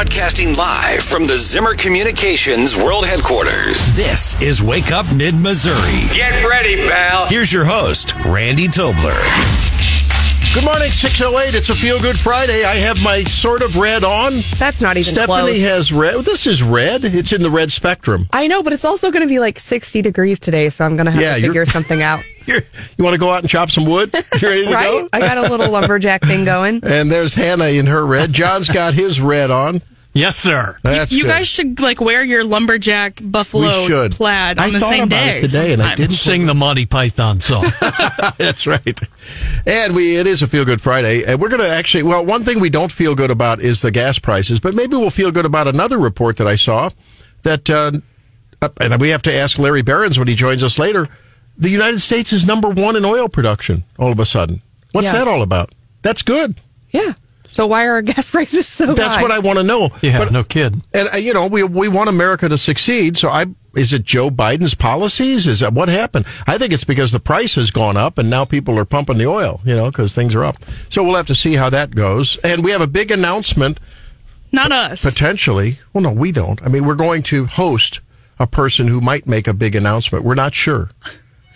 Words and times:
Broadcasting 0.00 0.54
live 0.54 1.02
from 1.02 1.24
the 1.24 1.36
Zimmer 1.36 1.74
Communications 1.74 2.74
World 2.74 3.04
Headquarters. 3.06 3.92
This 3.92 4.34
is 4.40 4.62
Wake 4.62 4.92
Up 4.92 5.04
Mid 5.12 5.34
Missouri. 5.34 6.08
Get 6.16 6.42
ready, 6.48 6.88
pal. 6.88 7.26
Here's 7.26 7.52
your 7.52 7.66
host, 7.66 8.14
Randy 8.24 8.66
Tobler. 8.66 9.20
Good 10.54 10.64
morning, 10.64 10.90
608. 10.90 11.54
It's 11.54 11.68
a 11.68 11.74
feel 11.74 12.00
good 12.00 12.18
Friday. 12.18 12.64
I 12.64 12.76
have 12.76 13.04
my 13.04 13.24
sort 13.24 13.60
of 13.62 13.76
red 13.76 14.02
on. 14.02 14.40
That's 14.58 14.80
not 14.80 14.96
even 14.96 15.12
Stephanie 15.12 15.42
close. 15.60 15.60
has 15.64 15.92
red. 15.92 16.24
This 16.24 16.46
is 16.46 16.62
red. 16.62 17.04
It's 17.04 17.34
in 17.34 17.42
the 17.42 17.50
red 17.50 17.70
spectrum. 17.70 18.26
I 18.32 18.46
know, 18.46 18.62
but 18.62 18.72
it's 18.72 18.86
also 18.86 19.10
going 19.10 19.22
to 19.22 19.28
be 19.28 19.38
like 19.38 19.58
60 19.58 20.00
degrees 20.00 20.40
today, 20.40 20.70
so 20.70 20.86
I'm 20.86 20.96
going 20.96 21.06
to 21.06 21.12
have 21.12 21.20
Yeah, 21.20 21.34
to 21.36 21.42
figure 21.42 21.66
something 21.66 22.00
out. 22.02 22.20
You're, 22.46 22.62
you 22.96 23.04
want 23.04 23.12
to 23.14 23.20
go 23.20 23.28
out 23.30 23.42
and 23.42 23.50
chop 23.50 23.68
some 23.70 23.84
wood? 23.84 24.10
You 24.40 24.48
ready 24.48 24.64
to 24.64 24.72
right? 24.72 25.02
go? 25.02 25.08
I 25.12 25.20
got 25.20 25.36
a 25.36 25.42
little 25.42 25.70
lumberjack 25.70 26.22
thing 26.22 26.46
going. 26.46 26.80
And 26.82 27.12
there's 27.12 27.34
Hannah 27.34 27.66
in 27.66 27.86
her 27.88 28.06
red. 28.06 28.32
John's 28.32 28.70
got 28.70 28.94
his 28.94 29.20
red 29.20 29.50
on. 29.50 29.82
Yes, 30.12 30.36
sir. 30.36 30.76
That's 30.82 31.12
you 31.12 31.22
good. 31.22 31.28
guys 31.28 31.48
should 31.48 31.78
like 31.78 32.00
wear 32.00 32.24
your 32.24 32.42
lumberjack 32.44 33.20
buffalo 33.22 33.62
We 33.82 33.86
should. 33.86 34.12
plaid 34.12 34.58
on 34.58 34.64
I 34.64 34.70
the 34.70 34.80
thought 34.80 34.90
same 34.90 35.04
about 35.04 35.16
day 35.24 35.38
it 35.38 35.40
today, 35.42 35.72
and 35.72 35.80
I 35.80 35.90
sometime. 35.90 35.96
didn't 35.98 36.14
Sing 36.16 36.46
the 36.46 36.54
Monty 36.54 36.84
Python 36.84 37.40
song. 37.40 37.64
That's 38.38 38.66
right. 38.66 39.00
And 39.66 39.94
we 39.94 40.16
it 40.16 40.26
is 40.26 40.42
a 40.42 40.48
feel 40.48 40.64
good 40.64 40.80
Friday. 40.80 41.22
And 41.24 41.40
we're 41.40 41.48
going 41.48 41.62
to 41.62 41.68
actually 41.70 42.02
well, 42.02 42.26
one 42.26 42.42
thing 42.44 42.58
we 42.58 42.70
don't 42.70 42.90
feel 42.90 43.14
good 43.14 43.30
about 43.30 43.60
is 43.60 43.82
the 43.82 43.92
gas 43.92 44.18
prices, 44.18 44.58
but 44.58 44.74
maybe 44.74 44.96
we'll 44.96 45.10
feel 45.10 45.30
good 45.30 45.46
about 45.46 45.68
another 45.68 45.98
report 45.98 46.38
that 46.38 46.48
I 46.48 46.56
saw 46.56 46.90
that 47.42 47.70
uh, 47.70 47.92
uh, 48.60 48.68
and 48.80 49.00
we 49.00 49.10
have 49.10 49.22
to 49.22 49.32
ask 49.32 49.58
Larry 49.60 49.82
Behrens 49.82 50.18
when 50.18 50.26
he 50.26 50.34
joins 50.34 50.62
us 50.64 50.76
later. 50.78 51.06
The 51.56 51.70
United 51.70 52.00
States 52.00 52.32
is 52.32 52.44
number 52.44 52.68
1 52.68 52.96
in 52.96 53.04
oil 53.04 53.28
production 53.28 53.84
all 53.98 54.10
of 54.10 54.18
a 54.18 54.26
sudden. 54.26 54.60
What's 54.92 55.06
Yeah. 55.12 55.12
that 55.20 55.28
all 55.28 55.42
about? 55.42 55.72
That's 56.02 56.22
good. 56.22 56.56
Yeah. 56.90 57.12
So 57.50 57.66
why 57.66 57.86
are 57.86 57.92
our 57.94 58.02
gas 58.12 58.30
prices 58.30 58.66
so 58.66 58.86
high? 58.88 58.94
That's 58.94 59.16
high? 59.16 59.22
what 59.22 59.30
I 59.32 59.38
want 59.40 59.58
to 59.58 59.64
know. 59.64 59.90
yeah, 60.02 60.18
But- 60.18 60.32
no 60.32 60.44
kid. 60.44 60.80
And 60.94 61.08
uh, 61.14 61.18
you 61.18 61.34
know, 61.34 61.46
we 61.46 61.62
we 61.64 61.88
want 61.88 62.08
America 62.08 62.48
to 62.48 62.56
succeed. 62.58 63.16
So 63.16 63.28
I 63.28 63.46
is 63.76 63.92
it 63.92 64.02
Joe 64.04 64.30
Biden's 64.30 64.74
policies? 64.74 65.46
Is 65.46 65.60
that 65.60 65.72
what 65.72 65.88
happened? 65.88 66.26
I 66.46 66.58
think 66.58 66.72
it's 66.72 66.82
because 66.84 67.12
the 67.12 67.20
price 67.20 67.54
has 67.54 67.70
gone 67.70 67.96
up 67.96 68.18
and 68.18 68.28
now 68.28 68.44
people 68.44 68.76
are 68.78 68.84
pumping 68.84 69.18
the 69.18 69.26
oil, 69.26 69.60
you 69.64 69.76
know, 69.76 69.90
because 69.90 70.12
things 70.12 70.34
are 70.34 70.42
up. 70.44 70.56
So 70.88 71.04
we'll 71.04 71.14
have 71.14 71.28
to 71.28 71.36
see 71.36 71.54
how 71.54 71.70
that 71.70 71.94
goes. 71.94 72.36
And 72.38 72.64
we 72.64 72.72
have 72.72 72.80
a 72.80 72.88
big 72.88 73.12
announcement 73.12 73.78
Not 74.50 74.72
us. 74.72 75.02
potentially. 75.04 75.78
Well, 75.92 76.02
no, 76.02 76.10
we 76.12 76.32
don't. 76.32 76.60
I 76.64 76.68
mean, 76.68 76.84
we're 76.84 76.96
going 76.96 77.22
to 77.24 77.46
host 77.46 78.00
a 78.40 78.46
person 78.48 78.88
who 78.88 79.00
might 79.00 79.28
make 79.28 79.46
a 79.46 79.54
big 79.54 79.76
announcement. 79.76 80.24
We're 80.24 80.34
not 80.34 80.52
sure. 80.54 80.90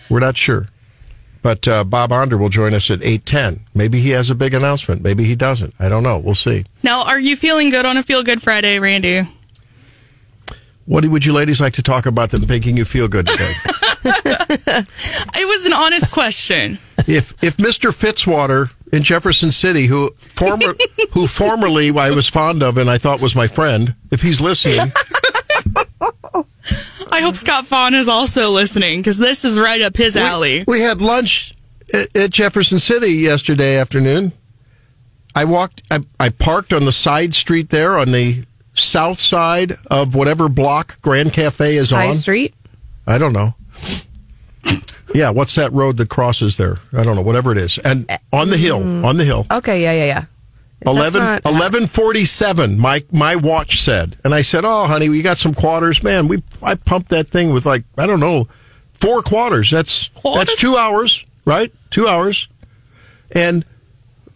We're 0.09 0.19
not 0.21 0.37
sure. 0.37 0.67
But 1.45 1.67
uh, 1.67 1.83
Bob 1.83 2.11
Onder 2.11 2.39
will 2.39 2.49
join 2.49 2.73
us 2.73 2.89
at 2.89 3.03
eight 3.03 3.23
ten. 3.23 3.67
Maybe 3.75 3.99
he 3.99 4.09
has 4.09 4.31
a 4.31 4.35
big 4.35 4.55
announcement. 4.55 5.03
Maybe 5.03 5.25
he 5.25 5.35
doesn't. 5.35 5.75
I 5.77 5.89
don't 5.89 6.01
know. 6.01 6.17
We'll 6.17 6.33
see. 6.33 6.65
now, 6.81 7.05
are 7.05 7.19
you 7.19 7.35
feeling 7.35 7.69
good 7.69 7.85
on 7.85 7.97
a 7.97 8.01
Feel 8.01 8.23
Good 8.23 8.41
Friday, 8.41 8.79
Randy? 8.79 9.29
What 10.87 11.05
would 11.05 11.23
you 11.23 11.33
ladies 11.33 11.61
like 11.61 11.73
to 11.73 11.83
talk 11.83 12.07
about 12.07 12.31
that's 12.31 12.47
making 12.47 12.77
you 12.77 12.83
feel 12.83 13.07
good 13.07 13.27
today? 13.27 13.53
It 15.37 15.47
was 15.47 15.65
an 15.65 15.73
honest 15.73 16.09
question. 16.09 16.79
if 17.05 17.35
if 17.43 17.57
Mr. 17.57 17.91
Fitzwater 17.93 18.71
in 18.91 19.03
Jefferson 19.03 19.51
City, 19.51 19.85
who 19.85 20.09
former 20.17 20.73
who 21.11 21.27
formerly 21.27 21.91
I 21.91 22.09
was 22.09 22.27
fond 22.27 22.63
of 22.63 22.79
and 22.79 22.89
I 22.89 22.97
thought 22.97 23.19
was 23.19 23.35
my 23.35 23.45
friend, 23.45 23.93
if 24.09 24.23
he's 24.23 24.41
listening, 24.41 24.79
I 27.11 27.21
hope 27.21 27.35
Scott 27.35 27.65
Fawn 27.65 27.93
is 27.93 28.07
also 28.07 28.51
listening 28.51 28.99
because 28.99 29.17
this 29.17 29.45
is 29.45 29.57
right 29.59 29.81
up 29.81 29.95
his 29.95 30.15
alley. 30.15 30.63
we, 30.67 30.79
we 30.79 30.81
had 30.81 31.01
lunch 31.01 31.55
at, 31.93 32.15
at 32.15 32.29
Jefferson 32.31 32.79
City 32.79 33.11
yesterday 33.13 33.77
afternoon. 33.77 34.33
I 35.35 35.45
walked, 35.45 35.83
I, 35.91 35.99
I 36.19 36.29
parked 36.29 36.73
on 36.73 36.85
the 36.85 36.91
side 36.91 37.33
street 37.33 37.69
there 37.69 37.97
on 37.97 38.11
the 38.11 38.43
south 38.73 39.19
side 39.19 39.77
of 39.91 40.15
whatever 40.15 40.49
block 40.49 41.01
Grand 41.01 41.33
Cafe 41.33 41.75
is 41.75 41.91
High 41.91 42.09
on. 42.09 42.15
Street? 42.15 42.53
I 43.05 43.17
don't 43.17 43.33
know. 43.33 43.55
Yeah, 45.13 45.29
what's 45.29 45.55
that 45.55 45.71
road 45.71 45.95
that 45.97 46.09
crosses 46.09 46.57
there? 46.57 46.79
I 46.91 47.03
don't 47.03 47.15
know, 47.15 47.21
whatever 47.21 47.53
it 47.53 47.57
is. 47.57 47.77
And 47.77 48.09
uh, 48.11 48.17
on 48.33 48.49
the 48.49 48.57
hill, 48.57 48.81
mm. 48.81 49.05
on 49.05 49.15
the 49.15 49.23
hill. 49.23 49.45
Okay, 49.49 49.81
yeah, 49.81 49.93
yeah, 49.93 50.05
yeah. 50.05 50.25
That's 50.81 50.95
11, 50.95 51.21
not- 51.21 51.43
1147 51.45 52.77
my 52.79 53.03
my 53.11 53.35
watch 53.35 53.79
said. 53.81 54.17
And 54.23 54.35
i 54.35 54.41
said 54.41 54.65
oh 54.65 54.85
honey 54.87 55.09
we 55.09 55.21
got 55.21 55.37
some 55.37 55.53
quarters. 55.53 56.03
Man 56.03 56.27
we 56.27 56.43
i 56.61 56.75
pumped 56.75 57.09
that 57.09 57.29
thing 57.29 57.53
with 57.53 57.65
like 57.65 57.83
i 57.97 58.05
don't 58.05 58.19
know 58.19 58.47
four 58.93 59.21
quarters. 59.21 59.71
That's 59.71 60.09
Quarters? 60.09 60.45
that's 60.47 60.59
two 60.61 60.75
hours 60.77 61.25
right? 61.45 61.71
Two 61.91 62.07
hours. 62.07 62.47
And 63.31 63.63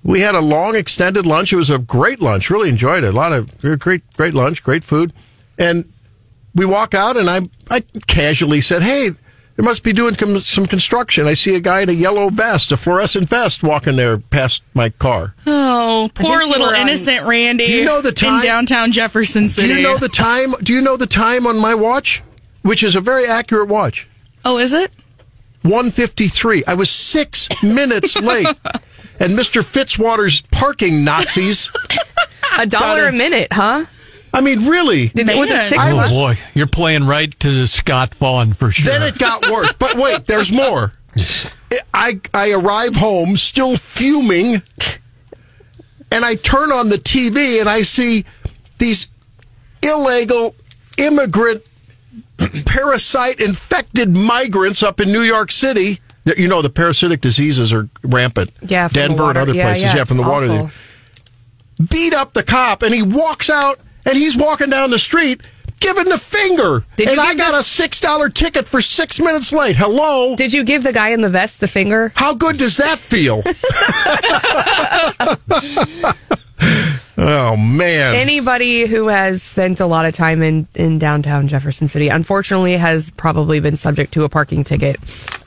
we 0.03 0.22
had 0.22 0.35
a 0.35 0.39
long 0.41 0.75
extended 0.75 1.25
lunch. 1.25 1.51
It 1.51 1.57
was 1.57 1.69
a 1.69 1.79
great 1.79 2.22
lunch. 2.22 2.50
Really 2.50 2.69
enjoyed 2.69 3.03
it. 3.03 3.07
A 3.09 3.11
lot 3.17 3.33
of 3.33 3.59
great 3.79 4.03
great 4.16 4.33
lunch 4.33 4.63
great 4.63 4.83
food. 4.83 5.11
And 5.57 5.91
we 6.56 6.66
walk 6.66 6.94
out 6.94 7.17
and 7.17 7.29
i 7.29 7.41
i 7.69 7.81
casually 8.07 8.61
said 8.61 8.81
hey 8.81 9.09
they 9.59 9.66
must 9.66 9.84
be 9.84 9.92
doing 9.92 10.16
com- 10.16 10.40
some 10.40 10.66
construction. 10.66 11.28
I 11.28 11.34
see 11.34 11.53
a 11.53 11.59
guy 11.59 11.81
in 11.81 11.90
a 11.90 11.92
yellow 11.92 12.30
vest, 12.30 12.72
a 12.72 12.78
fluorescent 12.78 13.28
vest, 13.28 13.62
walking 13.62 13.97
there 13.97 14.18
past 14.18 14.64
my 14.74 14.88
car. 14.88 15.36
Oh, 15.46 16.09
poor 16.16 16.46
little 16.46 16.68
were 16.68 16.75
on- 16.78 16.88
innocent 16.88 17.25
Randy. 17.25 17.66
Do 17.68 17.74
you 17.74 17.84
know 17.84 18.02
the 18.02 18.14
time- 18.14 18.36
in 18.40 18.46
downtown 18.46 18.94
Jefferson 18.94 19.50
City? 19.50 19.68
Do 19.68 19.74
you 19.74 19.81
know 19.84 19.98
the 19.98 20.08
time? 20.08 20.53
Do 20.64 20.72
you 20.72 20.80
know 20.80 20.96
the 20.96 21.06
time 21.08 21.46
on 21.46 21.59
my 21.59 21.75
watch? 21.75 22.24
Which 22.62 22.84
is 22.84 22.96
a 22.96 23.02
very 23.02 23.25
accurate 23.25 23.68
watch. 23.68 24.08
Oh, 24.46 24.59
is 24.59 24.72
it? 24.72 24.94
153. 25.64 26.64
I 26.66 26.74
was 26.75 26.90
six 26.90 27.50
minutes 27.62 28.16
late. 28.16 28.48
And 29.19 29.34
Mr. 29.34 29.62
Fitzwater's 29.62 30.42
parking 30.52 31.03
Nazis. 31.03 31.69
A 32.58 32.66
dollar 32.66 33.02
Got 33.12 33.14
a 33.14 33.18
minute, 33.18 33.50
huh? 33.52 33.84
I 34.34 34.41
mean, 34.41 34.67
really. 34.67 35.07
Did, 35.09 35.28
was 35.38 35.50
it 35.50 35.53
Man. 35.56 35.66
six 35.69 35.81
Oh 35.84 36.07
boy, 36.09 36.35
you're 36.53 36.67
playing 36.67 37.06
right 37.06 37.38
to 37.40 37.66
Scott 37.67 38.13
Vaughn 38.16 38.53
for 38.53 38.72
sure. 38.72 38.91
Then 38.91 39.01
it 39.03 39.17
got 39.17 39.50
worse. 39.50 39.73
But 39.73 39.95
wait, 39.95 40.25
there's 40.28 40.51
more. 40.51 40.94
I 41.94 42.19
I 42.34 42.51
arrive 42.51 42.95
home 42.95 43.35
still 43.38 43.75
fuming, 43.75 44.62
and 46.12 46.23
I 46.25 46.35
turn 46.35 46.72
on 46.72 46.89
the 46.89 46.97
TV 46.97 47.59
and 47.59 47.68
I 47.68 47.81
see 47.81 48.25
these 48.78 49.07
illegal 49.81 50.56
immigrant 50.97 51.62
parasite 52.66 53.41
infected 53.41 54.09
migrants 54.16 54.84
up 54.84 55.00
in 55.00 55.12
New 55.12 55.22
York 55.22 55.51
City. 55.51 56.00
You 56.38 56.47
know 56.47 56.62
the 56.62 56.69
parasitic 56.69 57.22
diseases 57.22 57.73
are 57.73 57.89
rampant. 58.03 58.51
Yeah, 58.62 58.88
from 58.88 58.94
the 58.94 59.00
Denver 59.07 59.13
and 59.23 59.28
water. 59.29 59.39
other 59.39 59.53
Yeah, 59.53 59.63
places. 59.66 59.84
yeah, 59.84 59.95
Yeah, 59.97 60.03
from 60.03 60.18
the 60.18 60.23
it's 60.23 60.29
water. 60.29 60.72
Beat 61.89 62.13
up 62.13 62.34
the 62.34 62.44
cop, 62.44 62.81
and 62.84 62.94
he 62.94 63.01
walks 63.01 63.50
out, 63.50 63.79
and 64.06 64.18
he's 64.18 64.36
walking 64.38 64.70
down 64.70 64.92
the 64.92 65.00
street. 65.00 65.42
Giving 65.80 66.10
the 66.10 66.18
finger, 66.20 66.84
Did 66.98 67.08
and 67.08 67.20
I 67.22 67.36
got 67.36 67.54
the- 67.54 67.60
a 67.60 67.64
six 67.64 68.02
dollar 68.02 68.28
ticket 68.28 68.68
for 68.68 68.82
six 68.82 69.18
minutes 69.18 69.54
late. 69.54 69.78
Hello, 69.78 70.36
Did 70.36 70.52
you 70.52 70.66
give 70.66 70.84
the 70.84 70.92
guy 70.92 71.10
in 71.10 71.22
the 71.22 71.30
vest 71.30 71.62
the 71.62 71.70
finger? 71.70 72.12
how 72.16 72.34
good 72.34 72.58
does 72.58 72.76
that 72.76 73.00
feel? 73.00 73.42
oh 77.19 77.57
man! 77.57 78.16
Anybody 78.16 78.85
who 78.85 79.07
has 79.07 79.44
spent 79.44 79.80
a 79.80 79.85
lot 79.85 80.06
of 80.06 80.13
time 80.16 80.41
in, 80.41 80.68
in 80.75 81.00
downtown 81.00 81.47
Jefferson 81.47 81.88
City, 81.88 82.07
unfortunately, 82.09 82.74
has 82.78 83.12
probably 83.12 83.59
been 83.59 83.75
subject 83.78 84.13
to 84.13 84.24
a 84.24 84.30
parking 84.30 84.63
ticket. 84.63 84.97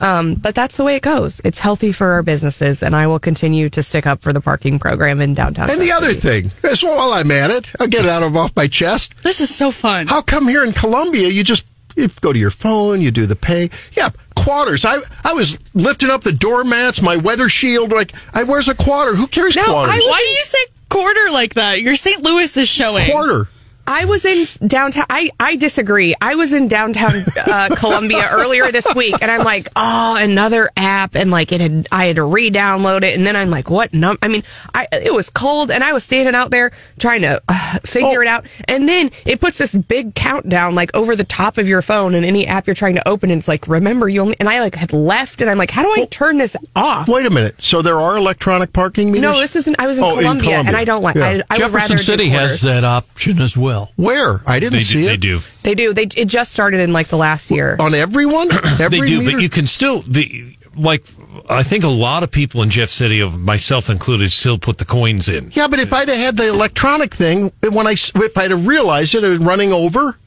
Um, 0.01 0.35
but 0.35 0.55
that's 0.55 0.77
the 0.77 0.83
way 0.83 0.95
it 0.95 1.01
goes. 1.03 1.41
It's 1.43 1.59
healthy 1.59 1.91
for 1.91 2.11
our 2.11 2.23
businesses, 2.23 2.83
and 2.83 2.95
I 2.95 3.07
will 3.07 3.19
continue 3.19 3.69
to 3.69 3.81
stick 3.83 4.05
up 4.05 4.21
for 4.21 4.33
the 4.33 4.41
parking 4.41 4.79
program 4.79 5.21
in 5.21 5.33
downtown. 5.33 5.69
and 5.69 5.81
the 5.81 5.91
other 5.91 6.13
City. 6.13 6.49
thing, 6.49 6.71
is 6.71 6.83
while 6.83 7.13
I'm 7.13 7.31
at 7.31 7.51
it, 7.51 7.71
I'll 7.79 7.87
get 7.87 8.05
it 8.05 8.11
out 8.11 8.23
of 8.23 8.35
off 8.35 8.55
my 8.55 8.67
chest. 8.67 9.21
This 9.23 9.41
is 9.41 9.53
so 9.53 9.71
fun. 9.71 10.07
How 10.07 10.21
come 10.21 10.47
here 10.47 10.63
in 10.63 10.73
Columbia 10.73 11.29
you 11.29 11.43
just 11.43 11.65
you 11.95 12.07
go 12.21 12.33
to 12.33 12.39
your 12.39 12.51
phone, 12.51 13.01
you 13.01 13.11
do 13.11 13.25
the 13.25 13.35
pay? 13.35 13.69
Yeah, 13.97 14.09
quarters. 14.35 14.85
I 14.85 14.97
I 15.23 15.33
was 15.33 15.57
lifting 15.73 16.09
up 16.09 16.21
the 16.23 16.31
doormats, 16.31 17.01
my 17.01 17.17
weather 17.17 17.49
shield. 17.49 17.91
Like, 17.91 18.13
I 18.33 18.43
where's 18.43 18.67
a 18.67 18.75
quarter? 18.75 19.15
Who 19.15 19.27
carries 19.27 19.55
No, 19.55 19.65
quarters? 19.65 19.93
I 19.95 19.99
Why 20.09 20.19
do 20.25 20.29
you 20.33 20.43
say 20.43 20.57
quarter 20.89 21.31
like 21.31 21.53
that? 21.55 21.81
Your 21.81 21.95
St. 21.95 22.23
Louis 22.23 22.55
is 22.57 22.67
showing. 22.69 23.09
quarter. 23.09 23.47
I 23.85 24.05
was 24.05 24.23
in 24.25 24.67
downtown. 24.67 25.05
I, 25.09 25.29
I 25.39 25.55
disagree. 25.57 26.15
I 26.21 26.35
was 26.35 26.53
in 26.53 26.67
downtown 26.69 27.11
uh, 27.45 27.69
Columbia 27.77 28.27
earlier 28.31 28.71
this 28.71 28.87
week, 28.95 29.15
and 29.21 29.29
I'm 29.29 29.43
like, 29.43 29.67
oh, 29.75 30.15
another 30.17 30.69
app, 30.77 31.15
and 31.15 31.29
like 31.31 31.51
it 31.51 31.59
had, 31.59 31.87
I 31.91 32.05
had 32.05 32.15
to 32.15 32.23
re-download 32.23 33.03
it, 33.03 33.17
and 33.17 33.27
then 33.27 33.35
I'm 33.35 33.49
like, 33.49 33.69
what? 33.69 33.93
Num? 33.93 34.17
I 34.21 34.29
mean, 34.29 34.43
I 34.73 34.87
it 34.93 35.13
was 35.13 35.29
cold, 35.29 35.69
and 35.69 35.83
I 35.83 35.91
was 35.91 36.03
standing 36.05 36.33
out 36.33 36.49
there 36.49 36.71
trying 36.97 37.21
to 37.23 37.41
uh, 37.49 37.79
figure 37.79 38.19
Oh. 38.19 38.21
it 38.21 38.27
out, 38.27 38.45
and 38.69 38.87
then 38.87 39.11
it 39.25 39.41
puts 39.41 39.57
this 39.57 39.75
big 39.75 40.15
countdown 40.15 40.75
like 40.75 40.95
over 40.95 41.15
the 41.15 41.25
top 41.25 41.57
of 41.57 41.67
your 41.67 41.81
phone, 41.81 42.13
and 42.15 42.25
any 42.25 42.47
app 42.47 42.67
you're 42.67 42.75
trying 42.75 42.95
to 42.95 43.05
open, 43.07 43.31
and 43.31 43.39
it's 43.39 43.47
like, 43.49 43.67
remember 43.67 44.07
you 44.07 44.21
only, 44.21 44.35
and 44.39 44.47
I 44.47 44.61
like 44.61 44.75
had 44.75 44.93
left, 44.93 45.41
and 45.41 45.49
I'm 45.49 45.57
like, 45.57 45.71
how 45.71 45.83
do 45.83 46.01
I 46.01 46.05
turn 46.05 46.37
this 46.37 46.55
off? 46.75 47.09
Wait 47.09 47.25
a 47.25 47.29
minute. 47.29 47.61
So 47.61 47.81
there 47.81 47.99
are 47.99 48.15
electronic 48.15 48.71
parking 48.71 49.07
meters? 49.11 49.21
No, 49.21 49.39
this 49.39 49.55
isn't. 49.57 49.75
I 49.77 49.87
was 49.87 49.97
in, 49.97 50.03
Oh, 50.05 50.13
in 50.13 50.19
Columbia, 50.21 50.59
and 50.65 50.75
I 50.77 50.85
don't 50.85 51.01
like. 51.03 51.15
Yeah. 51.17 51.25
I, 51.25 51.27
I 51.27 51.33
would 51.33 51.43
Jefferson 51.57 51.73
rather 51.73 51.95
do 51.95 52.03
City 52.03 52.29
has 52.29 52.61
that 52.61 52.83
option 52.85 53.41
as 53.41 53.57
well. 53.57 53.72
Where? 53.95 54.41
I 54.47 54.59
didn't 54.59 54.73
They 54.73 54.79
see 54.79 55.01
do, 55.01 55.05
it. 55.05 55.07
they 55.07 55.17
do. 55.17 55.39
They 55.63 55.75
do. 55.75 55.93
They 55.93 56.03
it 56.15 56.25
just 56.25 56.51
started 56.51 56.79
in 56.79 56.93
like 56.93 57.07
the 57.07 57.17
last 57.17 57.51
year. 57.51 57.75
On 57.79 57.93
everyone? 57.93 58.49
Every 58.79 58.99
They 59.01 59.07
do, 59.07 59.19
meter? 59.19 59.31
but 59.33 59.41
you 59.41 59.49
can 59.49 59.67
still 59.67 60.01
the 60.01 60.55
like 60.75 61.03
I 61.49 61.63
think 61.63 61.83
a 61.83 61.89
lot 61.89 62.23
of 62.23 62.31
people 62.31 62.61
in 62.63 62.69
Jeff 62.69 62.89
City, 62.89 63.19
of 63.19 63.39
myself 63.39 63.89
included, 63.89 64.31
still 64.31 64.57
put 64.57 64.77
the 64.77 64.85
coins 64.85 65.27
in. 65.29 65.51
Yeah, 65.53 65.67
but 65.67 65.79
if 65.79 65.91
I'd 65.93 66.07
have 66.09 66.17
had 66.17 66.37
the 66.37 66.47
electronic 66.49 67.13
thing, 67.13 67.51
when 67.71 67.87
I 67.87 67.91
if 67.93 68.37
I'd 68.37 68.51
have 68.51 68.65
realized 68.67 69.13
it, 69.15 69.23
it 69.23 69.29
was 69.29 69.39
running 69.39 69.71
over, 69.73 70.17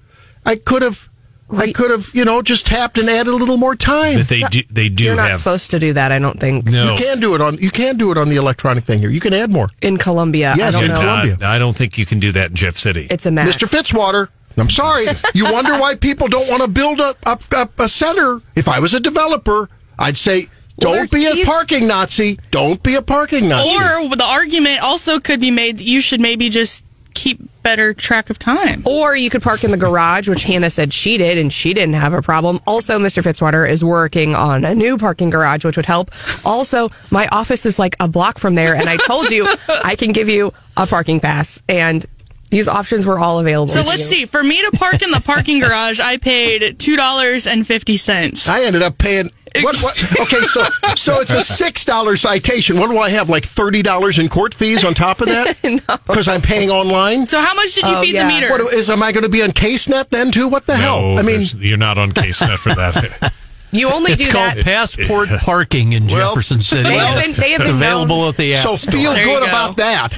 I 0.45 0.57
could 0.57 0.83
have, 0.83 1.09
I 1.49 1.71
could 1.73 1.91
have, 1.93 2.11
you 2.13 2.25
know, 2.25 2.43
just 2.43 2.67
tapped 2.67 2.99
and 2.99 3.09
added 3.09 3.31
a 3.33 3.37
little 3.37 3.57
more 3.57 3.77
time. 3.77 4.19
That 4.19 4.29
they 4.29 4.41
do, 4.43 4.63
they 4.71 4.89
do 4.89 5.05
You're 5.05 5.15
not 5.17 5.31
have. 5.31 5.39
supposed 5.39 5.71
to 5.71 5.79
do 5.79 5.93
that. 5.93 6.11
I 6.11 6.19
don't 6.19 6.41
think 6.41 6.67
no, 6.67 6.93
You 6.93 6.99
can 6.99 7.21
do 7.21 7.35
it 7.35 7.41
on 7.41 7.57
you 7.59 7.71
can 7.71 7.97
do 7.97 8.11
it 8.11 8.19
on 8.19 8.29
the 8.29 8.37
electronic 8.37 8.85
thing 8.85 8.99
here. 8.99 9.11
You 9.11 9.21
can 9.21 9.33
add 9.33 9.51
more. 9.51 9.69
in 9.81 9.97
Columbia. 9.97 10.55
Yes, 10.57 10.75
I 10.75 10.81
don't 10.81 10.85
in 10.91 10.95
know. 10.95 11.01
Columbia. 11.01 11.39
I, 11.43 11.57
I 11.57 11.59
don't 11.59 11.77
think 11.77 11.99
you 11.99 12.05
can 12.07 12.19
do 12.19 12.33
that 12.33 12.51
in 12.51 12.57
Jeff 12.57 12.77
City. 12.77 13.07
It's 13.11 13.27
a 13.27 13.31
mess. 13.31 13.57
Mr. 13.57 13.69
Fitzwater, 13.69 14.29
I'm 14.57 14.71
sorry. 14.71 15.05
You 15.35 15.45
wonder 15.53 15.73
why 15.79 15.95
people 15.95 16.27
don't 16.29 16.49
want 16.49 16.63
to 16.63 16.69
build 16.69 16.99
a, 16.99 17.15
a, 17.27 17.39
a, 17.53 17.69
a 17.85 17.89
center. 17.89 18.41
If 18.57 18.69
I 18.69 18.81
was 18.81 18.95
a 18.95 19.01
developer, 19.01 19.69
I'd 19.99 20.17
say, 20.17 20.49
don't 20.79 21.11
be 21.11 21.27
a 21.27 21.45
parking 21.47 21.87
Nazi. 21.87 22.39
Don't 22.51 22.83
be 22.83 22.97
a 22.97 23.03
parking 23.03 23.49
Nazi. 23.49 23.69
Or 23.71 24.17
the 24.17 24.25
argument 24.27 24.83
also 24.83 25.21
could 25.21 25.41
be 25.41 25.51
made 25.51 25.79
that 25.79 25.85
you 25.85 26.01
should 26.01 26.21
maybe 26.21 26.49
just 26.49 26.85
keep 27.17 27.41
better 27.63 27.93
track 27.93 28.31
of 28.31 28.39
time. 28.39 28.85
Or 28.87 29.17
you 29.17 29.29
could 29.29 29.43
park 29.43 29.65
in 29.65 29.73
the 29.73 29.77
garage, 29.77 30.29
which 30.29 30.45
Hannah 30.45 30.71
said 30.71 30.93
she 30.95 31.19
did, 31.19 31.37
and 31.39 31.53
she 31.53 31.75
didn't 31.75 31.95
have 31.95 32.13
a 32.13 32.23
problem. 32.23 32.61
Also, 32.67 32.99
Mr. 33.01 33.23
Fitzwater 33.25 33.69
is 33.69 33.85
working 33.85 34.37
on 34.37 34.65
a 34.65 34.75
new 34.75 34.97
parking 34.99 35.31
garage, 35.31 35.65
which 35.65 35.77
would 35.77 35.87
help. 35.87 36.13
Also, 36.45 36.91
my 37.11 37.27
office 37.33 37.67
is 37.67 37.79
like 37.79 37.97
a 37.99 38.07
block 38.07 38.39
from 38.39 38.55
there, 38.55 38.77
and 38.77 38.89
I 38.89 38.97
told 38.99 39.31
you 39.31 39.53
I 39.83 39.97
can 39.97 40.13
give 40.13 40.29
you 40.29 40.53
a 40.77 40.87
parking 40.87 41.19
pass, 41.19 41.61
and 41.69 42.07
these 42.51 42.69
options 42.69 43.05
were 43.07 43.19
all 43.19 43.41
available. 43.41 43.67
So 43.67 43.83
to 43.83 43.89
let's 43.89 43.99
you. 44.11 44.19
see. 44.19 44.25
For 44.27 44.43
me 44.43 44.63
to 44.71 44.77
park 44.77 45.03
in 45.03 45.11
the 45.11 45.21
parking 45.21 45.59
garage, 45.59 45.99
I 45.99 46.19
paid 46.19 46.79
two 46.79 46.97
dollars 46.97 47.47
and 47.49 47.67
fifty 47.67 47.97
cents. 47.97 48.49
I 48.49 48.63
ended 48.63 48.83
up 48.83 48.99
paying. 48.99 49.31
What, 49.65 49.77
what? 49.83 50.21
Okay, 50.23 50.41
so 50.45 50.63
so 50.95 51.21
it's 51.21 51.33
a 51.33 51.41
six 51.43 51.85
dollar 51.85 52.17
citation. 52.17 52.79
What 52.79 52.91
do 52.91 52.99
I 52.99 53.11
have? 53.11 53.29
Like 53.29 53.45
thirty 53.45 53.83
dollars 53.83 54.19
in 54.19 54.29
court 54.29 54.55
fees 54.55 54.85
on 54.85 54.95
top 54.95 55.21
of 55.21 55.27
that? 55.29 55.57
Because 56.07 56.29
I'm 56.29 56.41
paying 56.43 56.71
online. 56.71 57.27
So 57.27 57.41
how 57.41 57.55
much 57.55 57.75
did 57.75 57.87
you 57.87 57.97
Oh, 57.97 58.01
feed 58.01 58.15
yeah. 58.15 58.23
the 58.27 58.35
meter? 58.35 58.51
What 58.51 58.73
is? 58.75 58.89
Am 58.91 59.03
I 59.03 59.13
going 59.13 59.25
to 59.25 59.31
be 59.31 59.43
on 59.43 59.51
CaseNet 59.51 60.09
then 60.11 60.31
too? 60.31 60.49
What 60.49 60.67
the 60.67 60.75
no, 60.75 60.79
hell? 60.79 61.19
I 61.19 61.23
mean, 61.23 61.47
you're 61.59 61.77
not 61.77 61.99
on 61.99 62.13
CaseNet 62.13 62.59
for 62.59 62.75
that. 62.75 63.33
You 63.73 63.91
only 63.91 64.13
It's 64.13 64.25
do 64.25 64.31
called 64.31 64.55
that. 64.55 64.65
passport 64.65 65.29
parking 65.41 65.93
in 65.93 66.07
Well, 66.07 66.31
Jefferson 66.31 66.61
City. 66.61 66.85
They 66.85 66.97
have 66.97 67.23
been- 67.25 67.35
they 67.35 67.51
have 67.51 67.61
it's 67.63 67.69
been 67.69 67.77
available 67.77 68.19
known- 68.21 68.29
at 68.31 68.37
the 68.37 68.55
app. 68.55 68.63
so 68.67 68.77
feel 68.77 69.13
good 69.13 69.41
go. 69.41 69.45
about 69.45 69.77
that. 69.79 70.17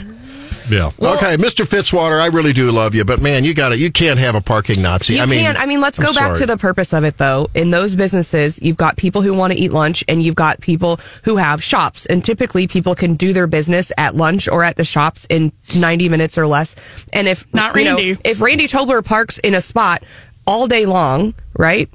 Yeah. 0.71 0.87
okay, 0.87 1.37
Mr. 1.37 1.65
Fitzwater, 1.67 2.21
I 2.21 2.27
really 2.27 2.53
do 2.53 2.71
love 2.71 2.95
you, 2.95 3.05
but 3.05 3.21
man, 3.21 3.45
you 3.45 3.55
got 3.55 3.73
it. 3.73 3.79
You 3.79 3.91
can't 3.91 4.19
have 4.19 4.35
a 4.35 4.41
parking 4.41 4.83
Nazi. 4.83 5.15
You 5.15 5.23
I 5.23 5.27
mean, 5.27 5.41
can't. 5.41 5.59
I 5.59 5.67
mean, 5.67 5.81
let's 5.81 5.99
I'm 5.99 6.07
go 6.07 6.13
back 6.13 6.29
sorry. 6.29 6.39
to 6.41 6.47
the 6.47 6.57
purpose 6.57 6.93
of 6.93 7.05
it, 7.05 7.17
though. 7.17 7.49
In 7.55 7.71
those 7.71 7.95
businesses, 7.95 8.61
you've 8.63 8.77
got 8.77 8.97
people 8.97 9.23
who 9.23 9.35
want 9.35 9.53
to 9.53 9.59
eat 9.59 9.73
lunch, 9.73 10.05
and 10.09 10.23
you've 10.23 10.35
got 10.35 10.61
people 10.61 11.01
who 11.25 11.37
have 11.37 11.63
shops. 11.63 12.07
And 12.07 12.25
typically, 12.25 12.67
people 12.67 12.95
can 12.95 13.15
do 13.15 13.33
their 13.33 13.47
business 13.47 13.93
at 13.99 14.15
lunch 14.15 14.49
or 14.49 14.65
at 14.65 14.77
the 14.77 14.85
shops 14.85 15.27
in 15.31 15.53
ninety 15.75 16.09
minutes 16.09 16.39
or 16.39 16.47
less. 16.47 16.77
And 17.13 17.29
if 17.29 17.47
Not 17.55 17.75
you 17.77 17.85
know, 17.85 17.97
Randy. 17.97 18.19
if 18.25 18.41
Randy 18.41 18.67
Tobler 18.69 19.05
parks 19.05 19.39
in 19.39 19.55
a 19.55 19.61
spot 19.61 20.05
all 20.47 20.67
day 20.67 20.87
long, 20.87 21.35
right? 21.57 21.89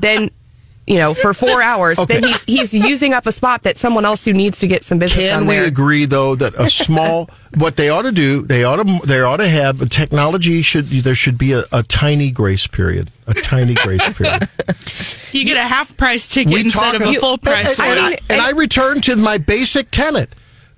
Then. 0.00 0.30
You 0.90 0.96
know, 0.98 1.14
for 1.14 1.32
four 1.32 1.62
hours, 1.70 1.98
then 2.08 2.24
he's 2.24 2.42
he's 2.44 2.74
using 2.74 3.12
up 3.14 3.24
a 3.26 3.30
spot 3.32 3.62
that 3.62 3.78
someone 3.78 4.04
else 4.04 4.24
who 4.24 4.32
needs 4.32 4.58
to 4.58 4.66
get 4.66 4.84
some 4.84 4.98
business 4.98 5.28
Can 5.28 5.38
done 5.40 5.46
we 5.46 5.56
agree 5.56 6.04
though 6.04 6.34
that 6.34 6.52
a 6.56 6.68
small 6.68 7.30
what 7.58 7.76
they 7.76 7.90
ought 7.90 8.02
to 8.02 8.10
do 8.12 8.42
they 8.42 8.64
ought 8.64 8.82
to 8.84 9.06
they 9.06 9.20
ought 9.20 9.36
to 9.36 9.46
have 9.48 9.88
technology 9.88 10.62
should 10.62 10.86
there 10.88 11.14
should 11.14 11.38
be 11.38 11.52
a, 11.52 11.62
a 11.72 11.84
tiny 11.84 12.32
grace 12.32 12.66
period 12.66 13.10
a 13.28 13.34
tiny 13.34 13.74
grace 13.74 14.02
period. 14.18 14.48
you 15.32 15.44
get 15.44 15.56
a 15.56 15.60
half 15.68 15.96
price 15.96 16.28
ticket 16.28 16.52
We 16.52 16.60
instead 16.62 16.92
talk- 16.92 17.00
of 17.02 17.08
a 17.08 17.12
you- 17.12 17.20
full 17.20 17.38
price 17.38 17.78
and, 17.78 17.88
one. 17.88 17.98
and 17.98 18.06
I, 18.06 18.18
and 18.28 18.40
I 18.42 18.50
return 18.50 19.00
to 19.02 19.14
my 19.16 19.38
basic 19.38 19.92
tenet. 19.92 20.34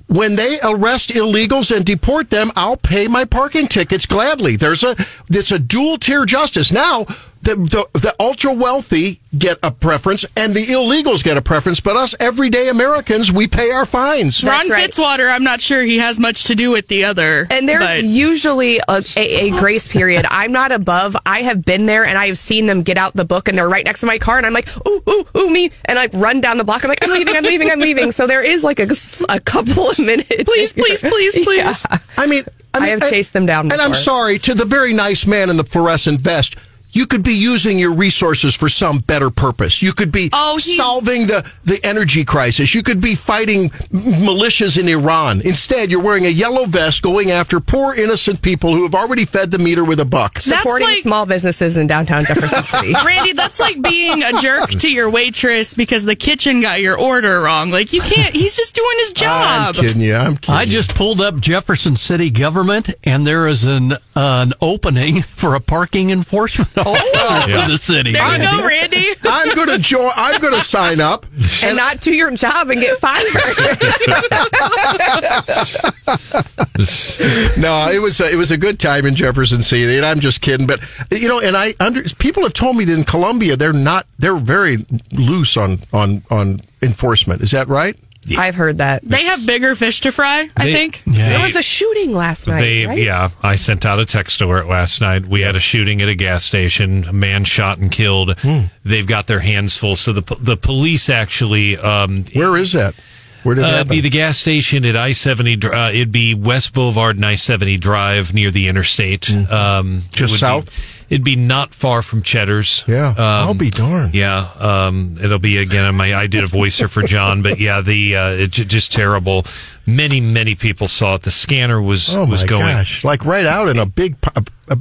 When 0.09 0.37
they 0.37 0.59
arrest 0.63 1.09
illegals 1.09 1.75
and 1.75 1.87
deport 1.87 2.29
them, 2.29 2.51
I'll 2.55 2.77
pay 2.77 3.09
my 3.09 3.25
parking 3.25 3.67
tickets 3.67 4.05
gladly. 4.05 4.57
There's 4.57 4.85
a 4.85 4.95
it's 5.31 5.51
a 5.53 5.59
dual 5.59 5.97
tier 5.97 6.27
justice. 6.27 6.71
Now 6.71 7.07
the, 7.43 7.57
the 7.57 7.99
the 7.99 8.15
ultra 8.21 8.53
wealthy 8.53 9.21
get 9.37 9.59
a 9.63 9.71
preference 9.71 10.25
and 10.37 10.55
the 10.55 10.65
illegals 10.67 11.25
get 11.25 11.37
a 11.37 11.43
preference, 11.43 11.81
but 11.81 11.97
us 11.97 12.15
everyday 12.21 12.69
Americans 12.69 13.33
we 13.33 13.49
pay 13.49 13.71
our 13.71 13.85
fines. 13.85 14.45
Ron 14.45 14.69
right. 14.69 14.89
Fitzwater, 14.89 15.33
I'm 15.33 15.43
not 15.43 15.61
sure 15.61 15.83
he 15.83 15.99
has 15.99 16.19
much 16.21 16.45
to 16.45 16.55
do 16.55 16.71
with 16.71 16.87
the 16.89 17.05
other. 17.05 17.49
And 17.51 17.69
there's 17.69 17.81
but- 17.81 18.05
usually 18.05 18.79
a, 18.89 19.05
a, 19.17 19.47
a 19.47 19.51
grace 19.51 19.89
period. 19.89 20.25
I'm 20.31 20.53
not 20.53 20.71
above. 20.71 21.17
I 21.27 21.41
have 21.41 21.65
been 21.65 21.87
there 21.87 22.05
and 22.05 22.17
I 22.17 22.27
have 22.27 22.39
seen 22.39 22.67
them 22.67 22.83
get 22.83 22.97
out 22.97 23.15
the 23.15 23.25
book 23.25 23.49
and 23.49 23.59
they're 23.59 23.69
right 23.69 23.85
next 23.85 24.01
to 24.01 24.07
my 24.07 24.19
car 24.19 24.37
and 24.37 24.47
I'm 24.47 24.53
like, 24.53 24.69
ooh, 24.87 25.03
ooh, 25.09 25.25
ooh, 25.37 25.51
me. 25.51 25.73
And 25.87 25.99
I 25.99 26.07
run 26.13 26.41
down 26.41 26.59
the 26.59 26.65
block. 26.65 26.85
I'm 26.85 26.89
like, 26.89 27.03
I'm 27.03 27.11
leaving, 27.11 27.35
I'm 27.35 27.45
leaving, 27.45 27.71
I'm 27.71 27.81
leaving. 27.81 28.13
So 28.13 28.27
there 28.29 28.45
is 28.45 28.63
like 28.63 28.79
a, 28.79 28.89
a 29.29 29.41
couple 29.41 29.91
of 29.91 29.99
minutes. 29.99 30.45
Please, 30.45 30.73
please, 30.73 31.01
please, 31.03 31.35
please. 31.45 31.57
Yeah. 31.57 31.99
I 32.19 32.27
mean, 32.29 32.45
I, 32.75 32.81
mean, 32.81 32.89
have 32.91 33.03
and- 33.03 33.11
chased 33.11 33.33
them 33.33 33.47
down 33.47 33.73
And 33.73 33.81
I'm 33.81 33.95
sorry 33.95 34.39
to 34.41 34.55
the 34.55 34.65
very 34.65 34.93
nice 34.95 35.27
man 35.27 35.51
in 35.51 35.57
the 35.57 35.65
fluorescent 35.65 36.21
vest. 36.21 36.57
You 36.93 37.07
could 37.07 37.23
be 37.23 37.33
using 37.35 37.79
your 37.79 37.95
resources 37.95 38.55
for 38.55 38.69
some 38.69 38.99
better 38.99 39.31
purpose. 39.31 39.81
You 39.83 39.93
could 39.93 40.13
be 40.13 40.29
Oh, 40.33 40.59
solving 40.59 41.27
the, 41.27 41.51
the 41.65 41.81
energy 41.85 42.25
crisis. 42.25 42.75
You 42.75 42.83
could 42.83 43.01
be 43.01 43.15
fighting 43.15 43.71
militias 43.71 44.79
in 44.79 44.89
Iran. 44.89 45.41
Instead, 45.43 45.91
you're 45.91 46.03
wearing 46.03 46.27
a 46.27 46.31
yellow 46.31 46.67
vest 46.67 47.03
going 47.03 47.31
after 47.31 47.61
poor 47.61 47.95
innocent 47.95 48.43
people 48.43 48.75
who 48.75 48.83
have 48.83 48.95
already 48.95 49.25
fed 49.25 49.51
the 49.51 49.59
meter 49.59 49.85
with 49.85 50.01
a 50.01 50.05
buck. 50.05 50.39
Supporting 50.39 50.87
like- 50.89 51.03
small 51.03 51.27
businesses 51.27 51.77
in 51.77 51.87
downtown 51.87 52.25
Jefferson 52.25 52.63
City. 52.63 52.93
Randy, 53.07 53.33
that's 53.33 53.59
like 53.61 53.81
being 53.83 54.23
a 54.23 54.33
jerk 54.41 54.71
to 54.71 54.91
your 54.93 55.11
waitress 55.11 55.75
because 55.75 56.05
the 56.05 56.17
kitchen 56.17 56.61
got 56.61 56.81
your 56.81 56.99
order 56.99 57.41
wrong. 57.41 57.71
Like 57.71 57.93
you 57.93 58.01
can't. 58.03 58.35
He's 58.35 58.57
just 58.57 58.75
doing 58.75 58.97
his 58.99 59.13
job. 59.13 59.69
I'm 59.69 59.75
job. 59.75 59.85
kidding 59.85 60.03
you. 60.03 60.15
I'm 60.15 60.37
kidding. 60.37 60.55
I 60.55 60.67
just 60.67 60.95
pulled 60.95 61.21
up 61.21 61.39
Jefferson 61.41 61.97
City 61.97 62.31
government, 62.31 62.91
and 63.05 63.27
there 63.27 63.47
is 63.47 63.65
an 63.65 63.93
an 64.15 64.53
opening 64.61 65.23
for 65.23 65.55
a 65.55 65.61
parking 65.61 66.11
enforcement 66.11 66.71
Oh, 66.85 66.93
officer 67.31 67.61
for 67.61 67.71
the 67.71 67.79
city. 67.79 68.13
There 68.13 68.33
you 68.33 68.39
go, 68.39 68.67
Randy. 68.67 69.07
I'm 69.25 69.55
going 69.55 69.69
to 69.69 69.79
join. 69.79 70.11
I'm 70.17 70.41
going 70.41 70.55
to 70.55 70.65
sign 70.65 71.01
up. 71.01 71.27
and 71.63 71.77
not 71.77 72.01
do 72.01 72.13
your 72.13 72.31
job 72.33 72.71
and 72.71 72.81
get 72.81 72.99
fired. 72.99 73.23
no, 77.59 77.89
it 77.91 78.01
was 78.01 78.21
a, 78.21 78.33
it 78.33 78.37
was 78.37 78.51
a 78.51 78.59
good 78.59 78.79
time 78.81 79.07
in 79.07 79.15
Jefferson 79.15 79.63
City, 79.63 79.97
and 79.97 80.05
I'm 80.05 80.21
just 80.21 80.41
kidding. 80.41 80.67
But 80.67 80.81
you 81.11 81.29
know, 81.29 81.41
and 81.41 81.57
I 81.57 81.75
under 81.81 82.03
people 82.19 82.43
have 82.43 82.55
told 82.55 82.77
me 82.77 82.85
that 82.85 82.95
in 82.95 83.05
Columbia 83.05 83.57
they're 83.57 83.73
not 83.73 84.07
they're 84.19 84.37
very 84.37 84.85
loose 85.13 85.57
on 85.57 85.79
on 85.93 86.23
on 86.31 86.61
enforcement. 86.83 87.43
Is 87.43 87.53
that 87.53 87.69
right? 87.69 87.97
I've 88.39 88.55
heard 88.55 88.79
that. 88.79 89.03
They 89.05 89.25
have 89.25 89.47
bigger 89.47 89.75
fish 89.75 90.01
to 90.03 90.13
fry. 90.13 90.49
I 90.57 90.65
They- 90.67 90.73
think. 90.73 91.03
Yeah. 91.07 91.31
There 91.31 91.41
was 91.43 91.57
a 91.57 91.63
shooting 91.63 92.13
last 92.13 92.47
night. 92.47 92.61
They, 92.61 92.87
right? 92.87 92.99
yeah, 92.99 93.31
I 93.43 93.57
sent 93.57 93.85
out 93.85 93.99
a 93.99 94.05
text 94.05 94.41
over 94.41 94.59
it 94.59 94.67
last 94.67 95.01
night. 95.01 95.27
We 95.27 95.41
had 95.43 95.57
a 95.57 95.61
shooting 95.61 96.01
at 96.03 96.09
a 96.09 96.15
gas 96.15 96.45
station. 96.45 97.05
A 97.09 97.13
man 97.13 97.45
shot 97.45 97.79
and 97.79 97.91
killed. 97.91 98.37
They've 98.85 99.07
got 99.07 99.27
their 99.27 99.41
hands 99.41 99.77
full. 99.77 99.97
So 99.97 100.13
the 100.13 100.23
po- 100.23 100.37
the 100.37 100.57
police 100.57 101.09
actually, 101.11 101.77
um, 101.79 102.25
Where 102.33 102.57
is 102.57 102.73
that? 102.73 102.95
Where 103.43 103.57
did 103.57 103.65
uh, 103.65 103.71
that 103.73 103.77
it'd 103.81 103.89
be 103.89 104.01
the 104.01 104.09
gas 104.11 104.39
station 104.39 104.87
at 104.87 104.97
I 104.97 105.11
seventy. 105.13 105.59
Uh, 105.61 105.91
it'd 105.91 106.13
be 106.13 106.33
West 106.33 106.73
Boulevard 106.75 107.17
and 107.17 107.27
I 107.27 107.35
seventy 107.35 107.77
Drive 107.77 108.33
near 108.33 108.53
the 108.53 108.69
interstate. 108.69 109.29
Um, 109.51 110.03
it 110.13 110.15
Just 110.17 110.21
would 110.33 110.37
be- 110.37 110.39
south? 110.71 111.02
It'd 111.13 111.23
be 111.25 111.37
not 111.37 111.75
far 111.75 112.01
from 112.01 112.23
Cheddar's. 112.23 112.83
Yeah, 112.89 113.09
Um, 113.11 113.15
I'll 113.19 113.55
be 113.55 113.69
darned. 113.71 114.15
Yeah, 114.15 114.49
um, 114.59 115.15
it'll 115.23 115.39
be 115.39 115.59
again. 115.59 115.95
My 115.95 116.15
I 116.15 116.27
did 116.27 116.43
a 116.43 116.47
voicer 116.47 116.89
for 116.89 117.03
John, 117.03 117.43
but 117.43 117.61
yeah, 117.61 117.83
the 117.83 118.17
uh, 118.17 118.29
it 118.31 118.51
j- 118.53 118.65
just 118.65 118.93
terrible. 118.93 119.45
Many 119.87 120.21
many 120.21 120.55
people 120.55 120.89
saw 120.89 121.17
it. 121.17 121.23
The 121.23 121.31
scanner 121.31 121.81
was 121.83 122.15
Oh 122.17 122.25
was 122.25 122.45
going. 122.45 122.63
gosh! 122.67 123.05
Like 123.05 123.25
right 123.25 123.47
out 123.47 123.69
in 123.69 123.79
a 123.79 123.87
big. 123.87 124.17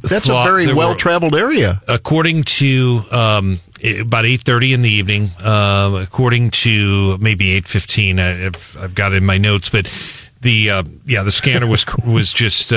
that's 0.03 0.29
a 0.29 0.43
very 0.43 0.71
well 0.73 0.95
traveled 0.95 1.35
area. 1.35 1.81
according 1.88 2.43
to 2.43 3.01
um, 3.11 3.59
about 4.00 4.25
eight 4.25 4.41
thirty 4.41 4.73
in 4.73 4.81
the 4.83 4.89
evening, 4.91 5.29
uh, 5.43 6.00
according 6.03 6.51
to 6.51 7.17
maybe 7.17 7.51
eight 7.51 7.67
fifteen, 7.67 8.19
I've, 8.19 8.77
I've 8.79 8.95
got 8.95 9.11
it 9.13 9.17
in 9.17 9.25
my 9.25 9.38
notes, 9.38 9.69
but 9.69 9.85
the 10.41 10.69
uh, 10.69 10.83
yeah 11.05 11.23
the 11.23 11.31
scanner 11.31 11.67
was 11.67 11.85
was 12.05 12.31
just. 12.31 12.71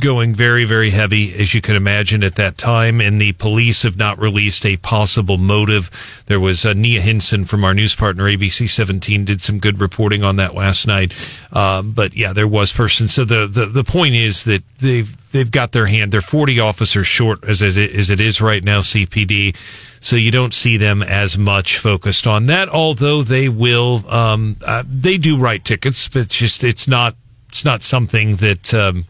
Going 0.00 0.34
very, 0.34 0.64
very 0.64 0.90
heavy, 0.90 1.32
as 1.34 1.54
you 1.54 1.60
can 1.60 1.76
imagine 1.76 2.24
at 2.24 2.34
that 2.34 2.58
time, 2.58 3.00
and 3.00 3.20
the 3.20 3.32
police 3.34 3.84
have 3.84 3.96
not 3.96 4.18
released 4.18 4.66
a 4.66 4.76
possible 4.78 5.36
motive. 5.36 6.24
There 6.26 6.40
was 6.40 6.66
uh, 6.66 6.72
Nia 6.72 7.00
Hinson 7.00 7.44
from 7.44 7.62
our 7.62 7.72
news 7.72 7.94
partner 7.94 8.24
ABC 8.24 8.68
17 8.68 9.24
did 9.24 9.40
some 9.40 9.60
good 9.60 9.80
reporting 9.80 10.24
on 10.24 10.36
that 10.36 10.54
last 10.54 10.88
night, 10.88 11.14
um, 11.52 11.92
but 11.92 12.16
yeah, 12.16 12.32
there 12.32 12.48
was 12.48 12.72
person. 12.72 13.06
So 13.06 13.24
the, 13.24 13.46
the 13.46 13.66
the 13.66 13.84
point 13.84 14.16
is 14.16 14.42
that 14.44 14.64
they've 14.80 15.30
they've 15.30 15.50
got 15.50 15.70
their 15.70 15.86
hand. 15.86 16.10
They're 16.10 16.20
40 16.20 16.58
officers 16.58 17.06
short 17.06 17.44
as 17.44 17.62
as 17.62 17.76
it, 17.76 17.94
as 17.94 18.10
it 18.10 18.20
is 18.20 18.40
right 18.40 18.64
now, 18.64 18.80
CPD. 18.80 19.56
So 20.00 20.16
you 20.16 20.32
don't 20.32 20.52
see 20.52 20.76
them 20.76 21.02
as 21.02 21.38
much 21.38 21.78
focused 21.78 22.26
on 22.26 22.46
that. 22.46 22.68
Although 22.68 23.22
they 23.22 23.48
will, 23.48 24.04
um, 24.10 24.56
uh, 24.66 24.82
they 24.86 25.16
do 25.16 25.36
write 25.36 25.64
tickets, 25.64 26.08
but 26.08 26.22
it's 26.22 26.36
just 26.36 26.64
it's 26.64 26.88
not 26.88 27.14
it's 27.48 27.64
not 27.64 27.84
something 27.84 28.36
that. 28.36 28.74
Um, 28.74 29.04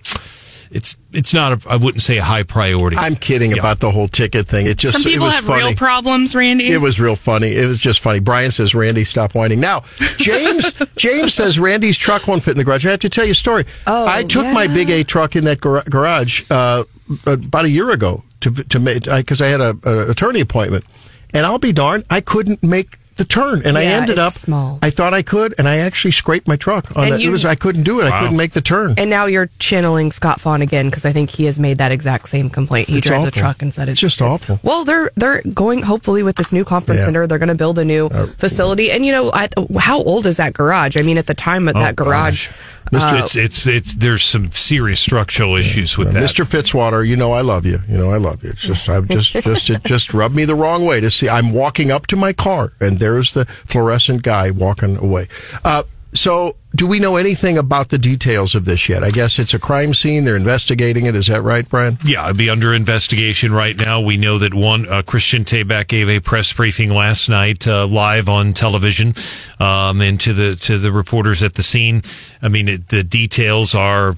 it's 0.70 0.96
it's 1.12 1.32
not 1.34 1.52
a 1.64 1.68
I 1.70 1.76
wouldn't 1.76 2.02
say 2.02 2.18
a 2.18 2.22
high 2.24 2.42
priority. 2.44 2.96
I'm 2.96 3.16
kidding 3.16 3.50
Yeah. 3.52 3.58
about 3.58 3.80
the 3.80 3.90
whole 3.90 4.06
ticket 4.08 4.46
thing. 4.46 4.66
It 4.66 4.76
just 4.76 4.92
Some 4.92 5.02
it 5.02 5.12
people 5.14 5.26
was 5.26 5.34
have 5.34 5.44
funny. 5.44 5.64
real 5.64 5.74
problems, 5.74 6.34
Randy. 6.34 6.68
It 6.70 6.80
was 6.80 7.00
real 7.00 7.16
funny. 7.16 7.56
It 7.56 7.66
was 7.66 7.78
just 7.78 8.00
funny. 8.00 8.20
Brian 8.20 8.50
says, 8.50 8.74
"Randy, 8.74 9.04
stop 9.04 9.34
whining." 9.34 9.58
Now, 9.60 9.82
James 10.18 10.72
James 10.96 11.34
says 11.34 11.58
Randy's 11.58 11.98
truck 11.98 12.28
won't 12.28 12.42
fit 12.44 12.52
in 12.52 12.58
the 12.58 12.64
garage. 12.64 12.86
I 12.86 12.90
have 12.90 13.00
to 13.00 13.08
tell 13.10 13.24
you 13.24 13.32
a 13.32 13.34
story. 13.34 13.64
Oh, 13.86 14.06
I 14.06 14.22
took 14.22 14.46
my. 14.46 14.66
Big 14.66 14.90
A 14.90 15.04
truck 15.04 15.36
in 15.36 15.44
that 15.44 15.60
gar- 15.60 15.84
garage 15.88 16.42
uh, 16.50 16.84
about 17.24 17.64
a 17.64 17.70
year 17.70 17.90
ago 17.90 18.24
to 18.40 18.50
to 18.52 18.78
make 18.78 19.04
because 19.04 19.40
I 19.40 19.46
had 19.46 19.60
a, 19.62 19.78
a 19.84 20.10
attorney 20.10 20.40
appointment, 20.40 20.84
and 21.32 21.46
I'll 21.46 21.58
be 21.58 21.72
darned, 21.72 22.04
I 22.10 22.20
couldn't 22.20 22.62
make 22.62 22.98
the 23.16 23.24
turn, 23.24 23.62
and 23.64 23.76
I 23.78 23.84
ended 23.84 24.18
up. 24.18 24.32
small. 24.34 24.78
I 24.82 24.90
thought 24.90 25.14
I 25.14 25.22
could, 25.22 25.54
and 25.58 25.68
I 25.68 25.78
actually 25.78 26.10
scraped 26.12 26.46
my 26.46 26.56
truck. 26.56 26.94
On 26.96 27.04
And 27.04 27.14
the, 27.14 27.24
it 27.24 27.28
was 27.30 27.44
I 27.44 27.54
couldn't 27.54 27.82
do 27.84 28.00
it. 28.00 28.04
I 28.10 28.20
couldn't 28.20 28.36
make 28.36 28.52
the 28.52 28.60
turn. 28.60 28.94
And 28.98 29.08
now 29.10 29.26
you're 29.26 29.48
channeling 29.58 30.10
Scott 30.10 30.40
Fawn 30.40 30.62
again 30.62 30.86
because 30.86 31.04
I 31.04 31.12
think 31.12 31.30
he 31.30 31.44
has 31.44 31.58
made 31.58 31.78
that 31.78 31.92
exact 31.92 32.28
same 32.28 32.50
complaint. 32.50 32.88
He 32.88 32.98
It's 32.98 33.06
drove 33.06 33.24
the 33.24 33.30
truck 33.30 33.62
and 33.62 33.72
said 33.72 33.88
It's 33.88 34.02
it's, 34.02 34.16
just 34.16 34.22
awful. 34.22 34.60
Well, 34.62 34.84
they're 34.84 35.10
they're 35.16 35.42
going 35.42 35.82
hopefully 35.82 36.22
with 36.22 36.36
this 36.36 36.52
new 36.52 36.64
conference 36.64 36.98
Yeah. 36.98 37.02
Uh, 37.04 37.06
center. 37.06 37.26
They're 37.26 37.38
going 37.38 37.48
to 37.48 37.54
build 37.54 37.78
a 37.78 37.84
new 37.84 38.08
facility. 38.38 38.90
And 38.90 39.04
you 39.04 39.12
know, 39.12 39.30
I, 39.32 39.48
how 39.78 40.02
old 40.02 40.26
is 40.26 40.36
that 40.36 40.52
garage? 40.52 40.96
I 40.96 41.02
mean, 41.02 41.18
at 41.18 41.26
the 41.26 41.34
time 41.34 41.68
of 41.68 41.74
that 41.74 41.96
garage, 41.96 42.48
uh, 42.92 43.20
it's 43.22 43.34
it's 43.34 43.66
it's 43.66 43.94
there's 43.94 44.22
some 44.22 44.50
serious 44.52 45.00
structural 45.00 45.56
issues 45.56 45.98
with 45.98 46.08
Uh, 46.08 46.12
that. 46.12 46.22
Mr. 46.22 46.44
Fitzwater, 46.46 47.06
you 47.06 47.16
know 47.16 47.32
I 47.32 47.40
love 47.40 47.66
you. 47.66 47.80
You 47.88 47.98
know 47.98 48.10
I 48.10 48.16
love 48.18 48.44
you. 48.44 48.50
It's 48.50 48.62
just 48.62 48.88
I 48.88 49.00
just 49.00 49.32
just 49.32 49.70
it 49.70 49.82
just 49.84 50.14
rubbed 50.14 50.36
me 50.36 50.44
the 50.44 50.54
wrong 50.54 50.84
way 50.86 51.00
to 51.00 51.10
see. 51.10 51.28
I'm 51.28 51.50
walking 51.52 51.90
up 51.90 52.06
to 52.08 52.16
my 52.16 52.32
car 52.32 52.72
and 52.80 52.98
there's 53.06 53.34
the 53.34 53.44
fluorescent 53.44 54.24
guy 54.24 54.50
walking 54.50 54.96
away. 54.96 55.28
Uh, 55.64 55.84
so, 56.12 56.56
do 56.76 56.86
we 56.86 56.98
know 56.98 57.16
anything 57.16 57.56
about 57.56 57.88
the 57.88 57.98
details 57.98 58.54
of 58.54 58.66
this 58.66 58.88
yet? 58.88 59.02
I 59.02 59.10
guess 59.10 59.38
it's 59.38 59.54
a 59.54 59.58
crime 59.58 59.94
scene. 59.94 60.24
They're 60.24 60.36
investigating 60.36 61.06
it. 61.06 61.16
Is 61.16 61.28
that 61.28 61.42
right, 61.42 61.66
Brian? 61.68 61.98
Yeah, 62.04 62.24
it'd 62.26 62.36
be 62.36 62.50
under 62.50 62.74
investigation 62.74 63.52
right 63.52 63.74
now. 63.84 64.00
We 64.00 64.16
know 64.16 64.38
that 64.38 64.52
one 64.52 64.86
uh, 64.86 65.02
Christian 65.02 65.44
Tabak 65.44 65.88
gave 65.88 66.08
a 66.08 66.20
press 66.20 66.52
briefing 66.52 66.90
last 66.90 67.28
night 67.28 67.66
uh, 67.66 67.86
live 67.86 68.28
on 68.28 68.52
television, 68.52 69.14
um, 69.58 70.00
and 70.02 70.20
to 70.20 70.32
the 70.32 70.54
to 70.56 70.78
the 70.78 70.92
reporters 70.92 71.42
at 71.42 71.54
the 71.54 71.62
scene. 71.62 72.02
I 72.42 72.48
mean, 72.48 72.68
it, 72.68 72.88
the 72.88 73.02
details 73.02 73.74
are 73.74 74.14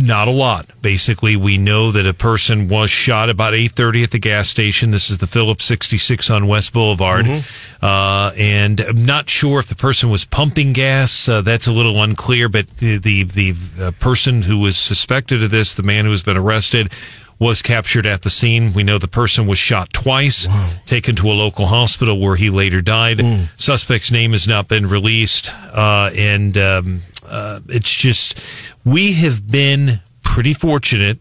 not 0.00 0.28
a 0.28 0.32
lot. 0.32 0.66
Basically, 0.82 1.36
we 1.36 1.58
know 1.58 1.92
that 1.92 2.06
a 2.06 2.14
person 2.14 2.68
was 2.68 2.90
shot 2.90 3.30
about 3.30 3.54
eight 3.54 3.72
thirty 3.72 4.02
at 4.02 4.10
the 4.10 4.18
gas 4.18 4.48
station. 4.48 4.90
This 4.90 5.08
is 5.08 5.18
the 5.18 5.26
Phillips 5.26 5.64
sixty 5.64 5.98
six 5.98 6.30
on 6.30 6.46
West 6.46 6.72
Boulevard, 6.72 7.26
uh, 7.80 8.32
and 8.36 8.80
I'm 8.80 9.06
not 9.06 9.30
sure 9.30 9.58
if 9.58 9.68
the 9.68 9.76
person 9.76 10.10
was 10.10 10.24
pumping 10.24 10.72
gas. 10.72 11.28
Uh, 11.28 11.40
that's 11.40 11.66
a 11.66 11.72
little 11.72 11.94
unclear. 12.02 12.48
But 12.48 12.68
the 12.78 12.98
the, 12.98 13.22
the 13.24 13.54
uh, 13.80 13.90
person 14.00 14.42
who 14.42 14.58
was 14.58 14.76
suspected 14.76 15.42
of 15.42 15.50
this, 15.50 15.74
the 15.74 15.82
man 15.82 16.04
who 16.04 16.10
has 16.10 16.22
been 16.22 16.36
arrested 16.36 16.92
was 17.38 17.60
captured 17.62 18.06
at 18.06 18.22
the 18.22 18.30
scene. 18.30 18.72
We 18.72 18.84
know 18.84 18.98
the 18.98 19.08
person 19.08 19.46
was 19.48 19.58
shot 19.58 19.92
twice, 19.92 20.46
taken 20.86 21.16
to 21.16 21.26
a 21.28 21.34
local 21.34 21.66
hospital 21.66 22.20
where 22.20 22.36
he 22.36 22.50
later 22.50 22.80
died. 22.82 23.20
Suspect's 23.56 24.12
name 24.12 24.32
has 24.32 24.46
not 24.46 24.68
been 24.68 24.86
released, 24.88 25.52
uh, 25.72 26.10
and 26.16 26.56
um, 26.56 27.00
uh, 27.26 27.58
it's 27.68 27.92
just 27.92 28.38
we 28.84 29.14
have 29.14 29.50
been 29.50 30.00
pretty 30.22 30.54
fortunate. 30.54 31.18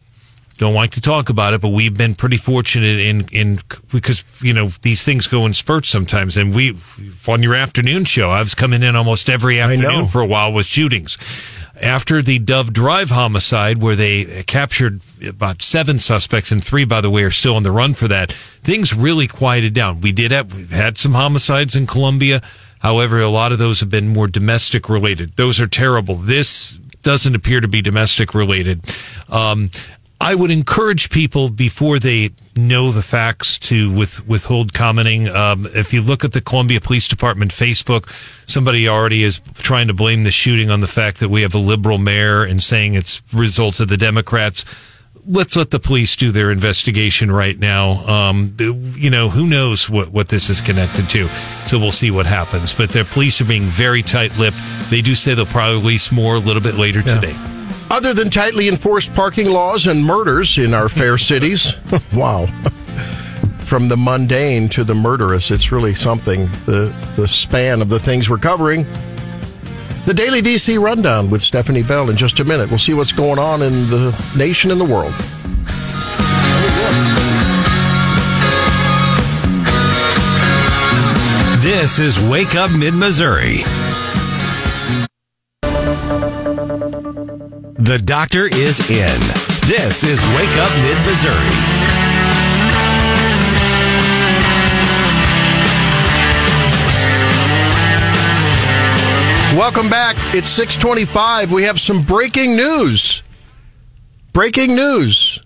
Don't 0.61 0.75
like 0.75 0.91
to 0.91 1.01
talk 1.01 1.29
about 1.29 1.55
it, 1.55 1.61
but 1.61 1.69
we've 1.69 1.97
been 1.97 2.13
pretty 2.13 2.37
fortunate 2.37 2.99
in 2.99 3.27
in 3.31 3.59
because 3.91 4.23
you 4.43 4.53
know 4.53 4.67
these 4.83 5.03
things 5.03 5.25
go 5.25 5.47
in 5.47 5.55
spurts 5.55 5.89
sometimes, 5.89 6.37
and 6.37 6.53
we 6.53 6.77
on 7.27 7.41
your 7.41 7.55
afternoon 7.55 8.05
show, 8.05 8.29
I 8.29 8.41
was 8.41 8.53
coming 8.53 8.83
in 8.83 8.95
almost 8.95 9.27
every 9.27 9.59
afternoon 9.59 10.07
for 10.07 10.21
a 10.21 10.27
while 10.27 10.53
with 10.53 10.67
shootings. 10.67 11.17
After 11.81 12.21
the 12.21 12.37
Dove 12.37 12.73
Drive 12.73 13.09
homicide, 13.09 13.81
where 13.81 13.95
they 13.95 14.43
captured 14.43 15.01
about 15.27 15.63
seven 15.63 15.97
suspects, 15.97 16.51
and 16.51 16.63
three, 16.63 16.85
by 16.85 17.01
the 17.01 17.09
way, 17.09 17.23
are 17.23 17.31
still 17.31 17.55
on 17.55 17.63
the 17.63 17.71
run 17.71 17.95
for 17.95 18.07
that, 18.09 18.31
things 18.31 18.93
really 18.93 19.25
quieted 19.25 19.73
down. 19.73 19.99
We 19.99 20.11
did 20.11 20.31
have, 20.31 20.53
we've 20.53 20.69
had 20.69 20.95
some 20.95 21.13
homicides 21.13 21.75
in 21.75 21.87
Columbia. 21.87 22.39
However, 22.81 23.19
a 23.19 23.29
lot 23.29 23.51
of 23.51 23.57
those 23.57 23.79
have 23.79 23.89
been 23.89 24.09
more 24.09 24.27
domestic 24.27 24.89
related. 24.89 25.37
Those 25.37 25.59
are 25.59 25.65
terrible. 25.65 26.17
This 26.17 26.77
doesn't 27.01 27.33
appear 27.33 27.61
to 27.61 27.67
be 27.67 27.81
domestic 27.81 28.35
related. 28.35 28.81
Um, 29.27 29.71
I 30.21 30.35
would 30.35 30.51
encourage 30.51 31.09
people 31.09 31.49
before 31.49 31.97
they 31.97 32.29
know 32.55 32.91
the 32.91 33.01
facts 33.01 33.57
to 33.57 33.91
with, 33.91 34.27
withhold 34.27 34.71
commenting. 34.71 35.27
Um, 35.27 35.67
if 35.73 35.93
you 35.93 36.03
look 36.03 36.23
at 36.23 36.31
the 36.31 36.41
Columbia 36.41 36.79
Police 36.79 37.07
Department 37.07 37.49
Facebook, 37.49 38.07
somebody 38.47 38.87
already 38.87 39.23
is 39.23 39.41
trying 39.55 39.87
to 39.87 39.95
blame 39.95 40.23
the 40.23 40.29
shooting 40.29 40.69
on 40.69 40.79
the 40.79 40.87
fact 40.87 41.19
that 41.21 41.29
we 41.29 41.41
have 41.41 41.55
a 41.55 41.57
liberal 41.57 41.97
mayor 41.97 42.43
and 42.43 42.61
saying 42.61 42.93
it's 42.93 43.19
result 43.33 43.79
of 43.79 43.87
the 43.87 43.97
Democrats. 43.97 44.63
Let's 45.25 45.55
let 45.55 45.71
the 45.71 45.79
police 45.79 46.15
do 46.15 46.31
their 46.31 46.51
investigation 46.51 47.31
right 47.31 47.57
now. 47.57 48.05
Um, 48.05 48.55
you 48.59 49.09
know, 49.09 49.27
who 49.27 49.47
knows 49.47 49.89
what, 49.89 50.09
what 50.09 50.29
this 50.29 50.51
is 50.51 50.61
connected 50.61 51.09
to. 51.09 51.29
So 51.65 51.79
we'll 51.79 51.91
see 51.91 52.11
what 52.11 52.27
happens. 52.27 52.75
But 52.75 52.91
the 52.91 53.05
police 53.05 53.41
are 53.41 53.45
being 53.45 53.63
very 53.63 54.03
tight 54.03 54.37
lipped. 54.37 54.57
They 54.91 55.01
do 55.01 55.15
say 55.15 55.33
they'll 55.33 55.47
probably 55.47 55.77
release 55.77 56.11
more 56.11 56.35
a 56.35 56.39
little 56.39 56.61
bit 56.61 56.75
later 56.75 57.01
today. 57.01 57.33
Other 57.89 58.13
than 58.13 58.29
tightly 58.29 58.67
enforced 58.67 59.13
parking 59.13 59.49
laws 59.49 59.87
and 59.87 60.03
murders 60.03 60.57
in 60.57 60.73
our 60.73 60.89
fair 60.89 61.17
cities, 61.17 61.75
wow. 62.13 62.47
From 63.59 63.87
the 63.87 63.97
mundane 63.97 64.67
to 64.69 64.83
the 64.83 64.95
murderous, 64.95 65.49
it's 65.49 65.71
really 65.71 65.95
something. 65.95 66.45
The 66.65 66.93
the 67.15 67.27
span 67.27 67.81
of 67.81 67.89
the 67.89 67.99
things 67.99 68.29
we're 68.29 68.37
covering. 68.37 68.85
The 70.05 70.13
Daily 70.13 70.41
DC 70.41 70.77
Rundown 70.81 71.29
with 71.29 71.41
Stephanie 71.41 71.83
Bell 71.83 72.09
in 72.09 72.17
just 72.17 72.39
a 72.39 72.43
minute. 72.43 72.69
We'll 72.69 72.79
see 72.79 72.93
what's 72.93 73.13
going 73.13 73.39
on 73.39 73.61
in 73.61 73.71
the 73.89 74.11
nation 74.35 74.71
and 74.71 74.81
the 74.81 74.85
world. 74.85 75.13
This 81.61 81.99
is 81.99 82.19
Wake 82.19 82.55
Up 82.55 82.71
Mid 82.71 82.95
Missouri. 82.95 83.63
The 87.91 87.99
doctor 87.99 88.45
is 88.47 88.79
in. 88.89 89.19
This 89.67 90.05
is 90.05 90.21
Wake 90.37 90.57
Up 90.59 90.71
Mid 90.81 90.97
Missouri. 91.05 92.61
Welcome 99.57 99.89
back. 99.89 100.15
It's 100.33 100.47
625. 100.47 101.51
We 101.51 101.63
have 101.63 101.77
some 101.77 102.01
breaking 102.03 102.55
news. 102.55 103.21
Breaking 104.31 104.75
news. 104.77 105.41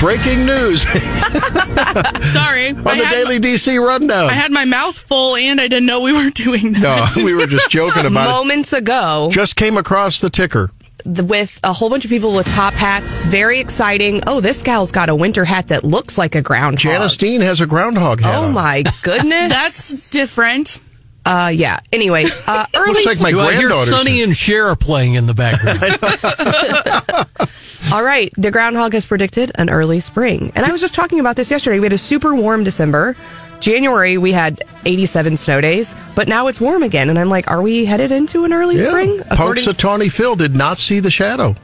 Breaking 0.00 0.46
news 0.46 0.82
Sorry. 2.32 2.68
on 2.70 2.86
I 2.88 2.98
the 2.98 3.04
had, 3.04 3.10
Daily 3.12 3.38
DC 3.38 3.78
Rundown. 3.78 4.30
I 4.30 4.32
had 4.32 4.50
my 4.50 4.64
mouth 4.64 4.98
full 4.98 5.36
and 5.36 5.60
I 5.60 5.68
didn't 5.68 5.84
know 5.86 6.00
we 6.00 6.12
were 6.14 6.30
doing 6.34 6.72
that. 6.72 7.12
no, 7.14 7.24
we 7.24 7.34
were 7.34 7.46
just 7.46 7.68
joking 7.70 8.06
about 8.06 8.26
it. 8.28 8.32
moments 8.32 8.72
ago, 8.72 9.28
Just 9.30 9.56
came 9.56 9.76
across 9.76 10.20
the 10.20 10.30
ticker. 10.30 10.70
The, 11.04 11.24
with 11.24 11.58
a 11.64 11.72
whole 11.72 11.90
bunch 11.90 12.04
of 12.04 12.10
people 12.10 12.34
with 12.34 12.48
top 12.48 12.74
hats, 12.74 13.22
very 13.22 13.60
exciting. 13.60 14.20
Oh, 14.26 14.40
this 14.40 14.62
gal's 14.62 14.92
got 14.92 15.08
a 15.08 15.14
winter 15.14 15.44
hat 15.44 15.68
that 15.68 15.84
looks 15.84 16.18
like 16.18 16.34
a 16.34 16.42
groundhog. 16.42 16.78
Janice 16.78 17.16
Dean 17.16 17.40
has 17.40 17.60
a 17.60 17.66
groundhog 17.66 18.20
hat. 18.20 18.34
Oh 18.36 18.44
on. 18.46 18.52
my 18.54 18.82
goodness. 19.02 19.50
That's 19.52 20.10
different. 20.10 20.80
uh 21.26 21.50
yeah. 21.52 21.80
Anyway, 21.92 22.24
uh 22.46 22.66
early 22.74 22.92
Looks 23.04 23.06
like 23.06 23.20
my 23.20 23.30
Do 23.30 23.40
I 23.40 23.52
hear 23.52 23.68
granddaughter's. 23.68 23.90
Sonny 23.90 24.22
and 24.22 24.36
Cher 24.36 24.74
playing 24.76 25.14
in 25.14 25.26
the 25.26 25.34
background? 25.34 25.80
All 27.92 28.04
right, 28.04 28.30
the 28.36 28.50
groundhog 28.50 28.92
has 28.92 29.04
predicted 29.06 29.50
an 29.56 29.70
early 29.70 30.00
spring. 30.00 30.52
And 30.54 30.64
I 30.66 30.70
was 30.72 30.80
just 30.80 30.94
talking 30.94 31.18
about 31.18 31.36
this 31.36 31.50
yesterday. 31.50 31.78
We 31.80 31.86
had 31.86 31.92
a 31.92 31.98
super 31.98 32.34
warm 32.34 32.62
December. 32.62 33.16
January 33.60 34.18
we 34.18 34.32
had 34.32 34.62
87 34.84 35.36
snow 35.36 35.60
days, 35.60 35.94
but 36.14 36.28
now 36.28 36.46
it's 36.48 36.60
warm 36.60 36.82
again 36.82 37.08
and 37.10 37.18
I'm 37.18 37.28
like, 37.28 37.48
are 37.50 37.62
we 37.62 37.84
headed 37.84 38.10
into 38.12 38.44
an 38.44 38.52
early 38.52 38.76
yeah. 38.76 38.88
spring? 38.88 39.20
According- 39.30 39.64
Tawny 39.74 40.08
Phil 40.08 40.34
did 40.36 40.56
not 40.56 40.78
see 40.78 41.00
the 41.00 41.10
shadow. 41.10 41.54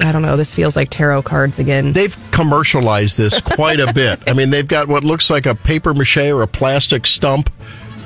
I 0.00 0.12
don't 0.12 0.22
know, 0.22 0.36
this 0.36 0.54
feels 0.54 0.76
like 0.76 0.90
tarot 0.90 1.22
cards 1.22 1.58
again. 1.58 1.92
They've 1.92 2.16
commercialized 2.30 3.18
this 3.18 3.40
quite 3.40 3.80
a 3.80 3.92
bit. 3.94 4.20
I 4.28 4.32
mean, 4.32 4.50
they've 4.50 4.66
got 4.66 4.86
what 4.88 5.02
looks 5.04 5.28
like 5.28 5.44
a 5.46 5.54
paper 5.56 5.92
mache 5.92 6.18
or 6.18 6.42
a 6.42 6.46
plastic 6.46 7.04
stump, 7.04 7.50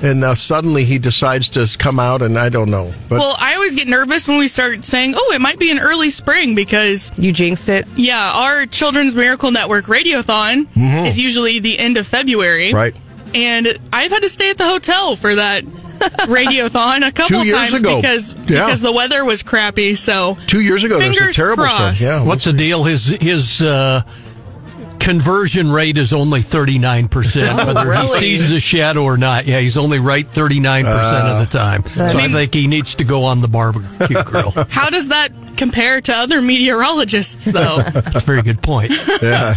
and 0.02 0.25
uh, 0.25 0.35
suddenly 0.35 0.85
he 0.87 0.99
decides 0.99 1.50
to 1.50 1.69
come 1.79 2.00
out, 2.00 2.23
and 2.23 2.38
I 2.38 2.49
don't 2.49 2.71
know. 2.71 2.95
But 3.11 3.19
Well, 3.21 3.37
I 3.38 3.55
always 3.57 3.76
get 3.76 3.88
nervous 3.88 4.26
when 4.26 4.38
we 4.38 4.49
start 4.49 4.85
saying, 4.87 5.12
"Oh, 5.17 5.33
it 5.35 5.41
might 5.43 5.59
be 5.59 5.71
an 5.71 5.79
early 5.79 6.09
spring," 6.09 6.55
because 6.55 7.12
you 7.19 7.31
jinxed 7.31 7.69
it. 7.69 7.87
yeah, 7.95 8.33
our 8.37 8.64
Children's 8.64 9.14
Miracle 9.14 9.50
Network 9.52 9.85
Radiothon 9.85 10.67
is 11.07 11.19
usually 11.19 11.59
the 11.59 11.79
end 11.79 11.99
of 11.99 12.07
February, 12.07 12.69
Mm-hmm. 12.73 12.76
right, 12.76 12.97
And 13.35 13.69
I've 13.93 14.11
had 14.11 14.21
to 14.23 14.29
stay 14.29 14.51
at 14.51 14.59
the 14.59 14.67
hotel 14.67 15.17
for 15.17 15.35
that 15.35 15.65
radiothon 16.27 17.07
a 17.07 17.12
couple 17.12 17.41
Two 17.41 17.47
years 17.47 17.71
times 17.71 17.75
ago. 17.75 18.01
because 18.01 18.35
Yeah. 18.35 18.67
because 18.67 18.81
the 18.81 18.93
weather 18.93 19.25
was 19.25 19.43
crappy. 19.43 19.95
So 19.95 20.37
two 20.47 20.61
years 20.61 20.85
ago, 20.85 20.99
there 20.99 21.09
was 21.09 21.17
a 21.17 21.21
Fingers 21.21 21.37
terrible 21.37 21.65
crossed. 21.65 22.01
storm. 22.01 22.12
Yeah, 22.23 22.25
What's 22.27 22.45
the 22.45 22.53
deal? 22.53 22.85
His 22.85 23.07
his 23.07 23.62
uh, 23.62 24.03
conversion 24.99 25.71
rate 25.71 25.99
is 25.99 26.12
only 26.12 26.43
thirty 26.43 26.79
nine 26.79 27.09
percent, 27.09 27.57
whether 27.67 27.89
really? 27.89 28.21
he 28.21 28.37
sees 28.37 28.51
the 28.51 28.61
shadow 28.61 29.03
or 29.05 29.17
not. 29.17 29.47
Yeah, 29.47 29.61
he's 29.61 29.77
only 29.77 29.99
right 29.99 30.27
thirty 30.27 30.61
nine 30.61 30.85
percent 30.85 31.27
of 31.29 31.39
the 31.51 31.59
time. 31.59 31.85
So 31.95 32.19
I 32.19 32.29
think 32.29 32.55
he 32.55 32.67
needs 32.67 32.95
to 32.97 33.05
go 33.05 33.25
on 33.25 33.41
the 33.41 33.49
barbecue 33.49 34.23
grill. 34.25 34.51
how 34.71 34.91
does 34.91 35.09
that 35.09 35.31
compare 35.57 36.01
to 36.01 36.12
other 36.12 36.41
meteorologists, 36.41 37.45
though. 37.47 37.77
That's 37.93 38.17
a 38.17 38.21
very 38.21 38.43
good 38.43 38.62
point. 38.62 38.93
Yeah. 39.23 39.57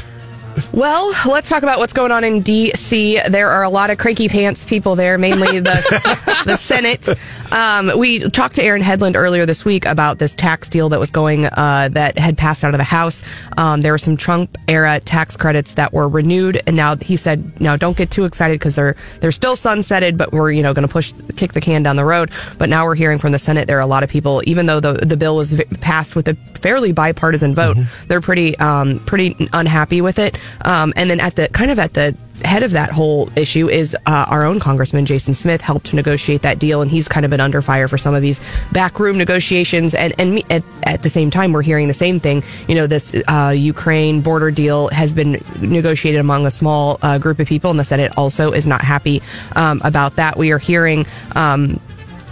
Well, 0.71 1.13
let's 1.27 1.49
talk 1.49 1.63
about 1.63 1.79
what's 1.79 1.93
going 1.93 2.11
on 2.11 2.23
in 2.23 2.41
D.C. 2.41 3.19
There 3.29 3.49
are 3.49 3.63
a 3.63 3.69
lot 3.69 3.89
of 3.89 3.97
cranky 3.97 4.27
pants 4.27 4.65
people 4.65 4.95
there, 4.95 5.17
mainly 5.17 5.59
the 5.59 5.73
the 6.43 6.57
Senate. 6.57 7.07
Um, 7.51 7.97
we 7.97 8.19
talked 8.19 8.55
to 8.55 8.63
Aaron 8.63 8.81
Headland 8.81 9.15
earlier 9.15 9.45
this 9.45 9.63
week 9.63 9.85
about 9.85 10.19
this 10.19 10.35
tax 10.35 10.67
deal 10.69 10.89
that 10.89 10.99
was 10.99 11.11
going 11.11 11.45
uh, 11.45 11.89
that 11.93 12.17
had 12.17 12.37
passed 12.37 12.63
out 12.63 12.73
of 12.73 12.77
the 12.77 12.83
House. 12.83 13.23
Um, 13.57 13.81
there 13.81 13.91
were 13.91 13.97
some 13.97 14.17
Trump 14.17 14.57
era 14.67 14.99
tax 14.99 15.37
credits 15.37 15.75
that 15.75 15.93
were 15.93 16.07
renewed, 16.07 16.61
and 16.67 16.75
now 16.75 16.95
he 16.97 17.15
said, 17.15 17.59
"Now 17.61 17.77
don't 17.77 17.97
get 17.97 18.11
too 18.11 18.25
excited 18.25 18.59
because 18.59 18.75
they're 18.75 18.95
they're 19.21 19.31
still 19.31 19.55
sunsetted, 19.55 20.17
but 20.17 20.31
we're 20.31 20.51
you 20.51 20.63
know 20.63 20.73
going 20.73 20.87
to 20.87 20.91
push 20.91 21.13
kick 21.35 21.53
the 21.53 21.61
can 21.61 21.83
down 21.83 21.95
the 21.95 22.05
road." 22.05 22.31
But 22.57 22.69
now 22.69 22.85
we're 22.85 22.95
hearing 22.95 23.19
from 23.19 23.31
the 23.31 23.39
Senate 23.39 23.67
there 23.67 23.77
are 23.77 23.81
a 23.81 23.85
lot 23.85 24.03
of 24.03 24.09
people, 24.09 24.41
even 24.45 24.65
though 24.65 24.79
the 24.79 24.93
the 24.93 25.17
bill 25.17 25.35
was 25.35 25.53
v- 25.53 25.63
passed 25.81 26.15
with 26.15 26.27
a 26.27 26.35
fairly 26.55 26.91
bipartisan 26.91 27.53
vote, 27.55 27.77
they're 28.07 28.21
pretty 28.21 28.57
um, 28.59 28.99
pretty 29.05 29.35
unhappy 29.53 30.01
with 30.01 30.19
it. 30.19 30.39
Um, 30.61 30.93
and 30.95 31.09
then 31.09 31.19
at 31.19 31.35
the 31.35 31.47
kind 31.49 31.71
of 31.71 31.79
at 31.79 31.93
the 31.93 32.15
head 32.43 32.63
of 32.63 32.71
that 32.71 32.91
whole 32.91 33.29
issue 33.35 33.69
is 33.69 33.95
uh, 34.05 34.25
our 34.29 34.43
own 34.43 34.59
Congressman 34.59 35.05
Jason 35.05 35.33
Smith 35.33 35.61
helped 35.61 35.87
to 35.87 35.95
negotiate 35.95 36.41
that 36.41 36.59
deal, 36.59 36.81
and 36.81 36.91
he's 36.91 37.07
kind 37.07 37.25
of 37.25 37.29
been 37.29 37.39
under 37.39 37.61
fire 37.61 37.87
for 37.87 37.97
some 37.97 38.13
of 38.13 38.21
these 38.21 38.41
backroom 38.71 39.17
negotiations. 39.17 39.93
And 39.93 40.13
and 40.19 40.35
me, 40.35 40.45
at, 40.49 40.63
at 40.83 41.03
the 41.03 41.09
same 41.09 41.31
time, 41.31 41.53
we're 41.53 41.61
hearing 41.61 41.87
the 41.87 41.93
same 41.93 42.19
thing. 42.19 42.43
You 42.67 42.75
know, 42.75 42.87
this 42.87 43.15
uh, 43.27 43.53
Ukraine 43.55 44.21
border 44.21 44.51
deal 44.51 44.89
has 44.89 45.13
been 45.13 45.43
negotiated 45.61 46.19
among 46.19 46.45
a 46.45 46.51
small 46.51 46.97
uh, 47.01 47.17
group 47.17 47.39
of 47.39 47.47
people, 47.47 47.71
and 47.71 47.79
the 47.79 47.85
Senate 47.85 48.11
also 48.17 48.51
is 48.51 48.67
not 48.67 48.81
happy 48.81 49.21
um, 49.55 49.81
about 49.83 50.17
that. 50.17 50.37
We 50.37 50.51
are 50.51 50.59
hearing. 50.59 51.05
Um, 51.35 51.79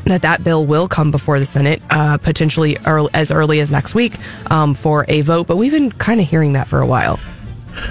that 0.06 0.24
that 0.24 0.44
bill 0.44 0.66
will 0.66 0.90
come 0.90 1.12
before 1.12 1.40
the 1.40 1.46
Senate 1.46 1.82
uh, 1.90 2.18
potentially 2.18 2.78
early, 2.86 3.10
as 3.14 3.32
early 3.32 3.62
as 3.62 3.72
next 3.72 3.96
week 3.96 4.18
um, 4.52 4.74
for 4.74 5.06
a 5.08 5.22
vote. 5.22 5.48
But 5.48 5.56
we've 5.56 5.72
been 5.72 5.94
kind 5.94 6.20
of 6.20 6.28
hearing 6.28 6.54
that 6.54 6.68
for 6.68 6.82
a 6.82 6.86
while. 6.86 7.22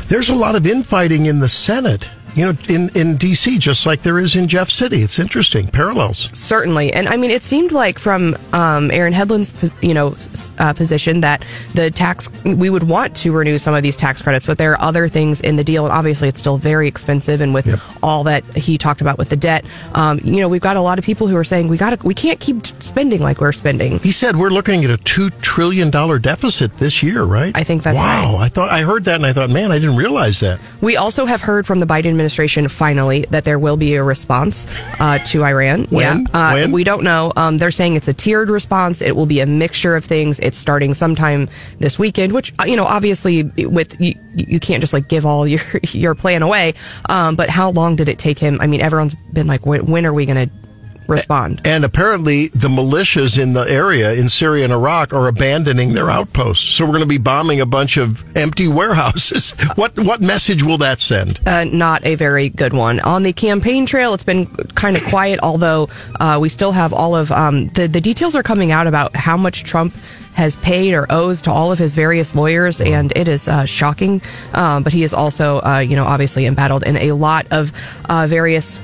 There's 0.08 0.28
a 0.28 0.34
lot 0.34 0.54
of 0.54 0.66
infighting 0.66 1.26
in 1.26 1.40
the 1.40 1.48
Senate, 1.48 2.10
you 2.34 2.44
know, 2.44 2.54
in, 2.68 2.88
in 2.94 3.16
D.C., 3.16 3.58
just 3.58 3.86
like 3.86 4.02
there 4.02 4.18
is 4.18 4.36
in 4.36 4.48
Jeff 4.48 4.70
City. 4.70 5.02
It's 5.02 5.18
interesting. 5.18 5.68
Parallels. 5.68 6.30
Certainly, 6.32 6.92
and 6.92 7.08
I 7.08 7.16
mean, 7.16 7.30
it 7.30 7.42
seemed 7.42 7.72
like 7.72 7.98
from 7.98 8.36
um, 8.52 8.90
Aaron 8.90 9.12
Headland's, 9.12 9.52
you 9.82 9.94
know, 9.94 10.16
uh, 10.58 10.72
position 10.72 11.20
that 11.20 11.44
the 11.74 11.90
tax 11.90 12.28
we 12.44 12.70
would 12.70 12.84
want 12.84 13.16
to 13.16 13.32
renew 13.32 13.58
some 13.58 13.74
of 13.74 13.82
these 13.82 13.96
tax 13.96 14.22
credits, 14.22 14.46
but 14.46 14.58
there 14.58 14.72
are 14.72 14.80
other 14.80 15.08
things 15.08 15.40
in 15.40 15.56
the 15.56 15.64
deal, 15.64 15.84
and 15.84 15.92
obviously 15.92 16.28
it's 16.28 16.38
still 16.40 16.56
very 16.56 16.88
expensive. 16.88 17.40
And 17.40 17.54
with 17.54 17.66
Yep. 17.66 17.78
all 18.02 18.24
that 18.24 18.44
he 18.56 18.76
talked 18.76 19.00
about 19.00 19.18
with 19.18 19.28
the 19.28 19.36
debt, 19.36 19.64
um, 19.94 20.18
you 20.24 20.40
know, 20.40 20.48
we've 20.48 20.60
got 20.60 20.76
a 20.76 20.80
lot 20.80 20.98
of 20.98 21.04
people 21.04 21.26
who 21.28 21.36
are 21.36 21.44
saying 21.44 21.68
we 21.68 21.76
got 21.76 21.98
to, 21.98 22.06
we 22.06 22.14
can't 22.14 22.40
keep 22.40 22.66
spending 22.82 23.20
like 23.20 23.40
we're 23.40 23.52
spending. 23.52 23.98
He 24.00 24.10
said 24.12 24.36
we're 24.36 24.50
looking 24.50 24.84
at 24.84 24.90
a 24.90 24.96
two 24.96 25.30
trillion 25.30 25.90
dollar 25.90 26.18
deficit 26.18 26.74
this 26.78 27.02
year, 27.02 27.22
right? 27.22 27.56
I 27.56 27.62
think 27.64 27.82
that's 27.82 27.96
wow. 27.96 28.34
right. 28.34 28.44
I 28.44 28.48
thought 28.48 28.70
I 28.70 28.82
heard 28.82 29.04
that 29.04 29.16
and 29.16 29.26
I 29.26 29.32
thought, 29.32 29.50
man, 29.50 29.70
I 29.70 29.78
didn't 29.78 29.96
realize 29.96 30.40
that. 30.40 30.58
We 30.80 30.96
also 30.96 31.24
have 31.26 31.42
heard 31.42 31.66
from 31.66 31.78
the 31.78 31.86
Biden 31.86 32.14
administration 32.22 32.68
finally 32.68 33.26
that 33.30 33.44
there 33.44 33.58
will 33.58 33.76
be 33.76 33.94
a 33.94 34.02
response 34.02 34.66
uh, 35.00 35.18
to 35.18 35.44
Iran. 35.44 35.84
When? 35.86 36.26
Yeah, 36.26 36.50
uh, 36.50 36.52
When? 36.54 36.72
we 36.72 36.84
don't 36.84 37.02
know. 37.02 37.32
Um, 37.36 37.58
they're 37.58 37.72
saying 37.72 37.96
it's 37.96 38.06
a 38.08 38.14
tiered 38.14 38.48
response. 38.48 39.02
It 39.02 39.16
will 39.16 39.26
be 39.26 39.40
a 39.40 39.46
mixture 39.46 39.96
of 39.96 40.04
things. 40.04 40.38
It's 40.38 40.56
starting 40.56 40.94
sometime 40.94 41.48
this 41.80 41.98
weekend, 41.98 42.32
which 42.32 42.54
uh, 42.60 42.64
you 42.64 42.76
know, 42.76 42.84
obviously, 42.84 43.42
with 43.66 44.00
you, 44.00 44.14
you 44.34 44.60
can't 44.60 44.80
just 44.80 44.92
like 44.92 45.08
give 45.08 45.26
all 45.26 45.46
your 45.46 45.60
your 45.90 46.14
plan 46.14 46.42
away. 46.42 46.74
Um, 47.08 47.34
but 47.34 47.50
how 47.50 47.70
long 47.70 47.96
did 47.96 48.08
it 48.08 48.18
take 48.18 48.38
him? 48.38 48.58
I 48.60 48.66
mean, 48.66 48.80
everyone's 48.80 49.14
been 49.32 49.48
like, 49.48 49.66
when, 49.66 49.86
when 49.86 50.06
are 50.06 50.12
we 50.12 50.24
going 50.26 50.48
to 50.48 50.61
respond? 51.08 51.60
And 51.66 51.84
apparently, 51.84 52.48
the 52.48 52.68
militias 52.68 53.38
in 53.38 53.52
the 53.52 53.62
area 53.62 54.12
in 54.12 54.28
Syria 54.28 54.64
and 54.64 54.72
Iraq 54.72 55.12
are 55.12 55.28
abandoning 55.28 55.94
their 55.94 56.10
outposts. 56.10 56.74
So 56.74 56.84
we're 56.84 56.92
going 56.92 57.02
to 57.02 57.06
be 57.06 57.18
bombing 57.18 57.60
a 57.60 57.66
bunch 57.66 57.96
of 57.96 58.24
empty 58.36 58.68
warehouses. 58.68 59.50
what 59.74 59.98
what 59.98 60.20
message 60.20 60.62
will 60.62 60.78
that 60.78 61.00
send? 61.00 61.40
uh, 61.46 61.64
not 61.64 62.04
a 62.04 62.14
very 62.14 62.48
good 62.48 62.72
one. 62.72 63.00
On 63.00 63.22
the 63.22 63.32
campaign 63.32 63.86
trail, 63.86 64.14
it's 64.14 64.24
been 64.24 64.46
kind 64.74 64.96
of 64.96 65.04
quiet, 65.04 65.40
although 65.42 65.88
uh, 66.20 66.38
we 66.40 66.48
still 66.48 66.72
have 66.72 66.92
all 66.92 67.14
of 67.14 67.30
um, 67.30 67.68
the 67.68 67.86
the 67.86 68.00
details 68.00 68.34
are 68.34 68.42
coming 68.42 68.72
out 68.72 68.86
about 68.86 69.14
how 69.16 69.36
much 69.36 69.64
Trump 69.64 69.94
has 70.34 70.56
paid 70.56 70.94
or 70.94 71.06
owes 71.10 71.42
to 71.42 71.50
all 71.50 71.72
of 71.72 71.78
his 71.78 71.94
various 71.94 72.34
lawyers, 72.34 72.80
and 72.80 73.12
it 73.16 73.28
is 73.28 73.48
uh, 73.48 73.64
shocking. 73.64 74.22
Um, 74.54 74.82
but 74.82 74.92
he 74.92 75.02
is 75.02 75.12
also, 75.12 75.60
uh, 75.60 75.78
you 75.78 75.94
know, 75.94 76.04
obviously 76.06 76.46
embattled 76.46 76.82
in 76.84 76.96
a 76.96 77.12
lot 77.12 77.46
of 77.50 77.72
uh, 78.08 78.26
various 78.26 78.78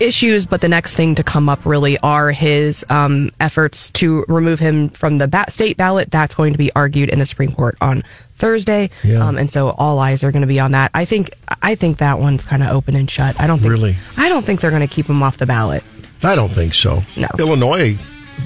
issues, 0.00 0.46
but 0.46 0.60
the 0.60 0.68
next 0.68 0.94
thing 0.96 1.14
to 1.16 1.22
come 1.24 1.48
up 1.48 1.64
really 1.66 1.98
are 1.98 2.30
his 2.30 2.84
um, 2.90 3.30
efforts 3.40 3.90
to 3.92 4.24
remove 4.28 4.58
him 4.60 4.88
from 4.90 5.18
the 5.18 5.28
ba- 5.28 5.50
state 5.50 5.76
ballot. 5.76 6.10
That's 6.10 6.34
going 6.34 6.52
to 6.52 6.58
be 6.58 6.70
argued 6.74 7.08
in 7.08 7.18
the 7.18 7.26
Supreme 7.26 7.52
Court 7.52 7.76
on 7.80 8.02
Thursday, 8.34 8.90
Yeah. 9.04 9.26
um, 9.26 9.36
and 9.38 9.50
so 9.50 9.70
all 9.70 9.98
eyes 9.98 10.22
are 10.24 10.30
going 10.32 10.42
to 10.42 10.46
be 10.48 10.60
on 10.60 10.72
that. 10.72 10.90
I 10.94 11.04
think 11.04 11.30
I 11.62 11.74
think 11.74 11.98
that 11.98 12.18
one's 12.18 12.44
kind 12.44 12.62
of 12.62 12.70
open 12.70 12.96
and 12.96 13.10
shut. 13.10 13.38
I 13.40 13.46
don't 13.46 13.58
think 13.58 13.70
Really? 13.72 13.96
I 14.16 14.28
don't 14.28 14.44
think 14.44 14.60
they're 14.60 14.70
going 14.70 14.86
to 14.86 14.94
keep 14.94 15.06
him 15.06 15.22
off 15.22 15.36
the 15.36 15.46
ballot. 15.46 15.82
I 16.22 16.34
don't 16.34 16.52
think 16.54 16.74
so. 16.74 17.02
No. 17.16 17.28
Illinois, 17.38 17.98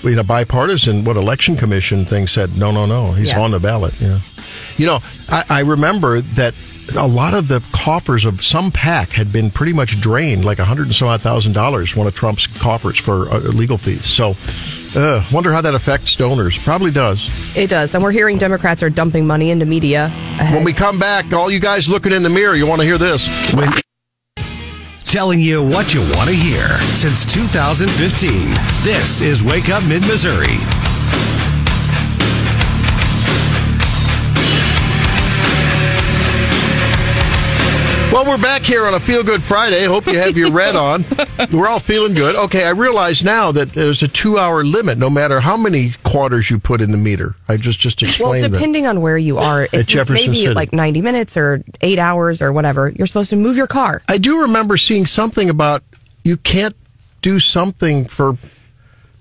in 0.03 0.19
a 0.19 0.25
bipartisan, 0.25 1.05
what 1.05 1.17
election 1.17 1.57
commission 1.57 2.05
thing 2.05 2.27
said, 2.27 2.57
no, 2.57 2.71
no, 2.73 2.87
no, 2.87 3.13
he's 3.13 3.31
Yeah. 3.31 3.41
on 3.41 3.51
the 3.53 3.61
ballot. 3.61 3.95
Yeah. 4.01 4.19
You 4.77 4.87
know, 4.87 4.99
I, 5.29 5.45
I 5.51 5.61
remember 5.61 6.21
that 6.21 6.55
a 6.97 7.07
lot 7.07 7.35
of 7.35 7.49
the 7.49 7.63
coffers 7.73 8.25
of 8.25 8.45
some 8.45 8.71
PAC 8.71 9.11
had 9.11 9.33
been 9.33 9.51
pretty 9.51 9.73
much 9.73 10.01
drained, 10.01 10.45
like 10.45 10.59
a 10.59 10.65
hundred 10.65 10.87
and 10.87 10.95
some 10.95 11.09
odd 11.09 11.21
thousand 11.21 11.53
dollars, 11.53 11.97
one 11.97 12.07
of 12.07 12.15
Trump's 12.15 12.47
coffers 12.47 12.99
for 12.99 13.29
uh, 13.29 13.39
legal 13.39 13.79
fees. 13.79 14.05
So, 14.05 14.37
uh, 14.95 15.25
wonder 15.33 15.53
how 15.53 15.61
that 15.61 15.75
affects 15.75 16.15
donors. 16.17 16.57
Probably 16.59 16.91
does. 16.91 17.29
It 17.57 17.71
does, 17.71 17.95
and 17.95 18.03
we're 18.03 18.13
hearing 18.13 18.39
Democrats 18.39 18.83
are 18.83 18.91
dumping 18.91 19.27
money 19.27 19.51
into 19.51 19.67
media. 19.67 20.07
Ahead. 20.07 20.55
When 20.55 20.65
we 20.65 20.73
come 20.73 20.99
back, 20.99 21.33
all 21.33 21.51
you 21.51 21.61
guys 21.61 21.89
looking 21.89 22.13
in 22.13 22.23
the 22.23 22.31
mirror, 22.31 22.55
you 22.55 22.67
want 22.67 22.81
to 22.81 22.87
hear 22.87 22.99
this. 22.99 23.29
When 23.55 23.71
telling 25.15 25.39
you 25.39 25.63
what 25.63 25.95
you 25.95 26.01
want 26.01 26.29
to 26.29 26.35
hear 26.35 26.67
since 26.97 27.25
2015. 27.25 28.51
This 28.83 29.21
is 29.21 29.45
Wake 29.45 29.69
Up 29.69 29.85
Mid 29.85 30.03
Missouri. 30.03 30.59
Well, 38.15 38.27
we're 38.27 38.41
back 38.41 38.63
here 38.63 38.87
on 38.87 38.95
a 38.95 39.01
Feel 39.01 39.25
Good 39.25 39.43
Friday. 39.43 39.87
Hope 39.87 40.07
you 40.07 40.17
have 40.21 40.39
your 40.39 40.53
red 40.53 40.77
on. 40.77 41.05
We're 41.53 41.67
all 41.67 41.81
feeling 41.81 42.15
good. 42.15 42.37
Okay, 42.45 42.65
I 42.65 42.71
realize 42.71 43.25
now 43.25 43.51
that 43.51 43.73
there's 43.73 44.05
a 44.05 44.09
two 44.09 44.39
hour 44.39 44.63
limit 44.63 44.99
no 44.99 45.11
matter 45.11 45.41
how 45.41 45.57
many 45.57 45.91
quarters 46.05 46.49
you 46.49 46.61
put 46.61 46.81
in 46.81 46.93
the 46.93 46.97
meter. 46.97 47.35
I 47.49 47.57
just 47.57 47.81
just 47.81 47.99
well, 48.01 48.09
explained 48.09 48.45
that. 48.45 48.53
depending 48.53 48.87
on 48.87 49.01
where 49.01 49.19
you 49.19 49.39
are, 49.39 49.69
if 49.73 49.89
Jefferson 49.89 50.15
maybe 50.31 50.43
City. 50.43 50.55
like 50.55 50.73
ninety 50.73 51.01
minutes 51.01 51.37
or 51.37 51.65
eight 51.81 51.99
hours 51.99 52.41
or 52.41 52.53
whatever, 52.53 52.89
you're 52.91 53.09
supposed 53.09 53.31
to 53.31 53.37
move 53.37 53.57
your 53.57 53.67
car. 53.67 54.01
I 54.09 54.19
do 54.19 54.43
remember 54.43 54.77
seeing 54.77 55.07
something 55.07 55.51
about 55.51 55.83
you 56.23 56.37
can't 56.37 56.77
do 57.21 57.41
something 57.41 58.05
for. 58.05 58.37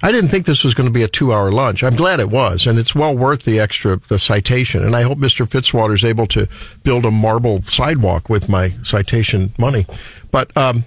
I 0.04 0.12
didn't 0.12 0.32
think 0.32 0.46
this 0.46 0.66
was 0.66 0.74
going 0.74 0.88
to 0.88 0.94
be 0.94 1.02
a 1.02 1.08
two-hour 1.08 1.50
lunch. 1.54 1.82
I'm 1.82 1.96
glad 1.96 2.20
it 2.20 2.30
was, 2.30 2.68
and 2.68 2.78
it's 2.78 2.94
well 2.94 3.16
worth 3.16 3.46
the 3.46 3.58
extra 3.58 3.96
the 3.96 4.20
citation. 4.20 4.84
And 4.84 4.98
I 4.98 5.04
hope 5.04 5.18
Mr. 5.18 5.48
Fitzwater 5.48 5.96
is 5.96 6.04
able 6.04 6.28
to 6.28 6.50
build 6.84 7.06
a 7.06 7.12
marble 7.12 7.64
sidewalk 7.64 8.30
with 8.30 8.50
my 8.50 8.72
citation 8.84 9.54
money. 9.58 9.86
But 10.30 10.56
um, 10.58 10.84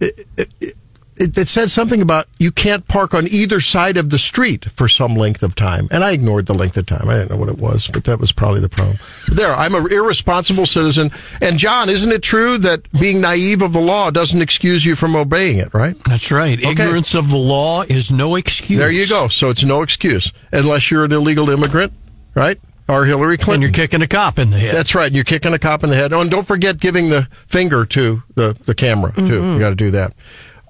it, 0.00 0.26
it, 0.38 0.74
it, 1.16 1.36
it 1.36 1.48
said 1.48 1.70
something 1.70 2.00
about 2.02 2.26
you 2.38 2.50
can't 2.50 2.86
park 2.88 3.14
on 3.14 3.26
either 3.28 3.60
side 3.60 3.96
of 3.96 4.10
the 4.10 4.18
street 4.18 4.66
for 4.66 4.88
some 4.88 5.14
length 5.14 5.42
of 5.42 5.54
time. 5.54 5.88
And 5.90 6.04
I 6.04 6.12
ignored 6.12 6.46
the 6.46 6.54
length 6.54 6.76
of 6.76 6.86
time. 6.86 7.08
I 7.08 7.14
didn't 7.14 7.30
know 7.30 7.36
what 7.36 7.48
it 7.48 7.58
was, 7.58 7.88
but 7.88 8.04
that 8.04 8.20
was 8.20 8.32
probably 8.32 8.60
the 8.60 8.68
problem. 8.68 8.98
There, 9.32 9.52
I'm 9.54 9.74
an 9.74 9.90
irresponsible 9.92 10.66
citizen. 10.66 11.10
And 11.40 11.58
John, 11.58 11.88
isn't 11.88 12.10
it 12.12 12.22
true 12.22 12.58
that 12.58 12.90
being 12.92 13.20
naive 13.20 13.62
of 13.62 13.72
the 13.72 13.80
law 13.80 14.10
doesn't 14.10 14.40
excuse 14.40 14.84
you 14.84 14.94
from 14.94 15.16
obeying 15.16 15.58
it, 15.58 15.72
right? 15.74 15.96
That's 16.04 16.30
right. 16.30 16.58
Ignorance 16.60 17.14
of 17.14 17.30
the 17.30 17.36
law 17.36 17.82
is 17.82 18.10
no 18.12 18.36
excuse. 18.36 18.78
There 18.80 18.90
you 18.90 19.08
go. 19.08 19.28
So 19.28 19.50
it's 19.50 19.64
no 19.64 19.82
excuse 19.82 20.32
unless 20.52 20.90
you're 20.90 21.04
an 21.04 21.12
illegal 21.12 21.50
immigrant, 21.50 21.92
right? 22.34 22.60
Or 22.88 23.04
Hillary 23.04 23.34
And 23.34 23.42
Clinton. 23.42 23.62
you're 23.62 23.72
kicking 23.72 24.00
a 24.02 24.06
cop 24.06 24.38
in 24.38 24.50
the 24.50 24.58
head. 24.58 24.72
That's 24.72 24.94
right. 24.94 25.10
You're 25.10 25.24
kicking 25.24 25.52
a 25.52 25.58
cop 25.58 25.82
in 25.82 25.90
the 25.90 25.96
head. 25.96 26.12
Oh, 26.12 26.20
and 26.20 26.30
don't 26.30 26.46
forget 26.46 26.78
giving 26.78 27.08
the 27.08 27.22
finger 27.48 27.84
to 27.86 28.22
the, 28.36 28.56
the 28.64 28.76
camera, 28.76 29.12
too. 29.12 29.22
Mm-hmm. 29.22 29.54
You 29.54 29.58
got 29.58 29.70
to 29.70 29.74
do 29.74 29.90
that. 29.90 30.14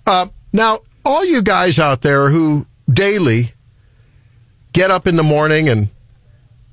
Uh, 0.06 0.28
now, 0.52 0.80
all 1.04 1.24
you 1.24 1.42
guys 1.42 1.78
out 1.78 2.02
there 2.02 2.30
who 2.30 2.66
daily 2.90 3.52
get 4.72 4.90
up 4.90 5.06
in 5.06 5.16
the 5.16 5.22
morning 5.22 5.68
and 5.68 5.88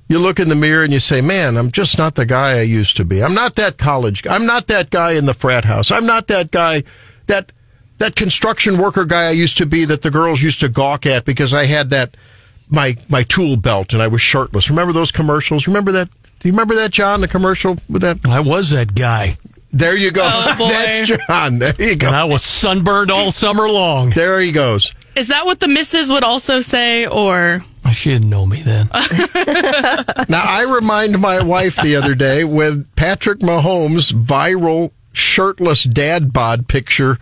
you 0.07 0.19
look 0.19 0.39
in 0.39 0.49
the 0.49 0.55
mirror 0.55 0.83
and 0.83 0.93
you 0.93 0.99
say, 0.99 1.21
man, 1.21 1.57
I'm 1.57 1.71
just 1.71 1.97
not 1.97 2.15
the 2.15 2.25
guy 2.25 2.59
I 2.59 2.61
used 2.61 2.97
to 2.97 3.05
be. 3.05 3.23
I'm 3.23 3.33
not 3.33 3.55
that 3.55 3.77
college 3.77 4.21
guy. 4.21 4.35
I'm 4.35 4.45
not 4.45 4.67
that 4.67 4.89
guy 4.89 5.13
in 5.13 5.25
the 5.25 5.33
frat 5.33 5.65
house. 5.65 5.91
I'm 5.91 6.05
not 6.05 6.27
that 6.27 6.51
guy, 6.51 6.83
that, 7.27 7.51
that 7.97 8.15
construction 8.15 8.77
worker 8.77 9.05
guy 9.05 9.27
I 9.27 9.31
used 9.31 9.57
to 9.57 9.65
be 9.65 9.85
that 9.85 10.01
the 10.01 10.11
girls 10.11 10.41
used 10.41 10.59
to 10.59 10.69
gawk 10.69 11.05
at 11.05 11.25
because 11.25 11.53
I 11.53 11.65
had 11.65 11.89
that, 11.91 12.15
my, 12.69 12.95
my 13.09 13.23
tool 13.23 13.55
belt 13.55 13.93
and 13.93 14.01
I 14.01 14.07
was 14.07 14.21
shirtless. 14.21 14.69
Remember 14.69 14.93
those 14.93 15.11
commercials? 15.11 15.67
Remember 15.67 15.91
that? 15.93 16.09
Do 16.39 16.49
you 16.49 16.53
remember 16.53 16.75
that, 16.75 16.91
John, 16.91 17.21
the 17.21 17.27
commercial 17.27 17.77
with 17.89 18.01
that? 18.01 18.25
I 18.25 18.41
was 18.41 18.71
that 18.71 18.93
guy. 18.93 19.37
There 19.73 19.97
you 19.97 20.11
go. 20.11 20.21
Oh, 20.23 20.55
boy. 20.57 20.67
That's 20.69 21.09
John. 21.27 21.59
There 21.59 21.73
you 21.79 21.95
go. 21.95 22.07
And 22.07 22.15
I 22.15 22.23
was 22.25 22.43
sunburned 22.43 23.09
all 23.11 23.31
summer 23.31 23.67
long. 23.67 24.11
There 24.11 24.39
he 24.39 24.51
goes. 24.51 24.93
Is 25.15 25.27
that 25.27 25.45
what 25.45 25.59
the 25.59 25.67
missus 25.67 26.09
would 26.09 26.23
also 26.23 26.61
say, 26.61 27.07
or 27.07 27.65
she 27.91 28.11
didn't 28.11 28.29
know 28.29 28.45
me 28.45 28.61
then. 28.61 28.89
Now, 30.29 30.43
I 30.43 30.65
remind 30.67 31.19
my 31.19 31.43
wife 31.43 31.75
the 31.75 31.95
other 31.95 32.15
day 32.15 32.43
when 32.43 32.85
Patrick 32.95 33.39
Mahomes' 33.39 34.11
viral 34.13 34.91
shirtless 35.11 35.83
dad 35.83 36.31
bod 36.33 36.67
picture 36.67 37.17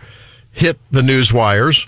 hit 0.50 0.78
the 0.90 1.02
news 1.02 1.32
wires, 1.32 1.86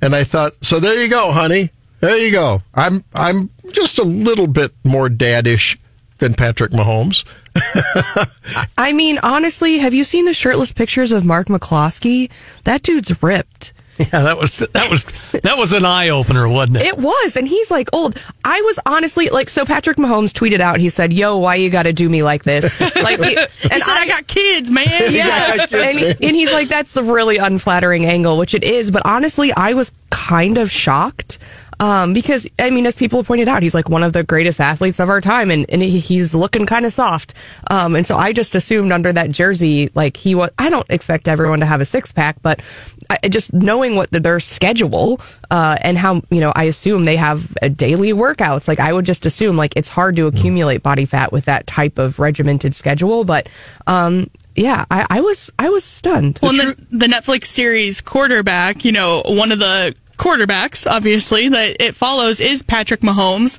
and 0.00 0.14
I 0.14 0.24
thought, 0.24 0.52
so 0.64 0.78
there 0.80 1.02
you 1.02 1.08
go, 1.10 1.32
honey. 1.32 1.70
There 2.00 2.16
you 2.16 2.30
go. 2.30 2.60
I'm 2.74 3.04
I'm 3.14 3.50
just 3.72 3.98
a 3.98 4.04
little 4.04 4.46
bit 4.46 4.72
more 4.84 5.08
daddish 5.08 5.78
than 6.18 6.34
Patrick 6.34 6.70
Mahomes. 6.70 7.24
I 8.78 8.92
mean, 8.92 9.18
honestly, 9.22 9.78
have 9.78 9.94
you 9.94 10.04
seen 10.04 10.24
the 10.24 10.34
shirtless 10.34 10.72
pictures 10.72 11.12
of 11.12 11.24
Mark 11.24 11.48
McCloskey? 11.48 12.30
That 12.64 12.82
dude's 12.82 13.22
ripped. 13.22 13.72
Yeah, 13.96 14.22
that 14.22 14.38
was 14.38 14.58
that 14.58 14.90
was 14.90 15.04
that 15.42 15.56
was 15.56 15.72
an 15.72 15.84
eye 15.84 16.08
opener, 16.08 16.48
wasn't 16.48 16.78
it? 16.78 16.86
It 16.86 16.98
was, 16.98 17.36
and 17.36 17.46
he's 17.46 17.70
like 17.70 17.88
old. 17.92 18.20
I 18.44 18.60
was 18.62 18.80
honestly 18.86 19.28
like, 19.28 19.48
so 19.48 19.64
Patrick 19.64 19.98
Mahomes 19.98 20.32
tweeted 20.32 20.58
out, 20.58 20.80
he 20.80 20.90
said, 20.90 21.12
"Yo, 21.12 21.38
why 21.38 21.54
you 21.54 21.70
got 21.70 21.84
to 21.84 21.92
do 21.92 22.08
me 22.08 22.24
like 22.24 22.42
this?" 22.42 22.64
Like, 23.04 23.20
he, 23.20 23.36
and 23.36 23.48
He 23.72 23.80
said, 23.80 23.94
I 23.96 24.06
got 24.08 24.26
kids, 24.26 24.68
man. 24.70 24.86
yeah, 25.10 25.56
kids, 25.58 25.72
and, 25.74 26.00
man. 26.00 26.16
and 26.22 26.36
he's 26.36 26.52
like, 26.52 26.68
that's 26.68 26.92
the 26.94 27.04
really 27.04 27.36
unflattering 27.36 28.04
angle, 28.06 28.36
which 28.36 28.54
it 28.54 28.64
is. 28.64 28.90
But 28.90 29.02
honestly, 29.04 29.52
I 29.52 29.74
was 29.74 29.92
kind 30.10 30.58
of 30.58 30.70
shocked. 30.72 31.38
Um, 31.80 32.12
because 32.12 32.46
I 32.58 32.70
mean, 32.70 32.86
as 32.86 32.94
people 32.94 33.24
pointed 33.24 33.48
out, 33.48 33.62
he's 33.62 33.74
like 33.74 33.88
one 33.88 34.02
of 34.02 34.12
the 34.12 34.22
greatest 34.22 34.60
athletes 34.60 35.00
of 35.00 35.08
our 35.08 35.20
time, 35.20 35.50
and, 35.50 35.66
and 35.68 35.82
he's 35.82 36.34
looking 36.34 36.66
kind 36.66 36.86
of 36.86 36.92
soft. 36.92 37.34
Um, 37.70 37.96
and 37.96 38.06
so 38.06 38.16
I 38.16 38.32
just 38.32 38.54
assumed 38.54 38.92
under 38.92 39.12
that 39.12 39.30
jersey, 39.30 39.90
like 39.94 40.16
he 40.16 40.34
was. 40.34 40.50
I 40.58 40.70
don't 40.70 40.88
expect 40.90 41.28
everyone 41.28 41.60
to 41.60 41.66
have 41.66 41.80
a 41.80 41.84
six 41.84 42.12
pack, 42.12 42.36
but 42.42 42.62
I, 43.10 43.28
just 43.28 43.52
knowing 43.52 43.96
what 43.96 44.10
the, 44.10 44.20
their 44.20 44.40
schedule 44.40 45.20
uh, 45.50 45.76
and 45.80 45.98
how 45.98 46.22
you 46.30 46.40
know, 46.40 46.52
I 46.54 46.64
assume 46.64 47.04
they 47.04 47.16
have 47.16 47.56
a 47.62 47.68
daily 47.68 48.12
workouts. 48.12 48.68
Like 48.68 48.80
I 48.80 48.92
would 48.92 49.04
just 49.04 49.26
assume, 49.26 49.56
like 49.56 49.76
it's 49.76 49.88
hard 49.88 50.16
to 50.16 50.26
accumulate 50.26 50.82
body 50.82 51.04
fat 51.04 51.32
with 51.32 51.46
that 51.46 51.66
type 51.66 51.98
of 51.98 52.18
regimented 52.18 52.74
schedule. 52.74 53.24
But 53.24 53.48
um, 53.86 54.30
yeah, 54.56 54.84
I, 54.90 55.06
I 55.10 55.20
was 55.20 55.50
I 55.58 55.68
was 55.70 55.84
stunned. 55.84 56.38
Well, 56.42 56.58
and 56.58 56.76
the, 56.76 56.98
the 56.98 57.06
Netflix 57.06 57.46
series 57.46 58.00
Quarterback, 58.00 58.84
you 58.84 58.92
know, 58.92 59.22
one 59.26 59.52
of 59.52 59.58
the 59.58 59.94
quarterbacks, 60.16 60.90
obviously, 60.90 61.48
that 61.48 61.76
it 61.82 61.94
follows 61.94 62.40
is 62.40 62.62
Patrick 62.62 63.00
Mahomes. 63.00 63.58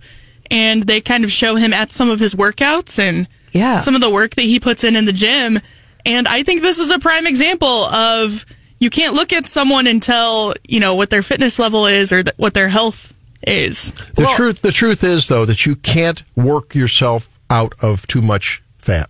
And 0.51 0.83
they 0.83 1.01
kind 1.01 1.23
of 1.23 1.31
show 1.31 1.55
him 1.55 1.73
at 1.73 1.91
some 1.91 2.09
of 2.09 2.19
his 2.19 2.35
workouts 2.35 2.99
and 2.99 3.27
Yeah. 3.51 3.79
some 3.79 3.95
of 3.95 4.01
the 4.01 4.09
work 4.11 4.35
that 4.35 4.43
he 4.43 4.59
puts 4.59 4.83
in 4.83 4.95
in 4.95 5.05
the 5.05 5.13
gym. 5.13 5.59
And 6.05 6.27
I 6.27 6.43
think 6.43 6.61
this 6.61 6.77
is 6.77 6.91
a 6.91 6.99
prime 6.99 7.25
example 7.25 7.85
of 7.85 8.45
you 8.77 8.91
can't 8.91 9.15
look 9.15 9.33
at 9.33 9.47
someone 9.47 9.87
and 9.87 10.03
tell, 10.03 10.53
you 10.67 10.79
know, 10.79 10.93
what 10.93 11.09
their 11.09 11.23
fitness 11.23 11.57
level 11.57 11.87
is 11.87 12.11
or 12.11 12.21
th- 12.21 12.35
what 12.37 12.53
their 12.53 12.69
health 12.69 13.15
is. 13.47 13.91
The 14.15 14.31
truth 14.35 14.61
the 14.61 14.71
truth 14.71 15.03
is 15.03 15.27
though 15.29 15.45
that 15.45 15.65
you 15.65 15.75
can't 15.77 16.21
work 16.35 16.75
yourself 16.75 17.39
out 17.49 17.73
of 17.81 18.05
too 18.05 18.21
much 18.21 18.61
fat. 18.77 19.09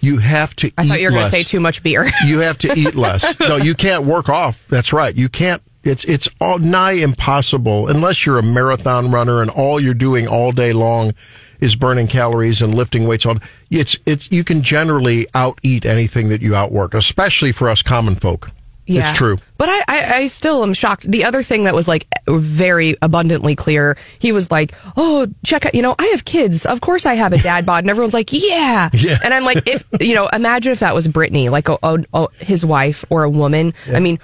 You 0.00 0.18
have 0.18 0.54
to 0.56 0.70
I 0.78 0.82
eat 0.84 0.88
thought 0.88 1.00
you 1.00 1.06
were 1.08 1.12
going 1.12 1.24
to 1.24 1.30
say 1.32 1.42
too 1.42 1.58
much 1.58 1.82
beer. 1.82 2.08
you 2.24 2.38
have 2.38 2.58
to 2.58 2.72
eat 2.78 2.94
less. 2.94 3.24
No, 3.40 3.56
you 3.56 3.74
can't 3.74 4.04
work 4.04 4.28
off. 4.28 4.64
That's 4.68 4.92
right. 4.92 5.12
You 5.16 5.28
can't. 5.28 5.60
It's 5.88 6.04
it's 6.04 6.28
all 6.40 6.58
nigh 6.58 6.92
impossible 6.92 7.88
unless 7.88 8.24
you're 8.26 8.38
a 8.38 8.42
marathon 8.42 9.10
runner 9.10 9.42
and 9.42 9.50
all 9.50 9.80
you're 9.80 9.94
doing 9.94 10.26
all 10.28 10.52
day 10.52 10.72
long 10.72 11.14
is 11.60 11.74
burning 11.74 12.06
calories 12.06 12.62
and 12.62 12.74
lifting 12.74 13.06
weights. 13.06 13.26
All 13.26 13.36
it's 13.70 13.96
it's 14.06 14.30
you 14.30 14.44
can 14.44 14.62
generally 14.62 15.26
out 15.34 15.58
eat 15.62 15.84
anything 15.86 16.28
that 16.28 16.42
you 16.42 16.54
outwork, 16.54 16.94
especially 16.94 17.52
for 17.52 17.68
us 17.68 17.82
common 17.82 18.14
folk. 18.14 18.50
It's 18.90 19.12
true. 19.12 19.36
But 19.58 19.68
I, 19.68 19.84
I, 19.86 20.14
I 20.20 20.26
still 20.28 20.62
am 20.62 20.72
shocked. 20.72 21.10
The 21.10 21.24
other 21.24 21.42
thing 21.42 21.64
that 21.64 21.74
was 21.74 21.86
like 21.88 22.06
very 22.26 22.96
abundantly 23.02 23.54
clear, 23.54 23.98
he 24.18 24.32
was 24.32 24.50
like, 24.50 24.72
"Oh, 24.96 25.26
check 25.44 25.66
out, 25.66 25.74
you 25.74 25.82
know, 25.82 25.94
I 25.98 26.06
have 26.06 26.24
kids. 26.24 26.64
Of 26.64 26.80
course, 26.80 27.04
I 27.04 27.12
have 27.12 27.34
a 27.34 27.38
dad 27.38 27.66
bod." 27.66 27.84
And 27.84 27.90
everyone's 27.90 28.14
like, 28.14 28.30
"Yeah." 28.32 28.88
Yeah. 28.94 29.18
And 29.22 29.34
I'm 29.34 29.44
like, 29.44 29.66
if 29.68 29.84
you 30.00 30.14
know, 30.14 30.26
imagine 30.28 30.72
if 30.72 30.78
that 30.80 30.94
was 30.94 31.06
Brittany, 31.06 31.50
like 31.50 31.68
a, 31.68 31.76
a, 31.82 32.02
a- 32.14 32.28
his 32.38 32.64
wife 32.64 33.04
or 33.10 33.24
a 33.24 33.30
woman. 33.30 33.74
I 33.92 34.00
mean. 34.00 34.20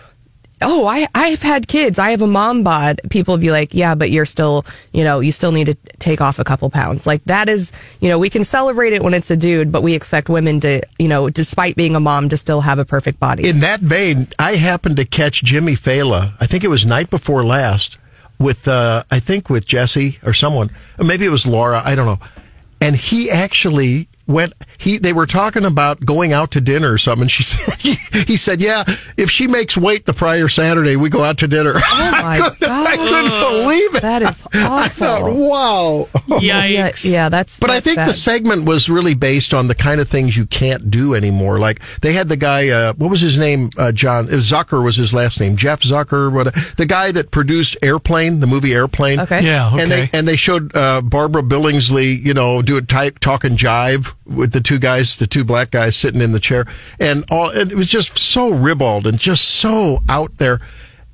Oh, 0.64 0.86
I, 0.86 1.06
I've 1.14 1.42
had 1.42 1.68
kids. 1.68 1.98
I 1.98 2.10
have 2.10 2.22
a 2.22 2.26
mom 2.26 2.64
bod. 2.64 3.00
People 3.10 3.36
be 3.36 3.50
like, 3.50 3.74
yeah, 3.74 3.94
but 3.94 4.10
you're 4.10 4.26
still, 4.26 4.64
you 4.92 5.04
know, 5.04 5.20
you 5.20 5.30
still 5.30 5.52
need 5.52 5.66
to 5.66 5.74
take 5.98 6.20
off 6.20 6.38
a 6.38 6.44
couple 6.44 6.70
pounds. 6.70 7.06
Like 7.06 7.22
that 7.24 7.48
is, 7.48 7.70
you 8.00 8.08
know, 8.08 8.18
we 8.18 8.30
can 8.30 8.44
celebrate 8.44 8.92
it 8.92 9.02
when 9.02 9.14
it's 9.14 9.30
a 9.30 9.36
dude, 9.36 9.70
but 9.70 9.82
we 9.82 9.94
expect 9.94 10.28
women 10.28 10.60
to, 10.60 10.80
you 10.98 11.08
know, 11.08 11.28
despite 11.30 11.76
being 11.76 11.94
a 11.94 12.00
mom, 12.00 12.28
to 12.30 12.36
still 12.36 12.62
have 12.62 12.78
a 12.78 12.84
perfect 12.84 13.20
body. 13.20 13.48
In 13.48 13.60
that 13.60 13.80
vein, 13.80 14.28
I 14.38 14.52
happened 14.56 14.96
to 14.96 15.04
catch 15.04 15.44
Jimmy 15.44 15.74
Failla. 15.74 16.32
I 16.40 16.46
think 16.46 16.64
it 16.64 16.68
was 16.68 16.86
night 16.86 17.10
before 17.10 17.44
last 17.44 17.98
with 18.38 18.66
uh, 18.66 19.04
I 19.10 19.20
think 19.20 19.50
with 19.50 19.66
Jesse 19.66 20.18
or 20.22 20.32
someone. 20.32 20.70
Or 20.98 21.04
maybe 21.04 21.24
it 21.24 21.30
was 21.30 21.46
Laura. 21.46 21.82
I 21.84 21.94
don't 21.94 22.06
know. 22.06 22.18
And 22.80 22.96
he 22.96 23.30
actually 23.30 24.08
went. 24.26 24.52
He 24.78 24.98
they 24.98 25.12
were 25.12 25.26
talking 25.26 25.64
about 25.64 26.04
going 26.04 26.32
out 26.32 26.50
to 26.52 26.60
dinner 26.60 26.92
or 26.92 26.98
something. 26.98 27.28
She 27.28 27.42
said 27.44 27.74
he, 27.80 27.94
he 28.24 28.36
said, 28.36 28.60
"Yeah, 28.60 28.84
if 29.16 29.30
she 29.30 29.46
makes 29.48 29.76
weight 29.76 30.06
the 30.06 30.12
prior 30.12 30.48
Saturday, 30.48 30.96
we 30.96 31.08
go 31.10 31.22
out 31.24 31.38
to 31.38 31.48
dinner." 31.48 31.74
Oh 31.96 32.10
my 32.22 32.38
I, 32.38 32.48
couldn't, 32.50 32.70
I 32.70 32.96
couldn't 32.96 33.62
believe 33.62 33.94
it. 33.96 34.02
That 34.02 34.22
is 34.22 34.46
I 34.52 34.88
thought, 34.88 35.22
awful. 35.22 35.48
wow. 35.48 36.40
Yeah, 36.40 36.66
Yikes. 36.66 37.10
yeah, 37.10 37.28
that's. 37.28 37.58
But 37.58 37.70
I 37.70 37.74
that's 37.74 37.84
think 37.84 37.96
the 38.06 38.12
segment 38.12 38.66
was 38.66 38.88
really 38.90 39.14
based 39.14 39.54
on 39.54 39.68
the 39.68 39.74
kind 39.74 40.00
of 40.00 40.08
things 40.08 40.36
you 40.36 40.46
can't 40.46 40.90
do 40.90 41.14
anymore. 41.14 41.58
Like 41.58 41.80
they 42.00 42.12
had 42.14 42.28
the 42.28 42.36
guy, 42.36 42.68
uh, 42.68 42.94
what 42.94 43.10
was 43.10 43.20
his 43.20 43.38
name? 43.38 43.70
Uh, 43.78 43.92
John 43.92 44.26
it 44.26 44.32
Zucker 44.38 44.82
was 44.82 44.96
his 44.96 45.14
last 45.14 45.40
name. 45.40 45.56
Jeff 45.56 45.80
Zucker, 45.80 46.32
what? 46.32 46.52
The 46.76 46.86
guy 46.86 47.12
that 47.12 47.30
produced 47.30 47.76
Airplane, 47.82 48.40
the 48.40 48.46
movie 48.46 48.74
Airplane. 48.74 49.20
Okay. 49.20 49.44
Yeah, 49.44 49.70
And 49.78 49.90
they 49.90 50.02
okay. 50.04 50.10
and 50.18 50.26
they 50.26 50.36
showed 50.36 50.74
uh, 50.76 51.00
Barbara 51.02 51.42
Billingsley, 51.42 52.20
you 52.24 52.34
know, 52.34 52.60
do 52.62 52.76
a 52.76 52.82
type 52.82 53.18
talking 53.20 53.56
jive 53.56 54.13
with 54.26 54.52
the 54.52 54.60
two 54.60 54.78
guys, 54.78 55.16
the 55.16 55.26
two 55.26 55.44
black 55.44 55.70
guys 55.70 55.96
sitting 55.96 56.20
in 56.20 56.32
the 56.32 56.40
chair, 56.40 56.66
and 56.98 57.24
all. 57.30 57.50
And 57.50 57.70
it 57.70 57.76
was 57.76 57.88
just 57.88 58.16
so 58.18 58.50
ribald 58.50 59.06
and 59.06 59.18
just 59.18 59.44
so 59.44 60.00
out 60.08 60.38
there. 60.38 60.60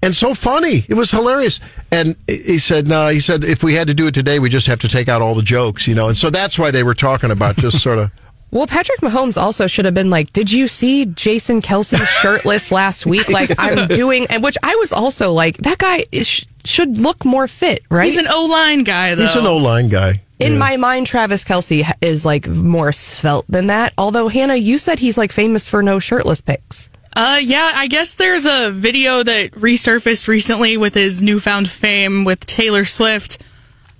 And 0.02 0.16
so 0.16 0.32
funny. 0.32 0.86
It 0.88 0.94
was 0.94 1.10
hilarious. 1.10 1.60
And 1.92 2.16
he 2.26 2.58
said, 2.58 2.88
no, 2.88 3.08
he 3.08 3.20
said, 3.20 3.44
if 3.44 3.62
we 3.62 3.74
had 3.74 3.86
to 3.88 3.92
do 3.92 4.06
it 4.06 4.14
today, 4.14 4.38
we 4.38 4.48
just 4.48 4.66
have 4.66 4.80
to 4.80 4.88
take 4.88 5.10
out 5.10 5.20
all 5.20 5.34
the 5.34 5.42
jokes, 5.42 5.86
you 5.86 5.94
know. 5.94 6.08
And 6.08 6.16
so 6.16 6.30
that's 6.30 6.58
why 6.58 6.70
they 6.70 6.82
were 6.82 6.94
talking 6.94 7.30
about 7.30 7.56
just 7.56 7.82
sort 7.82 7.98
of. 7.98 8.10
Well, 8.50 8.66
Patrick 8.66 9.00
Mahomes 9.00 9.40
also 9.40 9.66
should 9.66 9.84
have 9.84 9.94
been 9.94 10.10
like, 10.10 10.32
"Did 10.32 10.50
you 10.50 10.66
see 10.66 11.04
Jason 11.06 11.60
Kelce 11.60 12.00
shirtless 12.22 12.72
last 12.72 13.06
week?" 13.06 13.28
Like 13.30 13.52
I'm 13.58 13.86
doing, 13.88 14.26
and 14.26 14.42
which 14.42 14.56
I 14.62 14.74
was 14.76 14.90
also 14.92 15.32
like, 15.32 15.58
that 15.58 15.78
guy 15.78 16.04
is, 16.10 16.44
should 16.64 16.96
look 16.98 17.24
more 17.24 17.46
fit, 17.46 17.84
right? 17.90 18.06
He's 18.06 18.16
an 18.16 18.26
O 18.28 18.46
line 18.46 18.82
guy, 18.82 19.14
though. 19.14 19.22
He's 19.22 19.36
an 19.36 19.46
O 19.46 19.56
line 19.56 19.88
guy. 19.88 20.22
In 20.40 20.54
Yeah. 20.54 20.58
my 20.58 20.76
mind, 20.78 21.06
Travis 21.06 21.44
Kelce 21.44 21.88
is 22.00 22.24
like 22.24 22.48
more 22.48 22.92
svelte 22.92 23.44
than 23.48 23.66
that. 23.68 23.92
Although 23.98 24.28
Hannah, 24.28 24.56
you 24.56 24.78
said 24.78 24.98
he's 24.98 25.18
like 25.18 25.32
famous 25.32 25.68
for 25.68 25.82
no 25.82 25.98
shirtless 25.98 26.40
pics. 26.40 26.88
Uh, 27.14 27.38
yeah, 27.42 27.72
I 27.74 27.88
guess 27.88 28.14
there's 28.14 28.46
a 28.46 28.70
video 28.70 29.22
that 29.22 29.50
resurfaced 29.52 30.28
recently 30.28 30.76
with 30.76 30.94
his 30.94 31.22
newfound 31.22 31.68
fame 31.68 32.24
with 32.24 32.46
Taylor 32.46 32.84
Swift. 32.84 33.38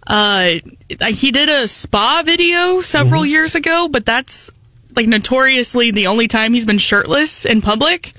Uh, 0.07 0.55
he 1.09 1.31
did 1.31 1.49
a 1.49 1.69
spa 1.69 2.23
video 2.25 2.81
several 2.81 3.27
years 3.27 3.55
ago, 3.55 3.89
but 3.91 4.07
that's 4.07 4.51
like 4.97 5.07
notoriously 5.07 5.91
the 5.91 6.07
only 6.07 6.27
time 6.29 6.53
he's 6.55 6.67
been 6.67 6.79
shirtless 6.79 7.45
in 7.45 7.61
public 7.61 8.13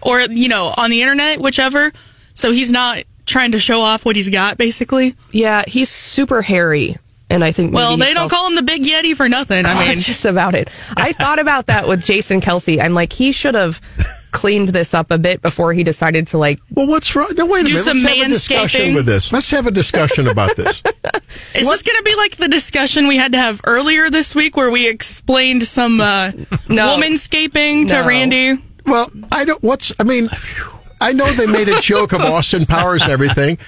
or, 0.00 0.20
you 0.22 0.48
know, 0.48 0.72
on 0.78 0.90
the 0.90 1.02
internet, 1.02 1.40
whichever. 1.40 1.92
So 2.34 2.52
he's 2.52 2.70
not 2.70 2.98
trying 3.26 3.52
to 3.52 3.58
show 3.58 3.80
off 3.80 4.04
what 4.04 4.14
he's 4.16 4.28
got, 4.28 4.58
basically. 4.58 5.16
Yeah, 5.32 5.64
he's 5.66 5.88
super 5.88 6.42
hairy, 6.42 6.98
and 7.34 7.44
I 7.44 7.52
think 7.52 7.74
Well, 7.74 7.90
he 7.92 7.96
they 8.00 8.14
don't 8.14 8.30
call 8.30 8.46
him 8.48 8.54
the 8.56 8.62
Big 8.62 8.82
Yeti 8.84 9.14
for 9.14 9.28
nothing. 9.28 9.66
I 9.66 9.88
mean, 9.88 9.98
just 9.98 10.24
about 10.24 10.54
it. 10.54 10.68
I 10.96 11.12
thought 11.12 11.38
about 11.38 11.66
that 11.66 11.86
with 11.88 12.04
Jason 12.04 12.40
Kelce. 12.40 12.82
I'm 12.82 12.94
like, 12.94 13.12
he 13.12 13.32
should 13.32 13.54
have 13.54 13.80
cleaned 14.30 14.70
this 14.70 14.94
up 14.94 15.10
a 15.12 15.18
bit 15.18 15.40
before 15.42 15.72
he 15.72 15.84
decided 15.84 16.26
to 16.28 16.38
like 16.38 16.58
Well, 16.70 16.88
what's 16.88 17.14
wrong? 17.14 17.28
No, 17.36 17.46
wait 17.46 17.62
a 17.62 17.64
Do 17.66 17.72
minute. 17.74 17.84
some 17.84 17.98
Let's 17.98 18.08
have 18.16 18.26
a 18.26 18.30
discussion 18.30 18.80
manscaping. 18.80 18.94
with 18.94 19.06
this. 19.06 19.32
Let's 19.32 19.50
have 19.50 19.66
a 19.66 19.70
discussion 19.70 20.26
about 20.28 20.56
this. 20.56 20.82
Is 21.54 21.66
this 21.66 21.82
going 21.82 21.98
to 21.98 22.02
be 22.04 22.14
like 22.16 22.36
the 22.36 22.48
discussion 22.48 23.06
we 23.08 23.16
had 23.16 23.32
to 23.32 23.38
have 23.38 23.60
earlier 23.64 24.10
this 24.10 24.34
week 24.34 24.56
where 24.56 24.70
we 24.70 24.88
explained 24.88 25.62
some 25.64 26.00
uh, 26.00 26.32
No. 26.68 26.96
womanscaping 26.96 27.88
to 27.88 27.94
No. 27.94 28.06
Randy? 28.06 28.62
Well, 28.86 29.10
I 29.32 29.44
don't. 29.44 29.62
What's? 29.62 29.92
I 29.98 30.04
mean, 30.04 30.28
I 31.00 31.12
know 31.12 31.26
they 31.32 31.46
made 31.46 31.68
a 31.68 31.80
joke 31.80 32.12
of 32.12 32.20
Austin 32.20 32.66
Powers 32.66 33.02
and 33.02 33.10
everything, 33.12 33.58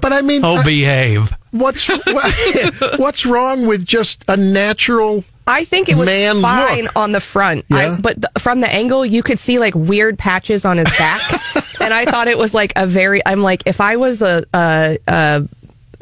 but 0.00 0.12
I 0.12 0.22
mean, 0.22 0.44
Oh, 0.44 0.56
I- 0.56 0.64
behave. 0.64 1.32
What's 1.52 1.88
what's 2.98 3.24
wrong 3.24 3.66
with 3.66 3.86
just 3.86 4.24
a 4.28 4.36
natural? 4.36 5.24
I 5.46 5.64
think 5.64 5.88
it 5.88 5.96
was 5.96 6.06
Man, 6.06 6.40
fine 6.40 6.84
look. 6.84 6.96
on 6.96 7.10
the 7.12 7.20
front, 7.20 7.64
Yeah? 7.68 7.94
I, 7.94 8.00
but 8.00 8.20
the, 8.20 8.30
from 8.38 8.60
the 8.60 8.72
angle, 8.72 9.04
you 9.04 9.22
could 9.24 9.38
see 9.40 9.58
like 9.58 9.74
weird 9.74 10.16
patches 10.18 10.64
on 10.64 10.76
his 10.76 10.88
back, 10.98 11.20
and 11.80 11.92
I 11.92 12.04
thought 12.04 12.28
it 12.28 12.38
was 12.38 12.54
like 12.54 12.72
a 12.76 12.86
very. 12.86 13.20
I'm 13.26 13.42
like, 13.42 13.62
if 13.66 13.80
I 13.80 13.96
was 13.96 14.22
a, 14.22 14.44
a, 14.54 14.98
a 15.08 15.48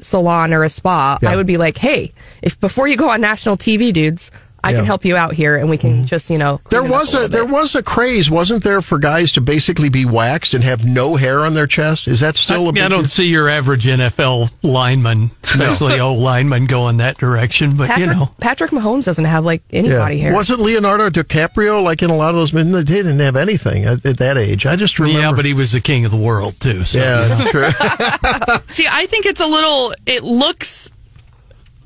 salon 0.01 0.53
or 0.53 0.63
a 0.65 0.69
spa, 0.69 1.19
Yeah. 1.23 1.31
I 1.31 1.37
would 1.37 1.47
be 1.47 1.57
like, 1.57 1.79
hey, 1.79 2.13
if 2.43 2.61
before 2.61 2.87
you 2.89 2.97
go 2.99 3.09
on 3.09 3.21
national 3.23 3.57
TV, 3.57 3.93
dudes, 3.93 4.31
I 4.63 4.71
Yeah. 4.71 4.79
can 4.79 4.87
help 4.87 5.05
you 5.05 5.17
out 5.17 5.33
here, 5.33 5.57
and 5.57 5.69
we 5.71 5.79
can 5.79 5.91
mm-hmm. 5.99 6.05
just 6.05 6.31
you 6.31 6.39
know. 6.39 6.61
There 6.71 6.81
clean 6.81 6.93
it 6.93 6.95
up 6.95 7.01
was 7.01 7.13
a, 7.13 7.17
little 7.17 7.29
there 7.31 7.45
bit. 7.45 7.53
was 7.53 7.75
a 7.75 7.83
craze, 7.83 8.31
wasn't 8.31 8.63
there, 8.65 8.83
for 8.83 8.99
guys 8.99 9.33
to 9.33 9.41
basically 9.41 9.89
be 9.89 10.05
waxed 10.05 10.55
and 10.55 10.63
have 10.65 10.85
no 10.85 11.17
hair 11.17 11.41
on 11.45 11.55
their 11.55 11.67
chest? 11.67 12.07
Is 12.09 12.21
that 12.21 12.37
still 12.37 12.67
a 12.67 12.69
I, 12.69 12.73
big 12.73 12.83
I 12.83 12.89
don't 12.89 13.07
see 13.07 13.27
your 13.29 13.49
average 13.49 13.87
NFL 13.87 14.51
lineman, 14.63 15.31
especially 15.43 16.01
O 16.01 16.15
lineman, 16.15 16.67
going 16.67 16.99
that 16.99 17.19
direction. 17.19 17.77
But 17.77 17.89
Patrick, 17.89 18.07
you 18.09 18.15
know, 18.15 18.31
Patrick 18.41 18.71
Mahomes 18.71 19.05
doesn't 19.05 19.25
have 19.25 19.45
like 19.45 19.63
any 19.73 19.89
Yeah. 19.89 19.99
body 19.99 20.19
hair. 20.19 20.33
Wasn't 20.33 20.61
Leonardo 20.61 21.11
DiCaprio 21.11 21.83
like 21.83 22.03
in 22.03 22.11
a 22.11 22.17
lot 22.17 22.31
of 22.31 22.37
those 22.37 22.53
men? 22.53 22.73
They 22.73 22.83
didn't 22.85 23.19
have 23.21 23.37
anything 23.37 23.85
at, 23.85 24.05
at 24.05 24.19
that 24.19 24.37
age. 24.37 24.67
I 24.67 24.77
just 24.77 24.99
remember. 24.99 25.21
yeah, 25.21 25.33
but 25.33 25.45
he 25.45 25.55
was 25.55 25.73
the 25.73 25.81
king 25.81 26.05
of 26.05 26.11
the 26.11 26.17
world 26.17 26.59
too. 26.61 26.83
So. 26.83 26.99
yeah, 26.99 27.29
that's 27.29 27.51
true. 27.51 28.67
See, 28.75 28.87
I 28.91 29.07
think 29.07 29.27
it's 29.27 29.41
a 29.41 29.47
little. 29.47 29.93
It 30.07 30.23
looks 30.25 30.91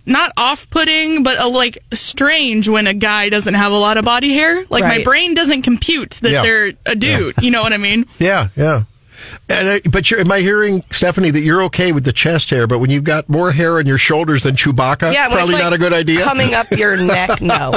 not 0.07 0.33
off-putting, 0.37 1.23
but 1.23 1.39
uh 1.39 1.49
like 1.49 1.79
strange 1.93 2.69
when 2.69 2.87
a 2.87 2.95
guy 2.95 3.29
doesn't 3.29 3.55
have 3.55 3.73
a 3.73 3.77
lot 3.79 3.97
of 3.97 4.05
body 4.05 4.35
hair. 4.35 4.65
Like 4.71 4.83
my 4.85 5.03
brain 5.03 5.35
doesn't 5.35 5.63
compute 5.63 6.11
that 6.23 6.31
Yeah. 6.31 6.43
they're 6.43 6.73
a 6.87 6.95
dude. 6.95 7.35
You 7.43 7.51
know 7.51 7.63
what 7.63 7.73
I 7.73 7.79
mean? 7.79 8.07
yeah, 8.19 8.49
yeah. 8.57 8.85
And, 9.49 9.69
uh, 9.69 9.91
but 9.91 10.11
you're, 10.11 10.21
am 10.21 10.33
I 10.33 10.41
hearing 10.41 10.83
Stephanie 10.91 11.31
that 11.31 11.43
you're 11.43 11.63
okay 11.65 11.93
with 11.93 12.05
the 12.05 12.13
chest 12.13 12.49
hair, 12.51 12.67
but 12.67 12.79
when 12.79 12.89
you've 12.91 13.05
got 13.05 13.29
more 13.29 13.53
hair 13.53 13.77
on 13.79 13.85
your 13.87 13.99
shoulders 13.99 14.43
than 14.43 14.55
Chewbacca, 14.57 15.13
yeah, 15.13 15.29
probably 15.29 15.55
like, 15.55 15.63
not 15.63 15.73
a 15.75 15.79
good 15.79 15.93
idea. 15.93 16.23
Coming 16.23 16.55
up 16.55 16.71
your 16.71 16.97
neck, 16.97 17.41
no. 17.43 17.75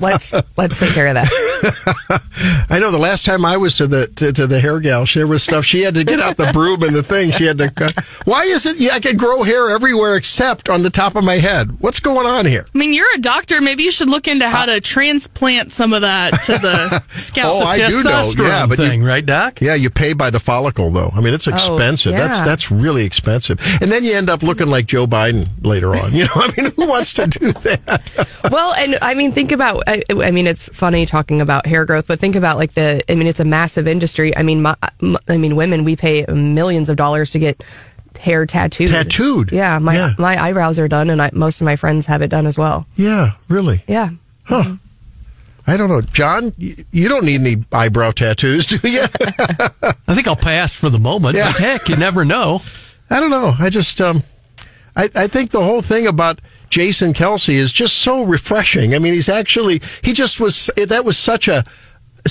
Let's 0.00 0.32
let's 0.56 0.78
take 0.78 0.92
care 0.92 1.06
of 1.08 1.14
that. 1.14 2.66
I 2.70 2.78
know 2.78 2.90
the 2.90 2.98
last 2.98 3.24
time 3.24 3.44
I 3.44 3.56
was 3.56 3.74
to 3.76 3.86
the 3.86 4.06
to, 4.06 4.32
to 4.32 4.46
the 4.46 4.60
hair 4.60 4.80
gal, 4.80 5.06
there 5.12 5.26
was 5.26 5.42
stuff 5.42 5.64
she 5.64 5.82
had 5.82 5.94
to 5.94 6.04
get 6.04 6.20
out 6.20 6.36
the 6.36 6.50
broom 6.52 6.82
and 6.82 6.94
the 6.94 7.02
thing. 7.02 7.30
She 7.32 7.44
had 7.46 7.58
to. 7.58 7.70
cut. 7.70 7.98
Why 8.24 8.44
is 8.44 8.66
it? 8.66 8.76
Yeah, 8.76 8.92
I 8.92 9.00
can 9.00 9.16
grow 9.16 9.42
hair 9.42 9.70
everywhere 9.70 10.16
except 10.16 10.68
on 10.68 10.82
the 10.82 10.90
top 10.90 11.16
of 11.16 11.24
my 11.24 11.34
head. 11.36 11.78
What's 11.80 12.00
going 12.00 12.26
on 12.26 12.46
here? 12.46 12.64
I 12.74 12.78
mean, 12.78 12.92
you're 12.92 13.12
a 13.14 13.18
doctor. 13.18 13.60
Maybe 13.60 13.82
you 13.82 13.90
should 13.90 14.08
look 14.10 14.28
into 14.28 14.48
how 14.48 14.66
to 14.66 14.80
transplant 14.80 15.72
some 15.72 15.92
of 15.92 16.02
that 16.02 16.30
to 16.44 16.52
the 16.52 17.00
scalp. 17.08 17.62
Oh, 17.62 17.64
I 17.66 17.88
do 17.88 18.02
know. 18.02 18.10
Testosterone 18.34 18.46
Yeah, 18.48 18.66
but 18.66 18.78
you- 18.78 18.86
thing, 18.88 19.02
right, 19.02 19.24
Doc? 19.24 19.60
Yeah, 19.60 19.74
you 19.74 19.90
pay 19.90 20.12
by 20.12 20.30
the 20.30 20.40
follicle 20.40 20.90
though. 20.90 21.07
I 21.14 21.20
mean, 21.20 21.34
it's 21.34 21.48
oh, 21.48 21.52
expensive. 21.52 22.12
That's 22.12 22.38
yeah. 22.38 22.44
that's 22.44 22.70
really 22.70 23.04
expensive. 23.04 23.60
And 23.80 23.90
then 23.90 24.04
you 24.04 24.14
end 24.14 24.30
up 24.30 24.42
looking 24.42 24.68
like 24.68 24.86
Joe 24.86 25.06
Biden 25.06 25.48
later 25.62 25.94
on. 25.94 26.12
You 26.18 26.24
know, 26.24 26.32
I 26.34 26.52
mean, 26.56 26.72
who 26.74 26.88
wants 26.88 27.12
to 27.14 27.26
do 27.28 27.52
that? 27.52 28.40
well, 28.50 28.74
and 28.74 28.96
I 29.02 29.14
mean, 29.14 29.30
think 29.30 29.52
about. 29.52 29.84
I, 29.86 30.02
I 30.10 30.32
mean, 30.32 30.48
it's 30.48 30.68
funny 30.74 31.06
talking 31.06 31.40
about 31.40 31.64
hair 31.64 31.84
growth, 31.84 32.08
but 32.08 32.18
think 32.18 32.34
about 32.34 32.56
like 32.56 32.72
the. 32.72 33.02
I 33.08 33.14
mean, 33.14 33.28
it's 33.28 33.38
a 33.38 33.44
massive 33.44 33.86
industry. 33.86 34.36
I 34.36 34.42
mean, 34.42 34.62
my, 34.62 34.74
I 35.28 35.36
mean, 35.36 35.54
women 35.54 35.84
we 35.84 35.94
pay 35.94 36.24
millions 36.26 36.88
of 36.88 36.96
dollars 36.96 37.30
to 37.32 37.38
get 37.38 37.62
hair 38.18 38.46
tattooed. 38.46 38.88
Tattooed? 38.90 39.52
Yeah, 39.52 39.78
my 39.78 39.94
Yeah. 39.94 40.14
my 40.18 40.42
eyebrows 40.42 40.78
are 40.78 40.88
done, 40.88 41.10
and 41.10 41.22
I, 41.22 41.30
most 41.32 41.60
of 41.60 41.64
my 41.64 41.76
friends 41.76 42.06
have 42.06 42.22
it 42.22 42.28
done 42.28 42.46
as 42.46 42.58
well. 42.58 42.86
Yeah, 42.96 43.32
really. 43.48 43.84
Yeah. 43.86 44.10
Mm-hmm. 44.48 44.74
I 45.68 45.76
don't 45.76 45.90
know, 45.90 46.00
John. 46.00 46.54
You, 46.56 47.08
don't 47.10 47.26
need 47.26 47.42
any 47.42 47.62
eyebrow 47.70 48.12
tattoos, 48.12 48.64
do 48.64 48.76
you? 48.88 49.02
I 50.08 50.14
think 50.14 50.26
I'll 50.26 50.34
pass 50.34 50.72
for 50.72 50.88
the 50.88 50.98
moment. 50.98 51.36
Yeah. 51.36 51.52
Heck, 51.52 51.90
you 51.90 51.96
never 51.96 52.24
know. 52.24 52.62
I 53.10 53.20
don't 53.20 53.28
know. 53.28 53.54
I 53.58 53.68
just, 53.68 54.00
um, 54.00 54.22
I, 54.96 55.10
I 55.14 55.26
think 55.26 55.50
the 55.50 55.62
whole 55.62 55.82
thing 55.82 56.06
about 56.06 56.40
Jason 56.70 57.12
Kelce 57.12 57.52
is 57.52 57.70
just 57.70 57.98
so 57.98 58.22
refreshing. 58.22 58.94
I 58.94 58.98
mean, 58.98 59.12
he's 59.12 59.28
actually, 59.28 59.82
he 60.02 60.14
just 60.14 60.40
was, 60.40 60.70
that 60.76 61.04
was 61.04 61.18
such 61.18 61.48
a, 61.48 61.66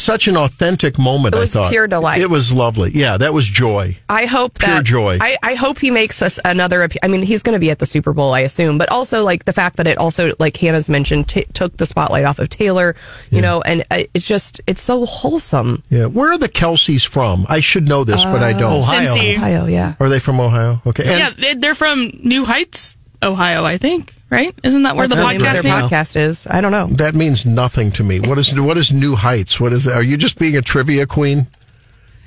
such 0.01 0.27
an 0.27 0.37
authentic 0.37 0.97
moment. 0.97 1.35
It 1.35 1.39
was 1.39 1.55
I 1.55 1.61
thought 1.61 1.71
pure 1.71 1.87
delight. 1.87 2.21
It 2.21 2.29
was 2.29 2.51
lovely. 2.53 2.91
Yeah, 2.93 3.17
that 3.17 3.33
was 3.33 3.47
joy. 3.47 3.97
I 4.09 4.25
hope 4.25 4.59
Pure 4.59 4.75
that 4.75 4.85
joy. 4.85 5.17
I, 5.21 5.37
I 5.43 5.55
hope 5.55 5.79
he 5.79 5.91
makes 5.91 6.21
us 6.21 6.39
another. 6.45 6.87
I 7.03 7.07
mean, 7.07 7.21
he's 7.21 7.43
going 7.43 7.55
to 7.55 7.59
be 7.59 7.71
at 7.71 7.79
the 7.79 7.85
Super 7.85 8.13
Bowl, 8.13 8.33
I 8.33 8.41
assume, 8.41 8.77
but 8.77 8.89
also 8.89 9.23
like 9.23 9.45
the 9.45 9.53
fact 9.53 9.77
that 9.77 9.87
it 9.87 9.97
also, 9.97 10.33
like 10.39 10.57
Hannah's 10.57 10.89
mentioned, 10.89 11.29
t- 11.29 11.45
took 11.53 11.77
the 11.77 11.85
spotlight 11.85 12.25
off 12.25 12.39
of 12.39 12.49
Taylor. 12.49 12.95
You 13.29 13.41
know, 13.41 13.61
and 13.61 13.83
uh, 13.91 14.03
it's 14.13 14.27
just 14.27 14.61
it's 14.67 14.81
so 14.81 15.05
wholesome. 15.05 15.83
Yeah. 15.89 16.05
Where 16.05 16.31
are 16.31 16.37
the 16.37 16.49
Kelces 16.49 17.07
from? 17.07 17.45
I 17.49 17.59
should 17.59 17.87
know 17.87 18.03
this, 18.03 18.23
but 18.23 18.41
I 18.43 18.53
don't. 18.53 18.79
Ohio. 18.79 19.15
Cincy. 19.15 19.35
Ohio, 19.35 19.65
yeah. 19.65 19.95
Are 19.99 20.09
they 20.09 20.19
from 20.19 20.39
Ohio? 20.39 20.81
Okay. 20.85 21.03
And 21.07 21.37
yeah, 21.39 21.53
they're 21.57 21.75
from 21.75 22.09
New 22.23 22.45
Heights, 22.45 22.97
Ohio. 23.21 23.63
I 23.63 23.77
think. 23.77 24.13
Right? 24.29 24.53
Isn't 24.63 24.83
that 24.83 24.95
where 24.97 25.07
the 25.07 25.15
That's 25.15 25.27
name 25.27 25.41
of 25.41 25.47
podcast 25.47 25.53
their 25.53 25.63
name? 25.63 25.89
podcast 25.89 26.15
is. 26.17 26.47
I 26.49 26.59
don't 26.59 26.71
know. 26.71 26.87
that 26.87 27.15
means 27.15 27.45
nothing 27.45 27.91
to 27.91 28.03
me. 28.03 28.19
What 28.19 28.37
is 28.37 28.59
what 28.59 28.77
is 28.77 28.91
New 28.91 29.15
Heights? 29.15 29.59
What 29.59 29.71
is? 29.71 29.87
Are 29.87 30.03
you 30.03 30.17
just 30.17 30.37
being 30.37 30.57
a 30.57 30.61
trivia 30.61 31.05
queen? 31.05 31.47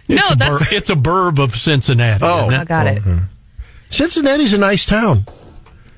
No, 0.09 0.23
that's 0.37 0.73
It's 0.73 0.89
a 0.91 0.95
burb 0.95 1.39
of 1.39 1.55
Cincinnati. 1.57 2.21
Oh. 2.25 2.49
isn't 2.49 2.55
I 2.55 2.63
it? 2.63 2.69
got 2.69 2.87
it. 2.87 3.03
Cincinnati's 3.91 4.53
a 4.53 4.59
nice 4.59 4.87
town. 4.87 5.27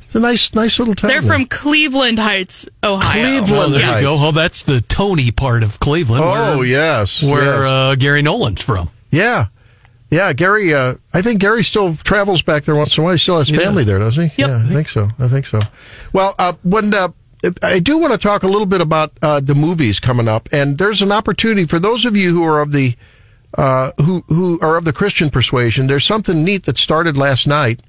It's 0.07 0.15
a 0.15 0.21
nice, 0.21 0.53
nice 0.55 0.79
little 0.79 0.95
town. 0.95 1.09
they're 1.09 1.21
there. 1.23 1.33
from 1.33 1.47
Cleveland 1.47 2.19
Heights, 2.19 2.69
Ohio. 2.85 3.23
Cleveland. 3.23 3.51
Well, 3.53 3.71
there 3.71 3.87
Heights. 3.87 4.01
you 4.03 4.07
go. 4.09 4.17
Oh, 4.19 4.33
that's 4.33 4.63
the 4.65 4.81
Tony 4.83 5.31
part 5.31 5.63
of 5.63 5.79
Cleveland. 5.81 6.23
Oh 6.25 6.59
where, 6.59 6.67
yes, 6.67 7.23
where 7.23 7.43
yes. 7.43 7.65
uh, 7.65 7.95
Gary 7.99 8.21
Nolan's 8.23 8.61
from. 8.61 8.91
yeah, 9.11 9.47
yeah. 10.13 10.33
Gary, 10.33 10.73
uh, 10.75 10.95
I 11.13 11.23
think 11.23 11.41
Gary 11.41 11.65
still 11.65 11.95
travels 11.97 12.43
back 12.43 12.65
there 12.65 12.77
once 12.77 12.97
in 12.97 13.03
a 13.03 13.05
while. 13.05 13.15
He 13.15 13.19
still 13.19 13.39
has 13.39 13.51
family 13.51 13.85
there, 13.85 13.99
doesn't 13.99 14.31
he? 14.31 14.43
Yep. 14.43 14.49
Yeah, 14.49 14.65
I 14.65 14.69
think 14.69 14.89
so. 14.89 15.09
I 15.19 15.29
think 15.29 15.47
so. 15.47 15.59
Well, 16.13 16.35
uh, 16.39 16.53
when 16.63 16.95
uh, 16.95 17.09
I 17.63 17.81
do 17.81 17.99
want 17.99 18.13
to 18.13 18.19
talk 18.19 18.43
a 18.43 18.47
little 18.47 18.67
bit 18.67 18.81
about 18.81 19.13
uh, 19.21 19.41
the 19.41 19.55
movies 19.55 19.99
coming 19.99 20.29
up, 20.29 20.49
and 20.53 20.79
there's 20.79 21.03
an 21.03 21.11
opportunity 21.11 21.67
for 21.67 21.79
those 21.79 22.05
of 22.05 22.17
you 22.17 22.33
who 22.33 22.45
are 22.45 22.61
of 22.61 22.73
the 22.73 22.95
uh, 23.59 23.91
who 23.99 24.23
who 24.29 24.61
are 24.61 24.77
of 24.77 24.85
the 24.85 24.93
Christian 24.93 25.29
persuasion. 25.29 25.87
There's 25.87 26.05
something 26.05 26.45
neat 26.45 26.65
that 26.65 26.79
started 26.79 27.17
last 27.17 27.47
night. 27.47 27.81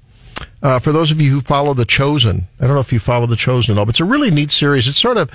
Uh, 0.62 0.78
for 0.78 0.92
those 0.92 1.10
of 1.10 1.20
you 1.20 1.30
who 1.30 1.40
follow 1.40 1.74
The 1.74 1.84
Chosen, 1.84 2.46
I 2.58 2.66
don't 2.66 2.74
know 2.74 2.80
if 2.80 2.92
you 2.92 2.98
follow 2.98 3.26
The 3.26 3.36
Chosen 3.36 3.74
at 3.74 3.78
all, 3.78 3.84
but 3.84 3.90
it's 3.90 4.00
a 4.00 4.04
really 4.04 4.30
neat 4.30 4.50
series. 4.50 4.88
It's 4.88 4.98
sort 4.98 5.18
of 5.18 5.30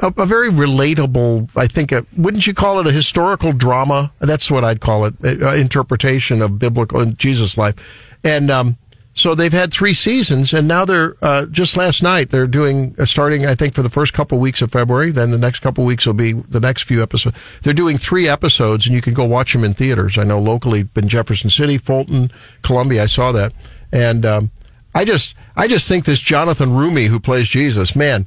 a, 0.00 0.12
a 0.20 0.26
very 0.26 0.50
relatable, 0.50 1.50
I 1.56 1.66
think, 1.66 1.90
a, 1.90 2.04
wouldn't 2.16 2.46
you 2.46 2.52
call 2.52 2.80
it 2.80 2.86
a 2.86 2.92
historical 2.92 3.52
drama? 3.52 4.12
That's 4.18 4.50
what 4.50 4.62
I'd 4.62 4.80
call 4.80 5.06
it, 5.06 5.14
uh, 5.24 5.54
interpretation 5.54 6.42
of 6.42 6.58
biblical 6.58 7.00
and 7.00 7.18
Jesus' 7.18 7.56
life. 7.56 8.18
And 8.22 8.50
um, 8.50 8.76
so 9.14 9.34
they've 9.34 9.52
had 9.52 9.72
three 9.72 9.94
seasons, 9.94 10.52
and 10.52 10.66
now 10.66 10.84
they're, 10.84 11.16
uh, 11.22 11.46
just 11.46 11.76
last 11.76 12.02
night, 12.02 12.30
they're 12.30 12.48
doing, 12.48 12.96
uh, 12.98 13.04
starting, 13.04 13.46
I 13.46 13.54
think, 13.54 13.72
for 13.72 13.82
the 13.82 13.88
first 13.88 14.12
couple 14.12 14.38
weeks 14.38 14.60
of 14.60 14.72
February, 14.72 15.12
then 15.12 15.30
the 15.30 15.38
next 15.38 15.60
couple 15.60 15.84
weeks 15.84 16.04
will 16.04 16.14
be 16.14 16.32
the 16.32 16.60
next 16.60 16.82
few 16.82 17.02
episodes. 17.02 17.38
They're 17.62 17.72
doing 17.72 17.96
three 17.96 18.28
episodes, 18.28 18.86
and 18.86 18.94
you 18.94 19.00
can 19.00 19.14
go 19.14 19.24
watch 19.24 19.52
them 19.52 19.62
in 19.62 19.72
theaters. 19.72 20.18
I 20.18 20.24
know 20.24 20.40
locally 20.40 20.88
in 20.96 21.08
Jefferson 21.08 21.48
City, 21.48 21.78
Fulton, 21.78 22.32
Columbia, 22.62 23.04
I 23.04 23.06
saw 23.06 23.30
that. 23.32 23.52
And 23.94 24.26
um, 24.26 24.50
I 24.94 25.04
just, 25.04 25.34
I 25.56 25.68
just 25.68 25.88
think 25.88 26.04
this 26.04 26.20
Jonathan 26.20 26.70
Roumie 26.70 27.06
who 27.06 27.20
plays 27.20 27.48
Jesus, 27.48 27.94
man, 27.94 28.26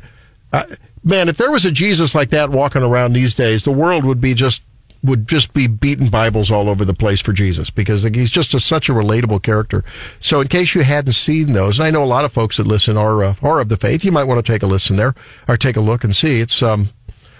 uh, 0.53 0.63
man, 1.03 1.27
if 1.29 1.37
there 1.37 1.51
was 1.51 1.65
a 1.65 1.71
Jesus 1.71 2.15
like 2.15 2.29
that 2.29 2.49
walking 2.49 2.83
around 2.83 3.13
these 3.13 3.35
days, 3.35 3.63
the 3.63 3.71
world 3.71 4.05
would 4.05 4.21
be 4.21 4.33
just 4.33 4.63
would 5.03 5.27
just 5.27 5.53
be 5.53 5.67
beating 5.67 6.09
Bibles 6.09 6.49
all 6.49 6.69
over 6.69 6.83
the 6.83 6.93
place 6.93 7.21
for 7.21 7.31
Jesus 7.31 7.69
because 7.69 8.03
he's 8.03 8.31
just 8.31 8.53
a, 8.55 8.59
such 8.59 8.89
a 8.89 8.93
relatable 8.93 9.43
character. 9.43 9.83
So, 10.19 10.41
in 10.41 10.47
case 10.47 10.73
you 10.73 10.83
hadn't 10.83 11.13
seen 11.13 11.53
those, 11.53 11.79
and 11.79 11.85
I 11.87 11.91
know 11.91 12.03
a 12.03 12.05
lot 12.05 12.25
of 12.25 12.33
folks 12.33 12.57
that 12.57 12.65
listen 12.65 12.97
are 12.97 13.23
uh, 13.23 13.35
are 13.43 13.59
of 13.59 13.69
the 13.69 13.77
faith, 13.77 14.03
you 14.03 14.11
might 14.11 14.23
want 14.23 14.43
to 14.43 14.51
take 14.51 14.63
a 14.63 14.67
listen 14.67 14.95
there 14.95 15.13
or 15.47 15.55
take 15.57 15.75
a 15.77 15.81
look 15.81 16.03
and 16.03 16.15
see. 16.15 16.39
It's 16.39 16.63
um, 16.63 16.89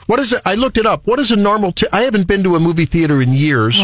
what 0.05 0.19
is 0.19 0.33
it? 0.33 0.41
I 0.45 0.53
looked 0.55 0.77
it 0.77 0.85
up. 0.85 1.07
What 1.07 1.19
is 1.19 1.31
a 1.31 1.35
normal? 1.35 1.71
T- 1.71 1.87
I 1.91 2.01
haven't 2.01 2.27
been 2.27 2.43
to 2.43 2.55
a 2.55 2.59
movie 2.59 2.85
theater 2.85 3.21
in 3.21 3.29
years. 3.29 3.81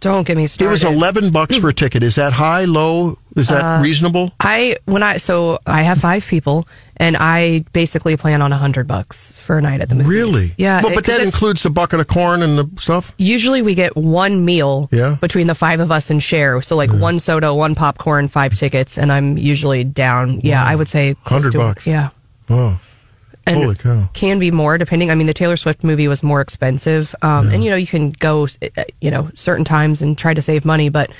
Don't 0.00 0.26
get 0.26 0.36
me 0.36 0.46
started. 0.46 0.68
it 0.68 0.70
was 0.70 0.84
eleven 0.84 1.30
bucks 1.30 1.56
for 1.58 1.68
a 1.68 1.74
ticket. 1.74 2.02
Is 2.02 2.14
that 2.14 2.34
high, 2.34 2.64
low? 2.64 3.18
Is 3.38 3.48
that 3.48 3.82
reasonable? 3.82 4.32
I 4.40 4.76
when 4.84 5.02
I 5.02 5.16
so 5.18 5.58
I 5.66 5.82
have 5.82 5.98
five 5.98 6.26
people, 6.26 6.66
and 6.96 7.16
I 7.16 7.64
basically 7.72 8.16
plan 8.16 8.42
on 8.42 8.52
a 8.52 8.56
hundred 8.56 8.86
bucks 8.86 9.32
for 9.32 9.58
a 9.58 9.62
night 9.62 9.80
at 9.80 9.88
the 9.88 9.94
movies. 9.94 10.08
Really? 10.10 10.50
Yeah. 10.56 10.82
Well, 10.82 10.94
but 10.94 11.04
that 11.06 11.20
includes 11.20 11.62
the 11.62 11.70
bucket 11.70 12.00
of 12.00 12.06
corn 12.08 12.42
and 12.42 12.58
the 12.58 12.68
stuff. 12.80 13.14
Usually 13.18 13.62
we 13.62 13.74
get 13.74 13.96
one 13.96 14.44
meal 14.44 14.88
Yeah. 14.92 15.16
between 15.20 15.46
the 15.46 15.54
five 15.54 15.80
of 15.80 15.90
us 15.92 16.10
and 16.10 16.22
share. 16.22 16.60
So 16.62 16.76
like 16.76 16.90
one 16.90 17.18
soda, 17.18 17.54
one 17.54 17.74
popcorn, 17.74 18.28
five 18.28 18.54
tickets, 18.54 18.98
and 18.98 19.12
I'm 19.12 19.38
usually 19.38 19.84
down. 19.84 20.40
Yeah, 20.42 20.64
I 20.64 20.74
would 20.74 20.88
say 20.88 21.14
100 21.24 21.52
bucks. 21.54 21.86
Yeah. 21.86 22.10
Oh, 22.50 22.80
And 23.46 23.56
Holy 23.62 23.74
cow. 23.76 24.10
Can 24.12 24.38
be 24.38 24.50
more 24.50 24.76
depending. 24.76 25.10
I 25.10 25.14
mean, 25.14 25.26
the 25.26 25.34
Taylor 25.34 25.56
Swift 25.56 25.82
movie 25.84 26.08
was 26.08 26.22
more 26.22 26.40
expensive, 26.40 27.14
um, 27.22 27.48
and 27.48 27.62
you 27.64 27.70
know 27.70 27.76
you 27.76 27.86
can 27.86 28.10
go, 28.10 28.44
uh, 28.76 28.84
you 29.00 29.10
know, 29.10 29.30
certain 29.34 29.64
times 29.64 30.02
and 30.02 30.18
try 30.18 30.34
to 30.34 30.42
save 30.42 30.64
money, 30.66 30.88
but 30.90 31.10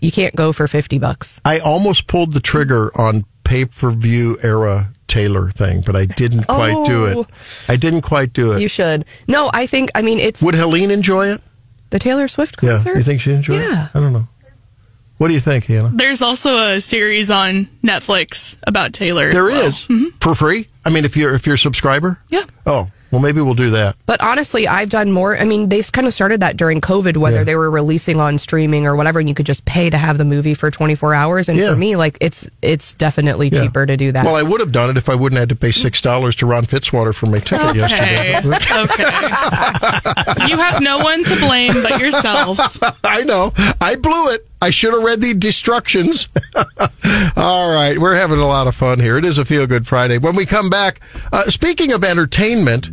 you 0.00 0.10
can't 0.12 0.34
go 0.34 0.52
for 0.52 0.66
fifty 0.68 0.98
bucks. 0.98 1.40
I 1.44 1.58
almost 1.58 2.06
pulled 2.06 2.32
the 2.32 2.40
trigger 2.40 2.90
on 2.98 3.24
pay 3.44 3.64
per 3.64 3.90
view 3.90 4.38
era 4.42 4.92
Taylor 5.08 5.50
thing, 5.50 5.82
but 5.84 5.96
I 5.96 6.04
didn't 6.06 6.44
quite 6.44 6.86
do 6.86 7.06
Oh. 7.06 7.20
it. 7.22 7.26
I 7.68 7.76
didn't 7.76 8.02
quite 8.02 8.32
do 8.32 8.52
it. 8.52 8.60
You 8.60 8.68
should. 8.68 9.04
No, 9.26 9.50
I 9.52 9.66
think. 9.66 9.90
I 9.94 10.02
mean, 10.02 10.18
it's 10.20 10.42
Would 10.42 10.54
Helene 10.54 10.90
enjoy 10.90 11.28
it? 11.28 11.40
the 11.90 11.98
Taylor 11.98 12.28
Swift 12.28 12.56
Yeah. 12.62 12.70
concert. 12.70 12.96
You 12.96 13.02
think 13.02 13.20
she'd 13.20 13.32
enjoy 13.32 13.54
it? 13.54 13.62
Yeah. 13.68 13.88
I 13.92 13.98
don't 14.00 14.12
know. 14.12 14.28
What 15.18 15.28
do 15.28 15.34
you 15.34 15.40
think, 15.40 15.66
Hannah? 15.66 15.90
There's 15.92 16.22
also 16.22 16.56
a 16.56 16.80
series 16.80 17.28
on 17.28 17.66
Netflix 17.84 18.56
about 18.66 18.94
Taylor. 18.94 19.24
as 19.26 19.32
There 19.34 19.44
well. 19.44 19.66
is 19.66 19.74
mm-hmm. 19.86 20.16
for 20.20 20.34
free. 20.34 20.68
I 20.84 20.88
mean, 20.90 21.04
if 21.04 21.14
you're 21.16 21.34
if 21.34 21.44
you're 21.44 21.56
a 21.56 21.58
subscriber. 21.58 22.18
Yeah. 22.30 22.44
Oh, 22.64 22.90
Well, 23.10 23.20
maybe 23.20 23.40
we'll 23.40 23.54
do 23.54 23.70
that. 23.70 23.96
But 24.06 24.20
honestly, 24.20 24.68
I've 24.68 24.88
done 24.90 25.10
more. 25.12 25.36
I 25.36 25.44
mean, 25.44 25.68
they 25.68 25.82
kind 25.82 26.06
of 26.06 26.14
started 26.14 26.40
that 26.40 26.56
during 26.56 26.80
COVID, 26.80 27.16
whether 27.16 27.38
Yeah. 27.38 27.44
they 27.44 27.56
were 27.56 27.70
releasing 27.70 28.20
on 28.20 28.38
streaming 28.38 28.86
or 28.86 28.94
whatever, 28.94 29.18
and 29.18 29.28
you 29.28 29.34
could 29.34 29.46
just 29.46 29.64
pay 29.64 29.90
to 29.90 29.98
have 29.98 30.16
the 30.18 30.24
movie 30.24 30.54
for 30.54 30.70
24 30.70 31.14
hours. 31.14 31.48
And 31.48 31.58
Yeah. 31.58 31.70
for 31.70 31.76
me, 31.76 31.96
like 31.96 32.16
it's 32.20 32.48
it's 32.62 32.94
definitely 32.94 33.48
Yeah. 33.48 33.62
cheaper 33.62 33.84
to 33.86 33.96
do 33.96 34.12
that. 34.12 34.24
Well, 34.24 34.36
I 34.36 34.42
would 34.42 34.60
have 34.60 34.72
done 34.72 34.90
it 34.90 34.96
if 34.96 35.08
I 35.08 35.14
wouldn't 35.14 35.38
have 35.38 35.48
had 35.48 35.48
to 35.50 35.56
pay 35.56 35.72
six 35.72 36.00
dollars 36.00 36.36
to 36.36 36.46
Ron 36.46 36.64
Fitzwater 36.66 37.14
for 37.14 37.26
my 37.26 37.38
ticket 37.40 37.70
Okay. 37.70 37.78
yesterday. 37.78 38.36
okay. 38.80 40.48
You 40.48 40.56
have 40.56 40.80
no 40.80 40.98
one 40.98 41.24
to 41.24 41.36
blame 41.36 41.82
but 41.82 41.98
yourself. 42.00 42.78
I 43.04 43.22
know. 43.22 43.52
I 43.80 43.96
blew 43.96 44.28
it. 44.30 44.46
I 44.62 44.70
should 44.70 44.92
have 44.92 45.02
read 45.02 45.22
the 45.22 45.34
destructions. 45.34 46.28
All 47.36 47.74
right. 47.74 47.96
We're 47.98 48.14
having 48.14 48.38
a 48.38 48.46
lot 48.46 48.66
of 48.66 48.74
fun 48.74 49.00
here. 49.00 49.16
It 49.16 49.24
is 49.24 49.38
a 49.38 49.44
feel 49.44 49.66
good 49.66 49.86
Friday. 49.86 50.18
When 50.18 50.36
we 50.36 50.44
come 50.44 50.68
back, 50.68 51.00
uh, 51.32 51.44
speaking 51.44 51.92
of 51.92 52.04
entertainment, 52.04 52.90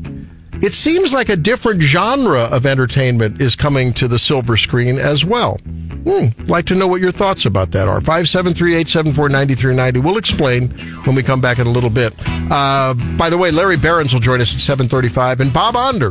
it 0.64 0.74
seems 0.74 1.14
like 1.14 1.30
a 1.30 1.36
different 1.36 1.82
genre 1.82 2.44
of 2.44 2.66
entertainment 2.66 3.42
is 3.42 3.56
coming 3.56 3.94
to 3.94 4.08
the 4.08 4.18
silver 4.18 4.58
screen 4.58 4.98
as 4.98 5.26
well. 5.26 5.58
Hmm. 5.58 6.28
Like 6.46 6.66
to 6.68 6.76
know 6.76 6.88
what 6.88 7.02
your 7.02 7.12
thoughts 7.12 7.46
about 7.46 7.72
that 7.72 7.88
are. 7.88 8.00
573 8.00 8.76
874 8.76 9.30
9390. 9.30 10.00
We'll 10.00 10.18
explain 10.18 10.70
when 11.06 11.16
we 11.16 11.22
come 11.22 11.42
back 11.42 11.60
in 11.60 11.68
a 11.68 11.72
little 11.72 11.90
bit. 11.90 12.14
Uh, 12.50 12.94
by 13.18 13.30
the 13.30 13.38
way, 13.38 13.52
Larry 13.52 13.78
Behrens 13.78 14.14
will 14.14 14.22
join 14.22 14.40
us 14.40 14.54
at 14.54 14.62
735 14.62 15.42
and 15.42 15.52
Bob 15.52 15.76
Onder 15.76 16.10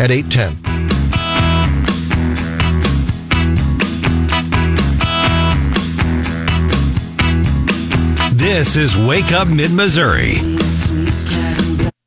at 0.00 0.10
810. 0.10 0.85
This 8.46 8.76
is 8.76 8.96
Wake 8.96 9.32
Up 9.32 9.48
Mid 9.48 9.72
Missouri. 9.72 10.36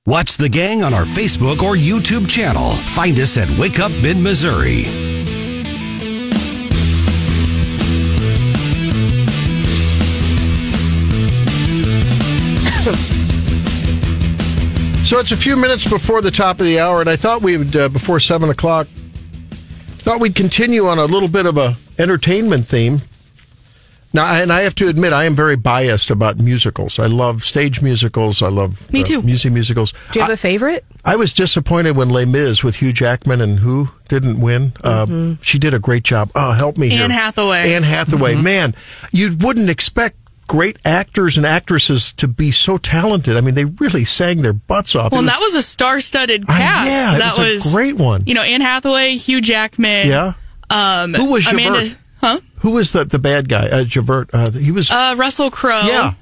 Watch 0.06 0.38
the 0.38 0.48
gang 0.50 0.84
on 0.84 0.94
our 0.94 1.04
Facebook 1.04 1.62
or 1.62 1.76
YouTube 1.76 2.30
channel. 2.30 2.76
Find 2.96 3.20
us 3.20 3.38
at 3.38 3.50
Wake 3.60 3.82
Up 3.82 3.92
Mid 3.92 4.16
Missouri. 4.16 4.84
So 15.04 15.20
it's 15.20 15.34
a 15.34 15.38
few 15.38 15.58
minutes 15.58 15.86
before 15.90 16.22
the 16.22 16.32
top 16.32 16.62
of 16.62 16.66
the 16.66 16.80
hour, 16.80 17.02
and 17.02 17.10
I 17.10 17.18
thought 17.18 17.42
we 17.42 17.58
would, 17.58 17.76
uh, 17.76 17.90
before 17.90 18.22
seven 18.22 18.50
o'clock, 18.50 18.88
thought 19.98 20.22
we'd 20.22 20.36
continue 20.36 20.88
on 20.88 21.00
a 21.00 21.06
little 21.06 21.28
bit 21.28 21.46
of 21.46 21.58
a 21.58 21.76
entertainment 21.98 22.66
theme. 22.66 23.02
Now, 24.12 24.26
and 24.34 24.52
I 24.52 24.62
have 24.62 24.74
to 24.76 24.88
admit, 24.88 25.14
I 25.14 25.26
am 25.26 25.36
very 25.36 25.56
biased 25.56 26.10
about 26.10 26.38
musicals. 26.40 26.98
I 26.98 27.06
love 27.06 27.44
stage 27.44 27.82
musicals. 27.82 28.42
I 28.42 28.48
love 28.50 28.92
Me 28.92 29.02
uh, 29.02 29.04
too. 29.04 29.22
music 29.22 29.54
musicals. 29.54 29.94
do 30.12 30.20
you 30.20 30.22
have 30.26 30.34
a 30.34 30.38
favorite? 30.38 30.84
I 31.06 31.16
was 31.16 31.32
disappointed 31.32 31.96
when 31.96 32.10
Les 32.10 32.26
Mis 32.26 32.64
with 32.64 32.78
Hugh 32.78 32.92
Jackman 32.92 33.40
and 33.40 33.60
who 33.60 33.90
didn't 34.08 34.42
win. 34.42 34.74
Uh, 34.84 35.36
she 35.42 35.60
did 35.60 35.74
a 35.76 35.80
great 35.80 36.04
job. 36.04 36.32
Oh, 36.34 36.54
help 36.54 36.78
me 36.78 36.90
here. 36.90 37.04
Anne 37.04 37.12
Hathaway. 37.12 37.74
Anne 37.74 37.84
Hathaway. 37.84 38.36
Man, 38.36 38.74
you 39.12 39.36
wouldn't 39.40 39.70
expect 39.70 40.18
great 40.48 40.80
actors 40.84 41.38
and 41.38 41.46
actresses 41.46 42.12
to 42.14 42.28
be 42.28 42.50
so 42.50 42.80
talented. 42.80 43.38
I 43.38 43.42
mean, 43.42 43.54
they 43.54 43.66
really 43.66 44.04
sang 44.06 44.42
their 44.42 44.54
butts 44.54 44.96
off. 44.96 45.12
Well, 45.12 45.20
It 45.20 45.24
and 45.26 45.30
that 45.30 45.40
was 45.40 45.54
a 45.54 45.62
star-studded 45.62 46.46
I- 46.50 46.58
cast. 46.58 46.88
yeah, 46.90 47.16
it 47.16 47.20
that 47.20 47.38
was 47.38 47.68
a 47.68 47.72
great 47.76 47.96
one. 47.98 48.24
You 48.26 48.34
know, 48.34 48.42
Anne 48.42 48.62
Hathaway, 48.62 49.18
Hugh 49.18 49.42
Jackman. 49.42 50.08
Yeah. 50.08 50.34
Um, 50.72 51.14
Who 51.14 51.32
was 51.32 51.48
Amanda? 51.48 51.82
Javert? 51.86 52.00
Huh? 52.62 52.68
Who 52.70 52.72
was 52.72 52.92
the, 52.92 53.06
the 53.06 53.20
bad 53.20 53.50
guy? 53.50 53.68
Uh, 53.70 53.84
Javert. 53.84 54.30
Uh, 54.34 54.52
he 54.52 54.72
was. 54.72 54.92
Uh, 54.92 55.16
Russell 55.18 55.50
Crowe. 55.52 55.82
Yeah. 55.86 56.14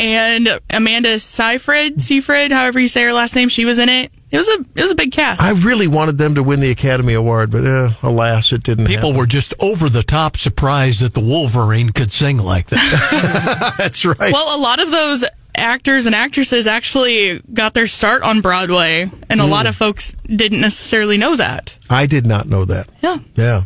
And 0.00 0.60
Amanda 0.70 1.18
Seyfried, 1.18 2.00
Seyfried, 2.00 2.52
however 2.52 2.78
you 2.78 2.86
say 2.86 3.02
her 3.02 3.12
last 3.12 3.34
name, 3.34 3.48
she 3.48 3.64
was 3.64 3.78
in 3.80 3.88
it. 3.88 4.12
It 4.30 4.36
was 4.36 4.46
a 4.48 4.60
it 4.76 4.82
was 4.82 4.92
a 4.92 4.94
big 4.94 5.10
cast. 5.10 5.40
I 5.42 5.52
really 5.52 5.88
wanted 5.88 6.18
them 6.18 6.36
to 6.36 6.42
win 6.44 6.60
the 6.60 6.70
Academy 6.70 7.14
Award, 7.14 7.50
but 7.50 7.66
uh, 7.66 7.90
alas, 8.02 8.52
it 8.52 8.62
didn't 8.62 8.86
People 8.86 9.08
happen. 9.08 9.16
were 9.18 9.26
just 9.26 9.54
over 9.58 9.88
the 9.88 10.02
top 10.04 10.36
surprised 10.36 11.00
that 11.02 11.14
the 11.14 11.20
Wolverine 11.20 11.90
could 11.90 12.12
sing 12.12 12.38
like 12.38 12.68
that. 12.68 13.74
That's 13.78 14.04
right. 14.04 14.32
well, 14.32 14.56
a 14.56 14.60
lot 14.60 14.78
of 14.80 14.90
those 14.92 15.24
actors 15.56 16.06
and 16.06 16.14
actresses 16.14 16.68
actually 16.68 17.40
got 17.52 17.74
their 17.74 17.88
start 17.88 18.22
on 18.22 18.40
Broadway, 18.40 19.10
and 19.28 19.40
a 19.40 19.46
lot 19.46 19.66
Mm. 19.66 19.70
of 19.70 19.76
folks 19.76 20.14
didn't 20.26 20.60
necessarily 20.60 21.16
know 21.18 21.34
that. 21.34 21.76
I 21.90 22.06
did 22.06 22.24
not 22.24 22.46
know 22.46 22.64
that. 22.66 22.88
Yeah. 23.02 23.16
Yeah. 23.34 23.62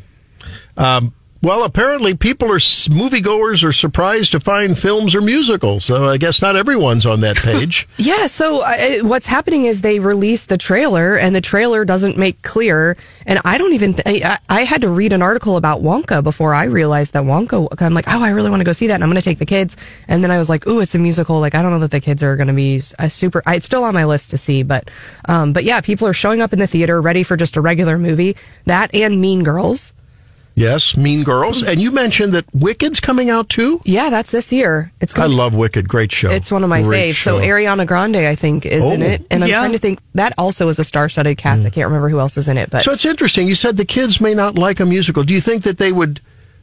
Um, 0.78 1.12
well, 1.42 1.64
apparently, 1.64 2.14
people 2.14 2.50
are 2.52 2.58
moviegoers 2.58 3.64
are 3.64 3.72
surprised 3.72 4.30
to 4.30 4.40
find 4.40 4.78
films 4.78 5.14
or 5.14 5.20
musicals. 5.20 5.84
So 5.84 6.06
I 6.06 6.16
guess 6.16 6.40
not 6.40 6.54
everyone's 6.54 7.04
on 7.04 7.20
that 7.22 7.36
page. 7.36 7.88
Yeah, 8.02 8.26
so 8.26 8.62
uh, 8.62 9.00
what's 9.02 9.26
happening 9.26 9.64
is 9.66 9.82
they 9.82 10.00
release 10.00 10.46
the 10.46 10.58
trailer, 10.58 11.16
and 11.16 11.36
the 11.36 11.40
trailer 11.40 11.84
doesn't 11.84 12.18
make 12.18 12.42
clear. 12.42 12.96
And 13.26 13.38
I 13.44 13.58
don't 13.58 13.74
even. 13.74 13.94
Th- 13.94 14.24
I, 14.24 14.38
I 14.48 14.64
had 14.64 14.80
to 14.80 14.88
read 14.88 15.12
an 15.12 15.22
article 15.22 15.56
about 15.56 15.82
Wonka 15.82 16.22
before 16.22 16.52
I 16.52 16.64
realized 16.64 17.12
that 17.12 17.22
Wonka. 17.22 17.80
I'm 17.80 17.94
like, 17.94 18.06
oh, 18.08 18.22
I 18.22 18.30
really 18.30 18.50
want 18.50 18.60
to 18.60 18.64
go 18.64 18.72
see 18.72 18.88
that, 18.88 18.94
and 18.94 19.04
I'm 19.04 19.10
going 19.10 19.20
to 19.20 19.24
take 19.24 19.38
the 19.38 19.46
kids. 19.46 19.76
And 20.08 20.24
then 20.24 20.30
I 20.30 20.38
was 20.38 20.48
like, 20.48 20.66
ooh, 20.66 20.80
it's 20.80 20.94
a 20.94 20.98
musical. 20.98 21.38
Like, 21.38 21.54
I 21.54 21.62
don't 21.62 21.70
know 21.70 21.78
that 21.80 21.92
the 21.92 22.00
kids 22.00 22.22
are 22.22 22.36
going 22.36 22.48
to 22.48 22.54
be 22.54 22.82
a 22.98 23.08
super. 23.08 23.42
I, 23.46 23.56
it's 23.56 23.66
still 23.66 23.84
on 23.84 23.94
my 23.94 24.04
list 24.04 24.30
to 24.30 24.38
see, 24.38 24.62
but, 24.62 24.90
um, 25.28 25.52
but 25.52 25.64
yeah, 25.64 25.80
people 25.80 26.08
are 26.08 26.14
showing 26.14 26.40
up 26.40 26.52
in 26.52 26.58
the 26.58 26.66
theater 26.66 27.00
ready 27.00 27.22
for 27.22 27.36
just 27.36 27.56
a 27.56 27.60
regular 27.60 27.98
movie. 27.98 28.36
That 28.64 28.94
and 28.94 29.20
Mean 29.20 29.44
Girls. 29.44 29.92
Yes, 30.54 30.96
Mean 30.96 31.22
Girls, 31.24 31.62
and 31.62 31.80
you 31.80 31.90
mentioned 31.90 32.32
that 32.34 32.44
Wicked's 32.52 33.00
coming 33.00 33.30
out 33.30 33.48
too. 33.48 33.80
Yeah, 33.84 34.10
that's 34.10 34.30
this 34.30 34.52
year. 34.52 34.92
It's. 35.00 35.14
I 35.14 35.22
gonna- 35.22 35.34
love 35.34 35.54
Wicked. 35.54 35.88
Great 35.88 36.12
show. 36.12 36.30
It's 36.30 36.50
one 36.52 36.62
of 36.62 36.68
my 36.70 36.82
Great 36.82 37.14
faves. 37.14 37.22
So. 37.22 37.38
Ariana 37.38 37.86
Grande, 37.86 38.16
I 38.16 38.34
think, 38.34 38.66
is 38.66 38.84
in 38.86 39.02
Oh. 39.02 39.06
it, 39.06 39.26
and 39.30 39.42
I'm 39.42 39.48
Yeah. 39.50 39.58
trying 39.60 39.72
to 39.72 39.78
think 39.78 39.98
that 40.14 40.32
also 40.38 40.68
is 40.68 40.78
a 40.78 40.84
star-studded 40.84 41.36
cast. 41.38 41.60
Hmm. 41.62 41.66
I 41.66 41.70
can't 41.70 41.86
remember 41.86 42.08
who 42.08 42.20
else 42.20 42.36
is 42.36 42.48
in 42.48 42.58
it, 42.58 42.70
but 42.70 42.82
So 42.84 42.92
it's 42.92 43.04
interesting. 43.04 43.46
You 43.48 43.54
said 43.54 43.76
the 43.76 43.84
kids 43.84 44.20
may 44.20 44.34
not 44.34 44.56
like 44.56 44.80
a 44.80 44.86
musical. 44.86 45.22
Do 45.24 45.34
you 45.34 45.40
think 45.40 45.62
that 45.64 45.78
they 45.78 45.92
would 45.92 46.20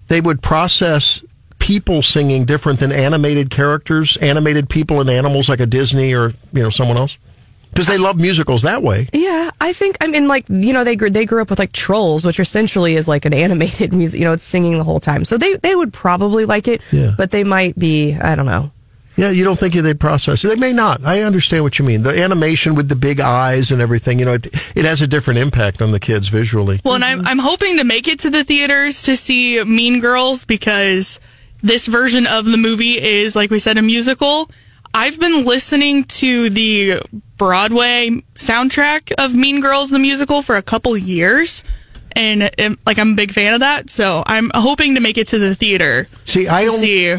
they 0.07 0.21
would 0.21 0.41
process 0.41 1.21
people 1.59 2.01
singing 2.01 2.45
different 2.45 2.79
than 2.79 2.91
animated 2.91 3.49
characters, 3.49 4.17
animated 4.21 4.69
people 4.69 5.01
and 5.01 5.09
animals 5.09 5.49
like 5.49 5.59
a 5.59 5.65
Disney 5.65 6.13
or 6.13 6.33
you 6.53 6.63
know 6.63 6.69
someone 6.69 6.97
else? 6.97 7.17
Because 7.71 7.87
they 7.87 7.97
love 7.97 8.17
musicals 8.19 8.63
that 8.63 8.81
way. 8.83 9.07
yeah, 9.13 9.49
I 9.61 9.73
think 9.73 9.97
I 10.01 10.07
mean 10.07 10.27
like 10.27 10.45
you 10.49 10.73
know 10.73 10.83
they 10.83 10.95
grew 10.95 11.09
they 11.09 11.25
grew 11.25 11.41
up 11.41 11.49
with 11.49 11.59
like 11.59 11.71
Trolls, 11.71 12.25
which 12.25 12.39
essentially 12.39 12.95
is 12.95 13.07
like 13.07 13.25
an 13.25 13.33
animated 13.33 13.93
music. 13.99 14.19
You 14.19 14.25
know, 14.25 14.33
it's 14.33 14.43
singing 14.43 14.77
the 14.77 14.83
whole 14.83 14.99
time, 14.99 15.23
so 15.25 15.37
they 15.37 15.55
they 15.57 15.75
would 15.75 15.93
probably 15.93 16.45
like 16.45 16.67
it. 16.67 16.81
Yeah. 16.91 17.11
but 17.17 17.31
they 17.31 17.43
might 17.43 17.77
be 17.77 18.15
I 18.15 18.35
don't 18.35 18.45
know. 18.47 18.71
Yeah, 19.15 19.31
you 19.31 19.43
don't 19.43 19.59
think 19.59 19.73
they'd 19.73 19.99
process 19.99 20.45
it. 20.45 20.47
They 20.47 20.55
may 20.55 20.71
not. 20.71 21.03
I 21.03 21.23
understand 21.23 21.63
what 21.63 21.77
you 21.77 21.83
mean. 21.83 22.03
The 22.03 22.21
animation 22.23 22.73
with 22.75 22.87
the 22.87 22.95
big 22.95 23.19
eyes 23.19 23.69
and 23.69 23.81
everything, 23.81 24.17
you 24.17 24.23
know, 24.23 24.35
it, 24.35 24.47
it 24.75 24.85
has 24.85 25.01
a 25.01 25.07
different 25.07 25.39
impact 25.39 25.81
on 25.81 25.91
the 25.91 25.99
kids 25.99 26.29
visually. 26.29 26.79
Well, 26.85 26.95
and 26.95 27.03
I'm 27.03 27.27
I'm 27.27 27.39
hoping 27.39 27.77
to 27.79 27.83
make 27.83 28.07
it 28.07 28.19
to 28.21 28.29
the 28.29 28.45
theaters 28.45 29.01
to 29.03 29.17
see 29.17 29.61
Mean 29.63 29.99
Girls 29.99 30.45
because 30.45 31.19
this 31.61 31.87
version 31.87 32.27
of 32.27 32.45
the 32.45 32.55
movie 32.57 32.97
is 32.97 33.35
like 33.35 33.51
we 33.51 33.59
said 33.59 33.77
a 33.77 33.81
musical. 33.81 34.49
I've 34.93 35.19
been 35.19 35.43
listening 35.45 36.05
to 36.05 36.49
the 36.49 37.01
Broadway 37.39 38.21
soundtrack 38.35 39.11
of 39.17 39.35
Mean 39.35 39.61
Girls 39.61 39.89
the 39.89 39.97
musical 39.97 40.43
for 40.43 40.55
a 40.57 40.61
couple 40.61 40.95
years 40.95 41.63
and 42.15 42.49
um, 42.59 42.77
like 42.85 42.99
I'm 42.99 43.13
a 43.13 43.15
big 43.15 43.31
fan 43.31 43.53
of 43.53 43.61
that, 43.61 43.89
so 43.89 44.23
I'm 44.25 44.51
hoping 44.53 44.95
to 44.95 45.01
make 45.01 45.17
it 45.17 45.27
to 45.27 45.39
the 45.39 45.55
theater. 45.55 46.07
See, 46.25 46.47
I 46.47 46.65
only 46.65 46.79
see 46.79 47.15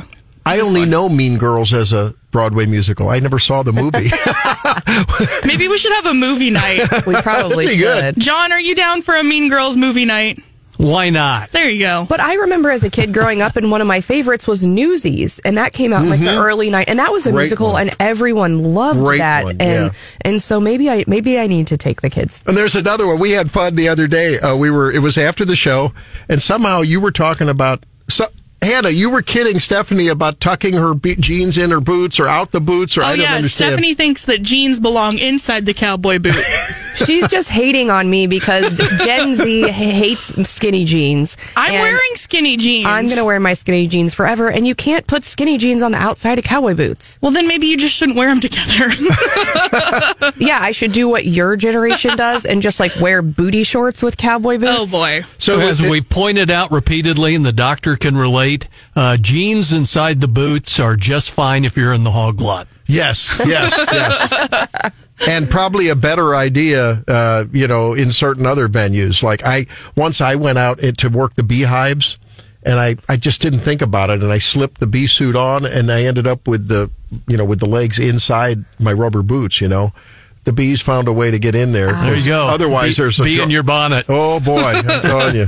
I 0.46 0.60
only 0.60 0.80
one. 0.80 0.90
know 0.90 1.08
Mean 1.08 1.38
Girls 1.38 1.72
as 1.72 1.92
a 1.92 2.14
Broadway 2.30 2.66
musical. 2.66 3.08
I 3.08 3.18
never 3.18 3.38
saw 3.38 3.62
the 3.62 3.72
movie. 3.72 4.10
Maybe 5.46 5.68
we 5.68 5.78
should 5.78 5.92
have 5.92 6.06
a 6.06 6.14
movie 6.14 6.50
night. 6.50 6.86
We 7.06 7.14
probably 7.22 7.66
That'd 7.66 7.80
good. 7.80 8.14
should. 8.14 8.22
John, 8.22 8.52
are 8.52 8.60
you 8.60 8.74
down 8.74 9.02
for 9.02 9.14
a 9.16 9.22
Mean 9.22 9.48
Girls 9.48 9.76
movie 9.76 10.04
night? 10.04 10.38
Why 10.82 11.10
not? 11.10 11.50
There 11.50 11.68
you 11.68 11.80
go. 11.80 12.06
But 12.08 12.20
I 12.20 12.34
remember 12.36 12.70
as 12.70 12.82
a 12.82 12.88
kid 12.90 13.12
growing 13.12 13.42
up, 13.42 13.56
and 13.56 13.70
one 13.70 13.82
of 13.82 13.86
my 13.86 14.00
favorites 14.00 14.48
was 14.48 14.66
Newsies, 14.66 15.38
and 15.44 15.58
that 15.58 15.74
came 15.74 15.92
out 15.92 16.04
in, 16.04 16.08
like 16.08 16.20
the 16.20 16.34
early 16.36 16.70
night, 16.70 16.88
and 16.88 16.98
that 16.98 17.12
was 17.12 17.26
a 17.26 17.28
Mm-hmm. 17.28 17.36
Great 17.36 17.42
musical, 17.44 17.72
one. 17.72 17.88
and 17.88 17.96
everyone 18.00 18.74
loved 18.74 18.98
Great 19.00 19.18
that. 19.18 19.44
one, 19.44 19.56
and 19.60 19.86
yeah. 19.86 19.90
and 20.22 20.42
so 20.42 20.58
maybe 20.58 20.88
I 20.88 21.04
maybe 21.06 21.38
I 21.38 21.46
need 21.48 21.66
to 21.66 21.76
take 21.76 22.00
the 22.00 22.08
kids. 22.08 22.42
And 22.46 22.56
there's 22.56 22.76
another 22.76 23.06
one. 23.06 23.18
We 23.18 23.32
had 23.32 23.50
fun 23.50 23.76
the 23.76 23.88
other 23.88 24.06
day. 24.06 24.38
Uh, 24.38 24.56
we 24.56 24.70
were. 24.70 24.90
It 24.90 25.00
was 25.00 25.18
after 25.18 25.44
the 25.44 25.54
show, 25.56 25.92
and 26.30 26.40
somehow 26.40 26.80
you 26.80 26.98
were 27.00 27.12
talking 27.12 27.50
about. 27.50 27.84
So, 28.08 28.26
Hannah, 28.62 28.88
you 28.90 29.10
were 29.10 29.22
kidding 29.22 29.58
Stephanie 29.58 30.08
about 30.08 30.40
tucking 30.40 30.74
her 30.74 30.94
be- 30.94 31.16
jeans 31.16 31.58
in 31.58 31.70
her 31.70 31.80
boots 31.80 32.18
or 32.18 32.26
out 32.26 32.52
the 32.52 32.60
boots, 32.60 32.96
or 32.96 33.02
Oh 33.02 33.06
I 33.06 33.16
don't 33.16 33.20
yeah, 33.26 33.34
understand. 33.34 33.68
Stephanie 33.72 33.94
thinks 33.94 34.24
that 34.24 34.40
jeans 34.42 34.80
belong 34.80 35.18
inside 35.18 35.66
the 35.66 35.74
cowboy 35.74 36.18
boot. 36.18 36.34
She's 37.06 37.28
just 37.28 37.48
hating 37.48 37.90
on 37.90 38.08
me 38.10 38.26
because 38.26 38.76
Gen 39.04 39.34
Z 39.36 39.68
hates 39.70 40.26
skinny 40.50 40.84
jeans. 40.84 41.36
I'm 41.56 41.72
wearing 41.72 42.14
skinny 42.14 42.56
jeans. 42.56 42.86
I'm 42.88 43.06
going 43.06 43.16
to 43.18 43.24
wear 43.24 43.40
my 43.40 43.54
skinny 43.54 43.88
jeans 43.88 44.14
forever, 44.14 44.50
and 44.50 44.66
you 44.66 44.74
can't 44.74 45.06
put 45.06 45.24
skinny 45.24 45.58
jeans 45.58 45.82
on 45.82 45.92
the 45.92 45.98
outside 45.98 46.38
of 46.38 46.44
cowboy 46.44 46.74
boots. 46.74 47.18
Well, 47.20 47.32
then 47.32 47.48
maybe 47.48 47.66
you 47.66 47.76
just 47.76 47.94
shouldn't 47.94 48.16
wear 48.18 48.28
them 48.28 48.40
together. 48.40 48.90
Yeah, 50.36 50.58
I 50.60 50.72
should 50.72 50.92
do 50.92 51.08
what 51.08 51.24
your 51.24 51.56
generation 51.56 52.16
does 52.16 52.44
and 52.44 52.62
just 52.62 52.80
like 52.80 52.92
wear 53.00 53.20
booty 53.22 53.64
shorts 53.64 54.02
with 54.02 54.16
cowboy 54.16 54.58
boots. 54.58 54.70
oh 54.78 54.86
boy. 54.86 55.22
so 55.38 55.58
As 55.60 55.80
it- 55.80 55.90
we 55.90 56.00
pointed 56.00 56.50
out 56.50 56.70
repeatedly, 56.70 57.34
and 57.34 57.44
the 57.44 57.52
doctor 57.52 57.96
can 57.96 58.16
relate, 58.16 58.68
uh, 58.96 59.16
jeans 59.16 59.72
inside 59.72 60.20
the 60.20 60.28
boots 60.28 60.78
are 60.80 60.96
just 60.96 61.30
fine 61.30 61.64
if 61.64 61.76
you're 61.76 61.92
in 61.92 62.04
the 62.04 62.10
hog 62.12 62.40
lot. 62.40 62.68
yes, 62.86 63.34
yes, 63.46 63.76
yes. 63.92 64.90
and 65.26 65.50
probably 65.50 65.88
a 65.88 65.96
better 65.96 66.34
idea, 66.34 67.04
uh, 67.06 67.44
you 67.52 67.66
know, 67.66 67.92
in 67.92 68.10
certain 68.12 68.46
other 68.46 68.68
venues. 68.68 69.22
Like 69.22 69.42
I 69.44 69.66
once 69.96 70.20
I 70.20 70.36
went 70.36 70.58
out 70.58 70.78
to 70.98 71.08
work 71.08 71.34
the 71.34 71.42
beehives, 71.42 72.18
and 72.62 72.78
I 72.78 72.96
I 73.08 73.16
just 73.16 73.40
didn't 73.40 73.60
think 73.60 73.82
about 73.82 74.10
it, 74.10 74.22
and 74.22 74.32
I 74.32 74.38
slipped 74.38 74.80
the 74.80 74.86
bee 74.86 75.06
suit 75.06 75.36
on, 75.36 75.64
and 75.64 75.90
I 75.90 76.04
ended 76.04 76.26
up 76.26 76.46
with 76.46 76.68
the 76.68 76.90
you 77.26 77.36
know 77.36 77.44
with 77.44 77.60
the 77.60 77.66
legs 77.66 77.98
inside 77.98 78.64
my 78.78 78.92
rubber 78.92 79.22
boots. 79.22 79.60
You 79.60 79.68
know, 79.68 79.92
the 80.44 80.52
bees 80.52 80.80
found 80.80 81.06
a 81.06 81.12
way 81.12 81.30
to 81.30 81.38
get 81.38 81.54
in 81.54 81.72
there. 81.72 81.92
There 81.92 82.16
you 82.16 82.24
go. 82.26 82.46
Otherwise, 82.48 82.96
Bee- 82.96 83.02
there's 83.02 83.20
a 83.20 83.24
bee 83.24 83.36
jo- 83.36 83.42
in 83.44 83.50
your 83.50 83.62
bonnet. 83.62 84.06
Oh 84.08 84.40
boy, 84.40 84.60
I'm 84.62 84.84
telling 85.02 85.36
you. 85.36 85.46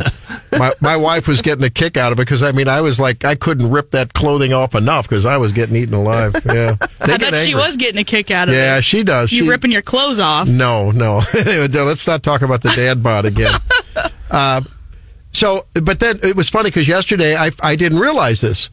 My, 0.59 0.71
my 0.83 0.97
wife 0.97 1.27
was 1.27 1.41
getting 1.41 1.65
a 1.65 1.71
kick 1.71 1.97
out 1.97 2.13
of 2.13 2.19
it 2.19 2.23
because 2.23 2.43
I 2.43 2.53
mean 2.53 2.69
I 2.69 2.83
was 2.83 3.01
like 3.01 3.25
I 3.25 3.35
couldn't 3.35 3.71
rip 3.71 3.91
that 3.93 4.13
clothing 4.13 4.53
off 4.53 4.75
enough 4.75 5.09
because 5.09 5.25
I 5.25 5.39
was 5.39 5.53
getting 5.53 5.77
eaten 5.77 5.95
alive. 5.95 6.35
Yeah, 6.45 6.77
They 7.07 7.15
I 7.15 7.17
bet 7.19 7.35
she 7.37 7.55
was 7.55 7.77
getting 7.79 7.99
a 7.99 8.05
kick 8.05 8.31
out 8.31 8.49
of 8.51 8.55
Yeah, 8.55 8.61
it. 8.61 8.65
Yeah, 8.67 8.81
she 8.81 9.03
does. 9.03 9.33
You 9.33 9.45
She- 9.45 9.49
ripping 9.49 9.71
your 9.73 9.81
clothes 9.83 10.19
off. 10.19 10.47
No, 10.49 10.91
no. 10.91 11.23
Let's 11.35 12.07
not 12.07 12.23
talk 12.23 12.43
about 12.43 12.61
the 12.63 12.71
dad 12.71 13.03
bod 13.03 13.25
again. 13.25 13.55
Uh, 14.31 14.61
so, 15.33 15.67
but 15.73 16.01
then 16.01 16.19
it 16.23 16.37
was 16.37 16.51
funny 16.51 16.69
because 16.69 16.87
yesterday 16.89 17.35
I, 17.37 17.51
I 17.63 17.75
didn't 17.77 17.99
realize 17.99 18.43
this, 18.43 18.69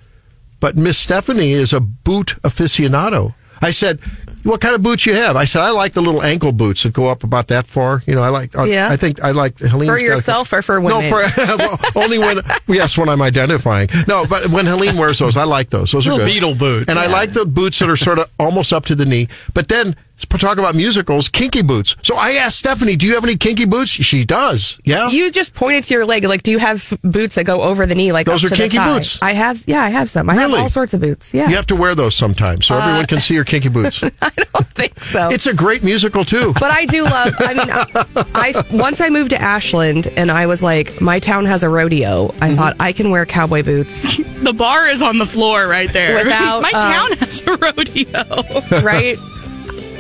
but 0.59 0.76
Miss 0.76 0.97
Stephanie 0.97 1.51
is 1.51 1.72
a 1.72 1.80
boot 1.80 2.36
aficionado. 2.43 3.34
I 3.61 3.72
said, 3.72 3.99
"What 4.43 4.61
kind 4.61 4.75
of 4.75 4.81
boots 4.81 5.05
you 5.05 5.13
have?" 5.15 5.35
I 5.35 5.45
said, 5.45 5.61
"I 5.61 5.71
like 5.71 5.93
the 5.93 6.01
little 6.01 6.23
ankle 6.23 6.51
boots 6.51 6.83
that 6.83 6.93
go 6.93 7.07
up 7.07 7.23
about 7.23 7.47
that 7.47 7.67
far." 7.67 8.03
You 8.05 8.15
know, 8.15 8.23
I 8.23 8.29
like. 8.29 8.53
Yeah. 8.53 8.89
I 8.89 8.97
think 8.97 9.21
I 9.23 9.31
like 9.31 9.59
Helene's 9.59 9.89
For 9.89 9.99
yourself 9.99 10.51
or 10.53 10.61
for 10.61 10.79
women? 10.79 11.09
No, 11.09 11.09
for 11.09 11.57
well, 11.57 11.79
only 11.95 12.19
when 12.19 12.39
yes, 12.67 12.97
when 12.97 13.09
I'm 13.09 13.21
identifying. 13.21 13.89
No, 14.07 14.25
but 14.25 14.47
when 14.49 14.65
Helene 14.65 14.97
wears 14.97 15.19
those, 15.19 15.37
I 15.37 15.43
like 15.43 15.69
those. 15.69 15.91
Those 15.91 16.07
are 16.07 16.17
good. 16.17 16.29
Beatle 16.29 16.57
boot. 16.57 16.89
And 16.89 16.99
I 16.99 17.07
like 17.07 17.31
the 17.33 17.45
boots 17.45 17.79
that 17.79 17.89
are 17.89 17.97
sort 17.97 18.19
of 18.19 18.31
almost 18.39 18.73
up 18.73 18.85
to 18.85 18.95
the 18.95 19.05
knee. 19.05 19.27
But 19.53 19.67
then 19.67 19.95
talk 20.28 20.57
about 20.57 20.76
musicals, 20.76 21.30
kinky 21.30 21.61
boots. 21.61 21.95
So 22.01 22.15
I 22.15 22.32
asked 22.34 22.57
Stephanie, 22.59 22.95
"Do 22.95 23.05
you 23.07 23.15
have 23.15 23.24
any 23.24 23.36
kinky 23.36 23.65
boots?" 23.65 23.91
She 23.91 24.26
does. 24.26 24.80
Yeah. 24.84 25.09
You 25.09 25.32
just 25.32 25.53
pointed 25.53 25.84
to 25.86 25.93
your 25.93 26.05
leg. 26.05 26.24
Like, 26.26 26.43
do 26.43 26.51
you 26.51 26.59
have 26.59 26.93
boots 27.03 27.36
that 27.36 27.45
go 27.45 27.61
over 27.61 27.86
the 27.86 27.95
knee? 27.95 28.11
Like 28.11 28.26
Those 28.26 28.43
are 28.43 28.49
kinky 28.49 28.78
boots. 28.78 29.22
I 29.22 29.34
have. 29.34 29.63
Yeah, 29.67 29.84
I 29.84 29.89
have 29.89 30.09
some. 30.09 30.30
I 30.30 30.36
Really? 30.36 30.53
have 30.53 30.61
all 30.63 30.70
sorts 30.70 30.93
of 30.93 31.01
boots. 31.01 31.34
Yeah, 31.34 31.49
you 31.49 31.55
have 31.55 31.67
to 31.67 31.76
wear 31.76 31.95
those 31.95 32.15
sometimes 32.15 32.65
so 32.67 32.76
everyone 32.76 33.05
can 33.05 33.20
see 33.20 33.34
your 33.34 33.43
kinky 33.45 33.70
boots. 33.70 34.03
I 34.22 34.32
don't 34.36 34.67
think 34.67 34.99
so. 35.03 35.30
It's 35.30 35.47
a 35.47 35.53
great 35.53 35.84
musical 35.84 36.26
too. 36.26 36.53
but 36.59 36.72
I 36.72 36.86
do 36.86 37.03
love. 37.03 37.34
I 37.39 37.53
mean, 37.53 37.70
I, 38.36 38.53
I 38.53 38.63
once 38.76 39.01
I 39.01 39.09
moved 39.09 39.30
to 39.32 39.41
Ashland 39.41 40.07
and 40.17 40.32
I 40.32 40.45
was 40.47 40.61
like, 40.63 40.99
my 41.01 41.20
town 41.20 41.45
has 41.45 41.63
a 41.63 41.70
rodeo. 41.70 42.28
Mm-hmm. 42.30 42.43
I 42.43 42.53
thought 42.55 42.76
I 42.80 42.91
can 42.93 43.09
wear 43.11 43.26
cowboy 43.26 43.63
boots, 43.63 44.17
The 44.39 44.53
bar 44.53 44.88
is 44.88 45.01
on 45.01 45.17
the 45.17 45.26
floor 45.26 45.67
right 45.67 45.91
there. 45.91 46.17
Without, 46.24 46.61
My 46.63 46.72
um, 46.72 46.82
town 46.82 47.17
has 47.17 47.41
a 47.45 47.57
rodeo. 47.57 48.82
right? 48.84 49.17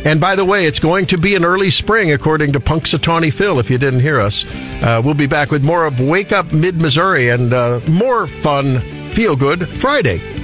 And 0.05 0.21
by 0.21 0.35
the 0.35 0.45
way, 0.45 0.65
it's 0.65 0.79
going 0.79 1.05
to 1.07 1.17
be 1.17 1.35
an 1.35 1.43
early 1.43 1.69
spring, 1.69 2.13
according 2.13 2.53
to 2.53 2.59
Punxsutawney 2.59 3.33
Phil, 3.33 3.59
if 3.59 3.69
you 3.69 3.77
didn't 3.77 3.99
hear 3.99 4.19
us. 4.19 4.45
Uh, 4.81 5.01
we'll 5.03 5.13
be 5.13 5.27
back 5.27 5.51
with 5.51 5.63
more 5.63 5.85
of 5.85 5.99
Wake 5.99 6.31
Up 6.31 6.51
Mid 6.53 6.81
Missouri 6.81 7.29
and 7.29 7.53
uh, 7.53 7.79
more 7.89 8.25
fun, 8.25 8.79
feel 9.11 9.35
good 9.35 9.67
Friday. 9.67 10.38